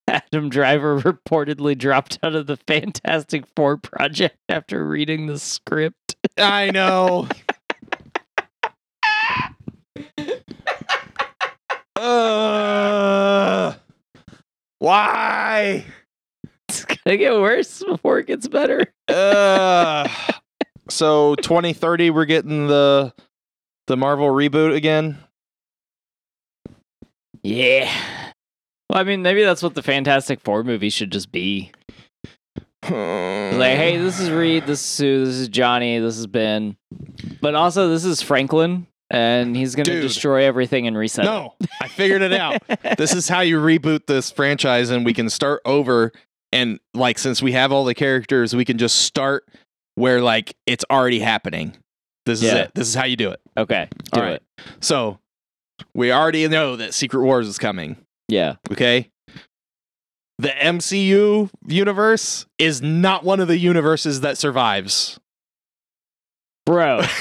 [0.08, 6.16] Adam Driver reportedly dropped out of the Fantastic Four project after reading the script.
[6.38, 7.28] I know.
[11.96, 13.74] uh,
[14.80, 15.86] why?
[16.68, 18.86] It's gonna get worse before it gets better.
[19.08, 20.08] Uh,
[20.90, 23.14] so 2030, we're getting the
[23.90, 25.18] the Marvel reboot again.
[27.42, 27.92] Yeah.
[28.88, 31.72] Well, I mean, maybe that's what the Fantastic Four movie should just be.
[32.84, 32.92] Like,
[33.78, 36.78] hey, this is Reed, this is Sue, this is Johnny, this is Ben,
[37.42, 40.04] but also this is Franklin, and he's gonna Dude.
[40.04, 41.26] destroy everything and reset.
[41.26, 41.28] it.
[41.28, 42.62] no, I figured it out.
[42.98, 46.12] this is how you reboot this franchise and we can start over
[46.52, 49.48] and like since we have all the characters we can just start
[49.96, 51.76] where like it's already happening
[52.30, 52.56] this is Yeah.
[52.64, 54.34] it this is how you do it okay, do All right.
[54.36, 54.44] it.
[54.80, 55.20] so
[55.94, 57.98] we already know that secret wars is coming
[58.28, 59.10] Yeah, okay
[60.38, 65.20] the mcu universe is not one of the universes that survives
[66.66, 67.02] bro.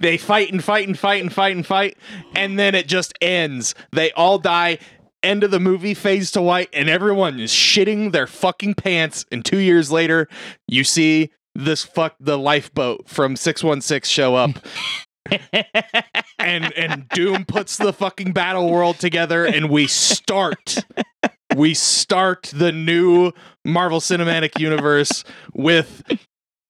[0.00, 1.96] they fight and fight and fight and fight and fight,
[2.34, 3.74] and then it just ends.
[3.92, 4.78] They all die.
[5.22, 9.24] End of the movie fades to white, and everyone is shitting their fucking pants.
[9.30, 10.28] And two years later,
[10.66, 14.50] you see this fuck the lifeboat from six one six show up,
[16.38, 20.84] and and Doom puts the fucking battle world together, and we start.
[21.54, 23.32] We start the new
[23.64, 25.22] Marvel Cinematic Universe
[25.52, 26.02] with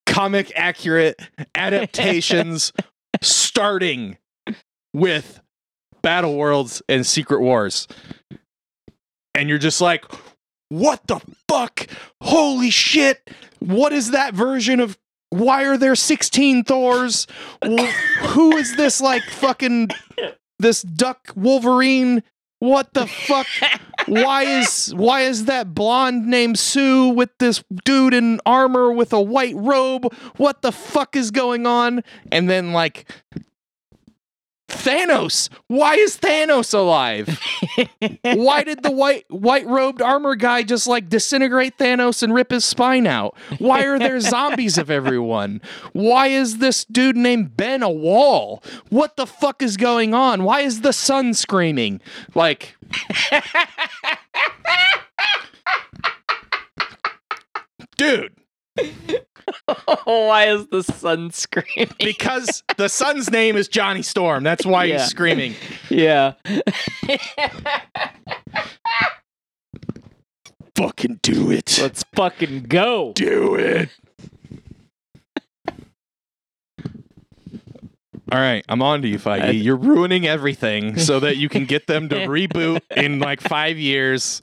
[0.06, 1.20] comic accurate
[1.54, 2.72] adaptations
[3.22, 4.18] starting
[4.92, 5.40] with
[6.02, 7.86] Battle Worlds and Secret Wars.
[9.34, 10.04] And you're just like,
[10.68, 11.86] what the fuck?
[12.22, 13.30] Holy shit.
[13.58, 14.98] What is that version of
[15.30, 17.26] why are there 16 Thors?
[18.20, 19.88] Who is this like fucking
[20.58, 22.22] this duck Wolverine
[22.58, 23.46] What the fuck?
[24.06, 29.20] why is why is that blonde named Sue with this dude in armor with a
[29.20, 30.12] white robe?
[30.36, 32.02] What the fuck is going on?
[32.30, 33.10] And then like
[34.72, 35.48] Thanos.
[35.68, 37.38] Why is Thanos alive?
[38.22, 42.64] Why did the white white robed armor guy just like disintegrate Thanos and rip his
[42.64, 43.36] spine out?
[43.58, 45.60] Why are there zombies of everyone?
[45.92, 48.62] Why is this dude named Ben a wall?
[48.88, 50.44] What the fuck is going on?
[50.44, 52.00] Why is the sun screaming?
[52.34, 52.76] Like
[57.96, 58.34] Dude,
[60.04, 61.94] Why is the sun screaming?
[61.98, 64.44] because the sun's name is Johnny Storm.
[64.44, 64.98] That's why Yeah.
[65.00, 65.54] he's screaming.
[65.90, 66.34] yeah.
[70.74, 71.78] Fucking do it.
[71.80, 73.12] Let's fucking go.
[73.14, 73.90] do it.
[78.30, 79.42] All right, I'm on to you, Feige.
[79.42, 83.78] I- You're ruining everything so that you can get them to reboot in like five
[83.78, 84.40] years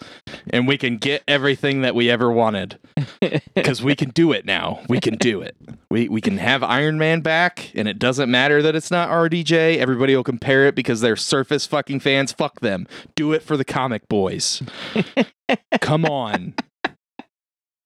[0.50, 2.78] and we can get everything that we ever wanted.
[3.56, 4.80] Because we can do it now.
[4.88, 5.56] We can do it.
[5.92, 9.78] We, we can have Iron Man back, and it doesn't matter that it's not RDJ.
[9.78, 12.32] Everybody will compare it because they're surface fucking fans.
[12.32, 12.88] Fuck them.
[13.16, 14.64] Do it for the comic boys.
[15.82, 16.54] Come on.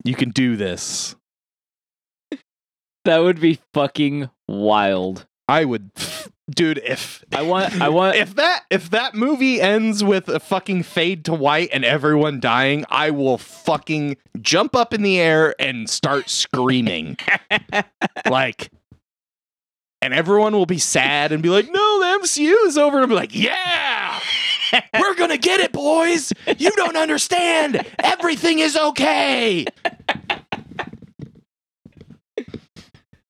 [0.04, 1.16] You can do this.
[3.06, 5.26] That would be fucking wild.
[5.54, 5.92] I would,
[6.50, 6.80] dude.
[6.80, 11.26] If I want I want if that if that movie ends with a fucking fade
[11.26, 16.32] to white and everyone dying, I will fucking jump up in the air and start
[16.32, 17.18] screaming,
[18.30, 18.72] like.
[20.02, 23.08] And everyone will be sad and be like, "No, the MCU is over." And I'll
[23.08, 24.20] be like, "Yeah,
[25.00, 26.34] we're gonna get it, boys.
[26.58, 27.86] You don't understand.
[28.00, 29.66] Everything is okay."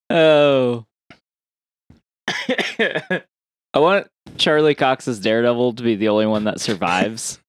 [0.09, 0.85] Oh.
[2.27, 7.39] I want Charlie Cox's Daredevil to be the only one that survives.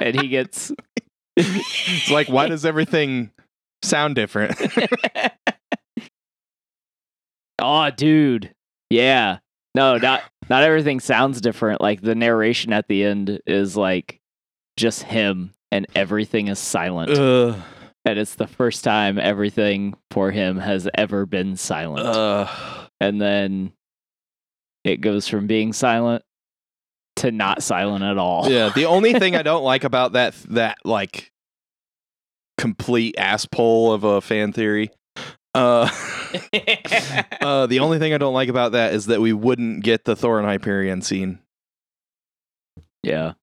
[0.00, 0.72] and he gets
[1.36, 3.30] It's like, why does everything
[3.82, 4.56] sound different?
[7.60, 8.52] Oh, dude.
[8.90, 9.38] Yeah.
[9.74, 11.80] No, not not everything sounds different.
[11.80, 14.20] Like the narration at the end is like
[14.76, 17.10] just him and everything is silent.
[17.12, 17.56] Ugh.
[18.04, 22.06] And it's the first time everything for him has ever been silent.
[23.00, 23.72] And then
[24.84, 26.22] it goes from being silent
[27.16, 28.50] to not silent at all.
[28.50, 31.32] Yeah, the only thing I don't like about that that like
[32.58, 34.90] complete asshole of a fan theory.
[35.54, 35.88] Uh,
[37.40, 40.16] uh, the only thing I don't like about that is that we wouldn't get the
[40.16, 41.38] Thor and Hyperion scene,
[43.04, 43.34] yeah.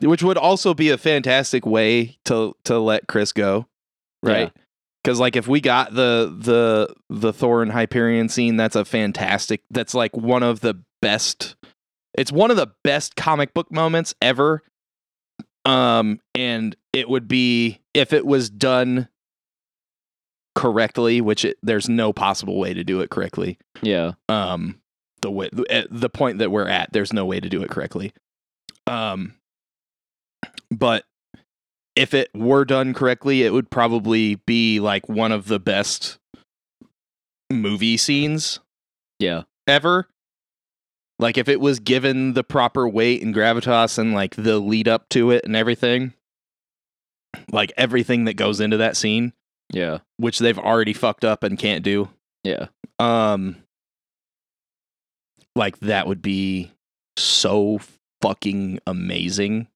[0.00, 3.66] Which would also be a fantastic way to to let Chris go,
[4.22, 4.52] right?
[5.02, 9.62] Because like if we got the the the Thor and Hyperion scene, that's a fantastic.
[9.70, 11.56] That's like one of the best.
[12.14, 14.62] It's one of the best comic book moments ever.
[15.64, 19.08] Um, and it would be if it was done
[20.54, 23.58] correctly, which it, there's no possible way to do it correctly.
[23.82, 24.12] Yeah.
[24.28, 24.80] Um,
[25.22, 28.12] the way at the point that we're at, there's no way to do it correctly.
[28.86, 29.34] Um,
[30.70, 31.04] but
[31.94, 36.18] if it were done correctly, it would probably be like one of the best
[37.50, 38.60] movie scenes
[39.18, 39.44] Yeah.
[39.66, 40.08] ever.
[41.18, 45.08] Like if it was given the proper weight and gravitas and like the lead up
[45.10, 46.12] to it and everything,
[47.50, 49.32] like everything that goes into that scene,
[49.72, 49.98] Yeah.
[50.18, 52.10] which they've already fucked up and can't do,
[52.44, 52.66] Yeah.
[52.98, 53.62] um,
[55.54, 56.72] like that would be
[57.16, 57.80] so
[58.20, 59.68] fucking amazing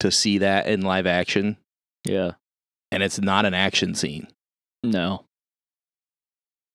[0.00, 1.56] to see that in live action.
[2.04, 2.32] Yeah.
[2.92, 4.26] And it's not an action scene,
[4.82, 5.24] No.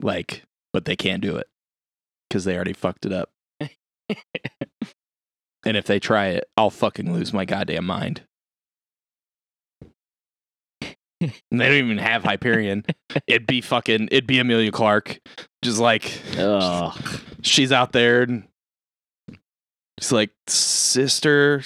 [0.02, 1.48] like, but they can't do it
[2.30, 3.30] because they already fucked it up.
[5.66, 8.22] and if they try it, I'll fucking lose my goddamn mind.
[11.22, 12.86] They don't even have Hyperion.
[13.28, 14.10] it'd be fucking.
[14.12, 15.20] It'd be Emilia Clarke,
[15.64, 16.94] just like Ugh.
[17.42, 18.44] she's out there and
[20.00, 21.64] she's like, sister,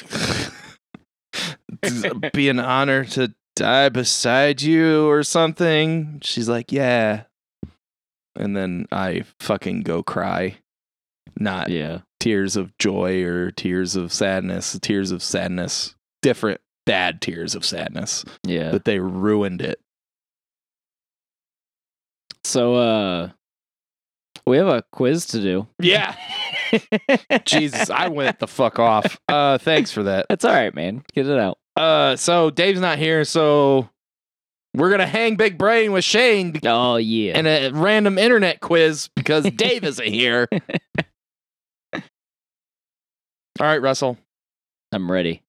[2.33, 6.19] be an honor to die beside you or something.
[6.23, 7.23] She's like, yeah.
[8.35, 10.57] And then I fucking go cry.
[11.37, 11.99] Not Yeah.
[12.19, 15.95] tears of joy or tears of sadness, tears of sadness.
[16.21, 18.25] Different bad tears of sadness.
[18.45, 18.71] Yeah.
[18.71, 19.79] But they ruined it.
[22.43, 23.29] So uh
[24.47, 25.67] we have a quiz to do.
[25.79, 26.15] Yeah.
[27.45, 29.19] Jesus, I went the fuck off.
[29.27, 30.25] Uh thanks for that.
[30.29, 31.03] That's all right, man.
[31.13, 31.58] Get it out.
[31.79, 33.89] Uh, so Dave's not here, so
[34.75, 37.37] we're gonna hang Big Brain with Shane be- Oh yeah.
[37.39, 40.47] in a random internet quiz because Dave isn't here.
[41.93, 42.01] All
[43.59, 44.17] right, Russell.
[44.91, 45.41] I'm ready.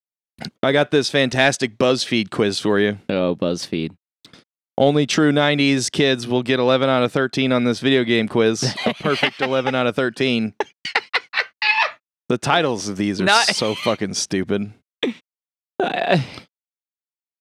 [0.63, 2.99] I got this fantastic BuzzFeed quiz for you.
[3.09, 3.91] Oh, BuzzFeed.
[4.79, 8.75] Only true 90s kids will get 11 out of 13 on this video game quiz.
[8.87, 10.55] A perfect 11 out of 13.
[12.29, 14.73] The titles of these are Not- so fucking stupid.
[15.81, 16.25] I-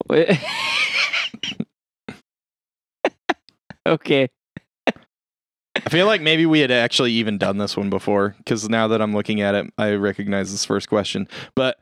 [0.08, 0.40] Wait.
[3.86, 4.30] okay.
[4.88, 9.02] I feel like maybe we had actually even done this one before because now that
[9.02, 11.28] I'm looking at it, I recognize this first question.
[11.56, 11.80] But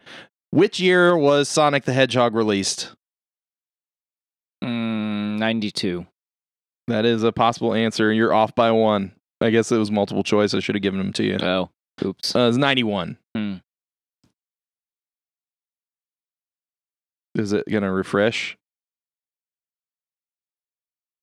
[0.51, 2.93] which year was Sonic the Hedgehog released?
[4.63, 6.05] Mm, 92.
[6.87, 8.13] That is a possible answer.
[8.13, 9.13] You're off by one.
[9.41, 10.53] I guess it was multiple choice.
[10.53, 11.37] I should have given them to you.
[11.41, 11.69] Oh,
[12.03, 12.35] oops.
[12.35, 13.17] Uh, it's 91.
[13.35, 13.55] Hmm.
[17.37, 18.57] Is it going to refresh?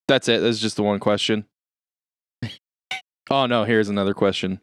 [0.07, 0.41] That's it.
[0.41, 1.47] That's just the one question.
[3.31, 3.65] oh, no.
[3.65, 4.61] Here's another question.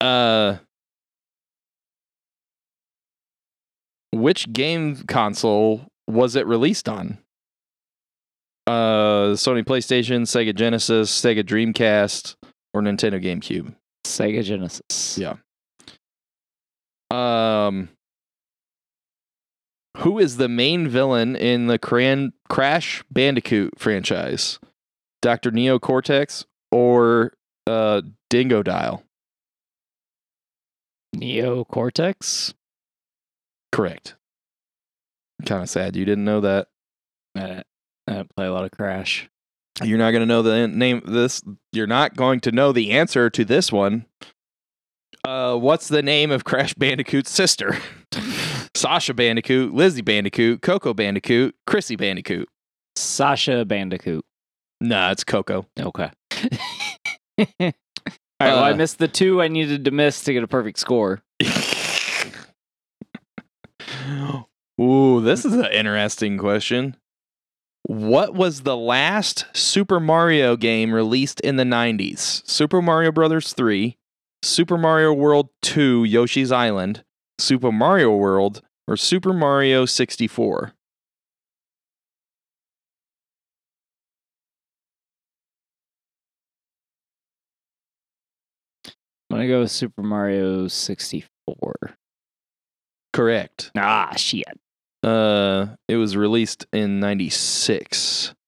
[0.00, 0.56] Uh,
[4.12, 7.18] which game console was it released on?
[8.66, 12.34] Uh, Sony PlayStation, Sega Genesis, Sega Dreamcast,
[12.72, 13.74] or Nintendo GameCube?
[14.04, 15.18] Sega Genesis.
[15.18, 15.36] Yeah.
[17.10, 17.90] Um,
[19.98, 24.58] who is the main villain in the Cran- Crash Bandicoot franchise?
[25.22, 25.50] Dr.
[25.50, 27.32] Neo Cortex or
[27.66, 29.02] uh, Dingodile?
[31.14, 32.54] Neo Cortex.
[33.72, 34.16] Correct.
[35.46, 36.68] Kind of sad you didn't know that.
[37.36, 37.62] I
[38.06, 39.28] don't play a lot of Crash.
[39.82, 41.42] You're not going to know the name this.
[41.72, 44.06] You're not going to know the answer to this one.
[45.24, 47.78] Uh, what's the name of Crash Bandicoot's sister?
[48.84, 52.46] Sasha Bandicoot, Lizzie Bandicoot, Coco Bandicoot, Chrissy Bandicoot.
[52.96, 54.22] Sasha Bandicoot.
[54.82, 55.64] Nah, it's Coco.
[55.80, 56.10] Okay.
[57.38, 57.72] All right.
[58.38, 61.22] well, I Uh, missed the two I needed to miss to get a perfect score.
[64.78, 66.96] Ooh, this is an interesting question.
[67.84, 72.46] What was the last Super Mario game released in the 90s?
[72.46, 73.96] Super Mario Brothers 3,
[74.42, 77.02] Super Mario World 2 Yoshi's Island,
[77.38, 80.72] Super Mario World, or Super Mario 64?
[88.86, 88.92] I'm
[89.38, 91.74] gonna go with Super Mario 64.
[93.12, 93.70] Correct.
[93.76, 94.44] Ah, shit.
[95.02, 98.34] Uh, it was released in 96.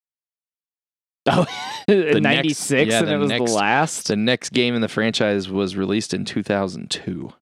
[1.28, 1.44] Oh,
[1.88, 4.06] 96 yeah, and it was next- the last.
[4.06, 7.32] The next game in the franchise was released in 2002.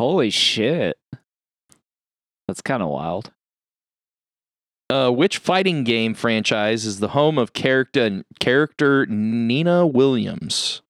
[0.00, 0.96] Holy shit.
[2.52, 3.32] That's kind of wild.
[4.90, 10.82] Uh, which fighting game franchise is the home of character character Nina Williams?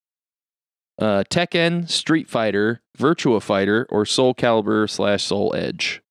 [1.00, 6.02] Uh, Tekken, Street Fighter, Virtua Fighter, or Soul Calibur slash Soul Edge?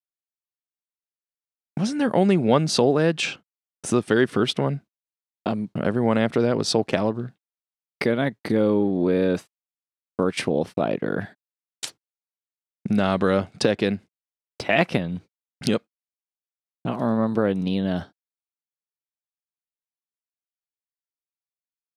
[1.78, 3.38] Wasn't there only one Soul Edge?
[3.84, 4.80] It's the very first one.
[5.46, 7.34] I'm Everyone after that was Soul Calibur.
[8.00, 9.50] gonna go with
[10.18, 11.36] Virtual Fighter.
[12.90, 13.48] Nah, bro.
[13.60, 14.00] Tekken.
[14.58, 15.20] Tekken.
[15.66, 15.82] Yep.
[16.86, 18.12] I don't remember a Nina.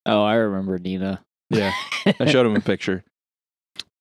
[0.06, 1.24] Oh, I remember Nina.
[1.50, 1.72] Yeah.
[2.20, 3.04] I showed him a picture.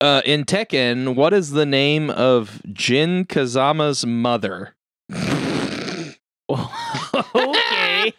[0.01, 4.75] Uh, in Tekken, what is the name of Jin Kazama's mother?
[5.13, 6.13] okay.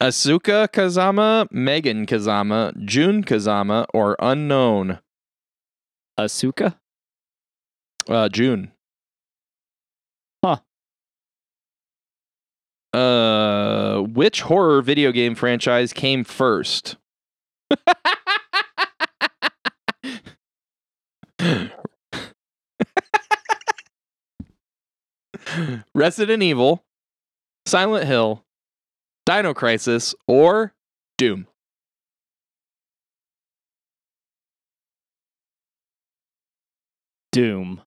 [0.00, 5.00] Asuka Kazama, Megan Kazama, Jun Kazama, or unknown?
[6.18, 6.76] Asuka?
[8.08, 8.72] Uh, June.
[12.92, 16.96] Uh, which horror video game franchise came first?
[25.94, 26.84] Resident Evil,
[27.66, 28.44] Silent Hill,
[29.24, 30.74] Dino Crisis, or
[31.18, 31.46] Doom?
[37.32, 37.82] Doom.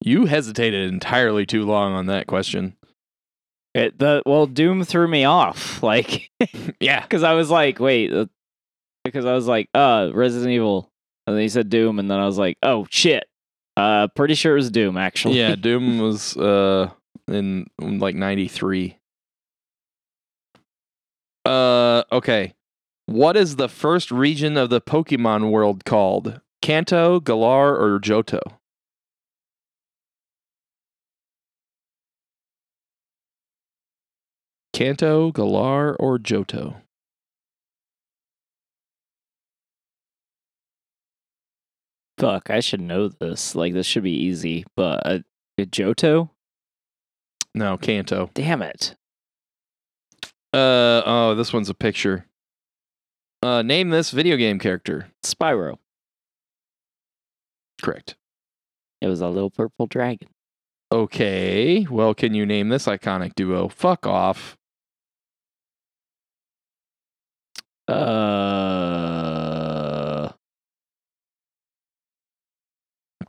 [0.00, 2.76] You hesitated entirely too long on that question.
[3.76, 6.30] It, the well, Doom threw me off, like,
[6.80, 7.02] Yeah.
[7.02, 8.26] because I was like, wait, uh,
[9.04, 10.90] because I was like, uh, Resident Evil,
[11.26, 13.24] and then he said Doom, and then I was like, oh shit,
[13.76, 15.38] uh, pretty sure it was Doom actually.
[15.38, 16.90] Yeah, Doom was uh
[17.28, 18.96] in like 93.
[21.44, 22.54] Uh okay.
[23.06, 26.40] What is the first region of the Pokemon world called?
[26.60, 28.40] Kanto, Galar, or Johto?
[34.76, 36.82] Kanto, Galar, or Johto?
[42.18, 43.54] Fuck, I should know this.
[43.54, 45.18] Like this should be easy, but uh,
[45.58, 46.28] Johto?
[47.54, 48.28] No, Kanto.
[48.34, 48.94] Damn it.
[50.52, 52.26] Uh oh, this one's a picture.
[53.42, 55.08] Uh, name this video game character.
[55.24, 55.78] Spyro.
[57.80, 58.14] Correct.
[59.00, 60.28] It was a little purple dragon.
[60.92, 61.86] Okay.
[61.90, 63.68] Well, can you name this iconic duo?
[63.68, 64.58] Fuck off.
[67.88, 69.36] Uh,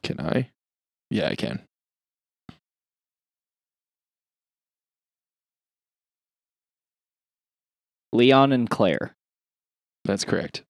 [0.07, 0.51] Can I?
[1.09, 1.59] Yeah, I can.
[8.13, 9.17] Leon and Claire.
[10.05, 10.63] That's correct.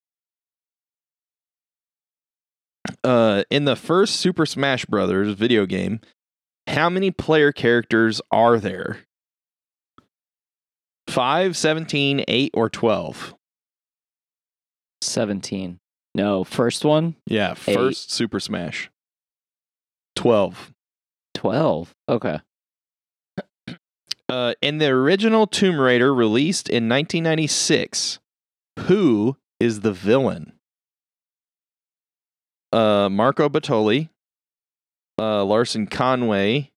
[3.03, 5.99] Uh, in the first Super Smash Brothers video game,
[6.65, 9.01] how many player characters are there?
[11.09, 13.35] 5, 17, 8, or 12?
[15.01, 15.79] 17.
[16.15, 17.15] No, first one?
[17.25, 18.89] Yeah, first Super Smash.
[20.15, 20.73] 12.
[21.35, 21.93] 12.
[22.09, 22.39] Okay.
[24.29, 28.19] Uh, in the original Tomb Raider released in 1996,
[28.79, 30.53] who is the villain?
[32.73, 34.09] Uh, Marco Bartoli,
[35.19, 36.71] uh, Larson Conway,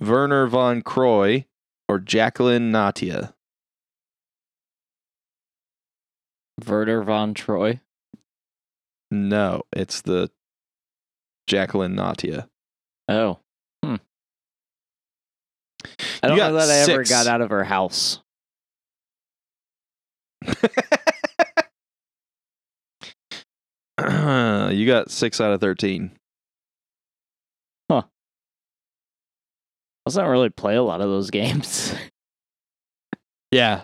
[0.00, 1.46] Werner von Croy,
[1.88, 3.33] or Jacqueline Natla?
[6.66, 7.80] Werder von Troy.
[9.10, 10.30] No, it's the
[11.46, 12.48] Jacqueline Natla.
[13.08, 13.38] Oh.
[13.84, 13.96] Hmm.
[16.22, 18.20] I don't know that I ever got out of her house.
[24.74, 26.10] you got six out of 13.
[27.90, 28.02] Huh.
[30.06, 31.94] I don't really play a lot of those games.
[33.50, 33.82] Yeah.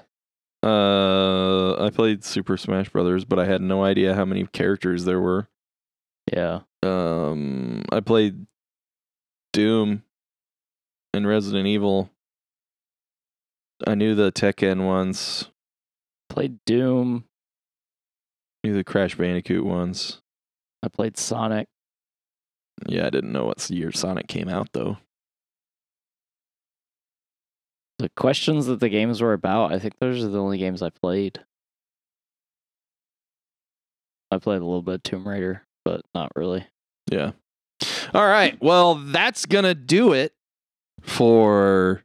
[0.63, 5.21] Uh, I played Super Smash Brothers, but I had no idea how many characters there
[5.21, 5.49] were.
[6.33, 6.61] yeah.
[6.83, 8.47] Um, I played
[9.53, 10.03] Doom
[11.13, 12.11] and Resident Evil.
[13.87, 15.51] I knew the Tekken ones,
[16.29, 17.25] Played Doom.
[18.63, 20.21] knew the Crash Bandicoot ones.
[20.83, 21.67] I played Sonic.
[22.87, 24.99] Yeah, I didn't know what year Sonic came out though.
[28.01, 30.89] The questions that the games were about, I think those are the only games I
[30.89, 31.39] played.
[34.31, 36.67] I played a little bit of Tomb Raider, but not really.
[37.11, 37.33] Yeah.
[38.15, 38.57] All right.
[38.63, 40.33] Well, that's going to do it
[41.03, 42.03] for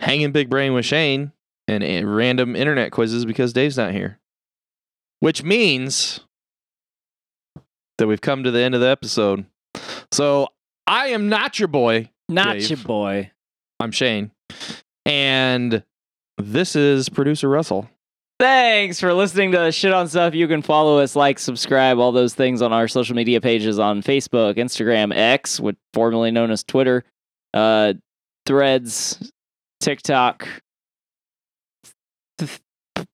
[0.00, 1.32] Hanging Big Brain with Shane
[1.68, 4.18] and random internet quizzes because Dave's not here.
[5.20, 6.20] Which means
[7.98, 9.44] that we've come to the end of the episode.
[10.10, 10.48] So
[10.86, 12.08] I am not your boy.
[12.30, 12.70] Not Dave.
[12.70, 13.32] your boy.
[13.78, 14.30] I'm Shane.
[15.06, 15.84] And
[16.36, 17.88] this is producer Russell.
[18.38, 20.34] Thanks for listening to Shit on Stuff.
[20.34, 24.02] You can follow us, like, subscribe, all those things on our social media pages on
[24.02, 27.04] Facebook, Instagram, X, what formerly known as Twitter,
[27.54, 27.94] uh,
[28.44, 29.32] Threads,
[29.80, 30.46] TikTok,
[32.38, 32.60] th-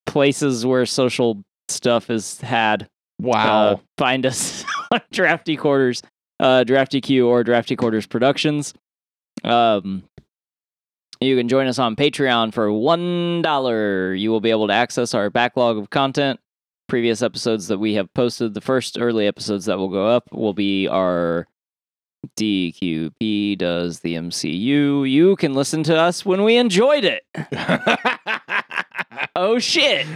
[0.06, 2.88] places where social stuff is had.
[3.24, 6.02] Uh, find us on Drafty Quarters,
[6.40, 8.74] uh, Drafty Q, or Drafty Quarters Productions.
[9.44, 10.02] Um,
[11.22, 14.14] you can join us on Patreon for one dollar.
[14.14, 16.40] You will be able to access our backlog of content.
[16.88, 20.52] Previous episodes that we have posted, the first early episodes that will go up will
[20.52, 21.46] be our
[22.36, 25.10] DQP does the MCU.
[25.10, 27.24] You can listen to us when we enjoyed it.
[29.34, 30.06] Oh shit.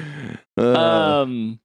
[0.58, 1.58] Uh, Um,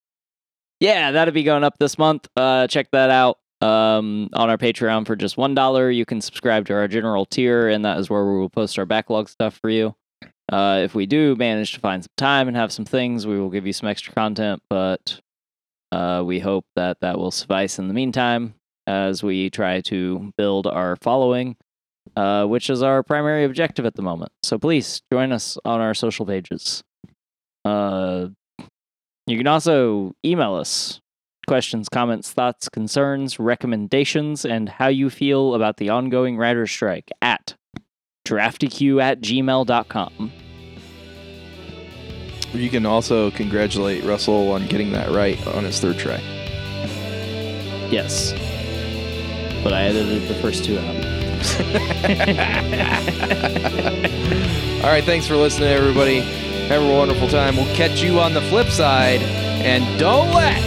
[0.80, 2.28] yeah, that'll be going up this month.
[2.36, 3.38] Uh, check that out.
[3.62, 7.70] Um, on our Patreon for just one dollar, you can subscribe to our general tier,
[7.70, 9.96] and that is where we will post our backlog stuff for you.
[10.52, 13.50] Uh, if we do manage to find some time and have some things, we will
[13.50, 14.62] give you some extra content.
[14.70, 15.20] But
[15.92, 18.56] uh, we hope that that will suffice in the meantime
[18.88, 21.56] as we try to build our following,
[22.16, 24.32] uh, which is our primary objective at the moment.
[24.44, 26.84] So please join us on our social pages.
[27.64, 28.30] Uh,
[29.28, 31.00] you can also email us
[31.48, 37.56] questions, comments, thoughts, concerns, recommendations, and how you feel about the ongoing writer's strike at
[38.26, 40.32] draftyq at gmail.com.
[42.54, 46.18] you can also congratulate Russell on getting that right on his third try.
[47.90, 48.34] Yes.
[49.64, 50.96] But I edited the first two out.
[54.84, 56.20] All right, thanks for listening, everybody.
[56.68, 57.56] Have a wonderful time.
[57.56, 59.22] We'll catch you on the flip side.
[59.22, 60.58] And don't let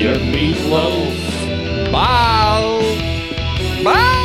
[0.00, 1.92] your meatloaf.
[1.92, 3.82] Bye.
[3.84, 4.19] Bye.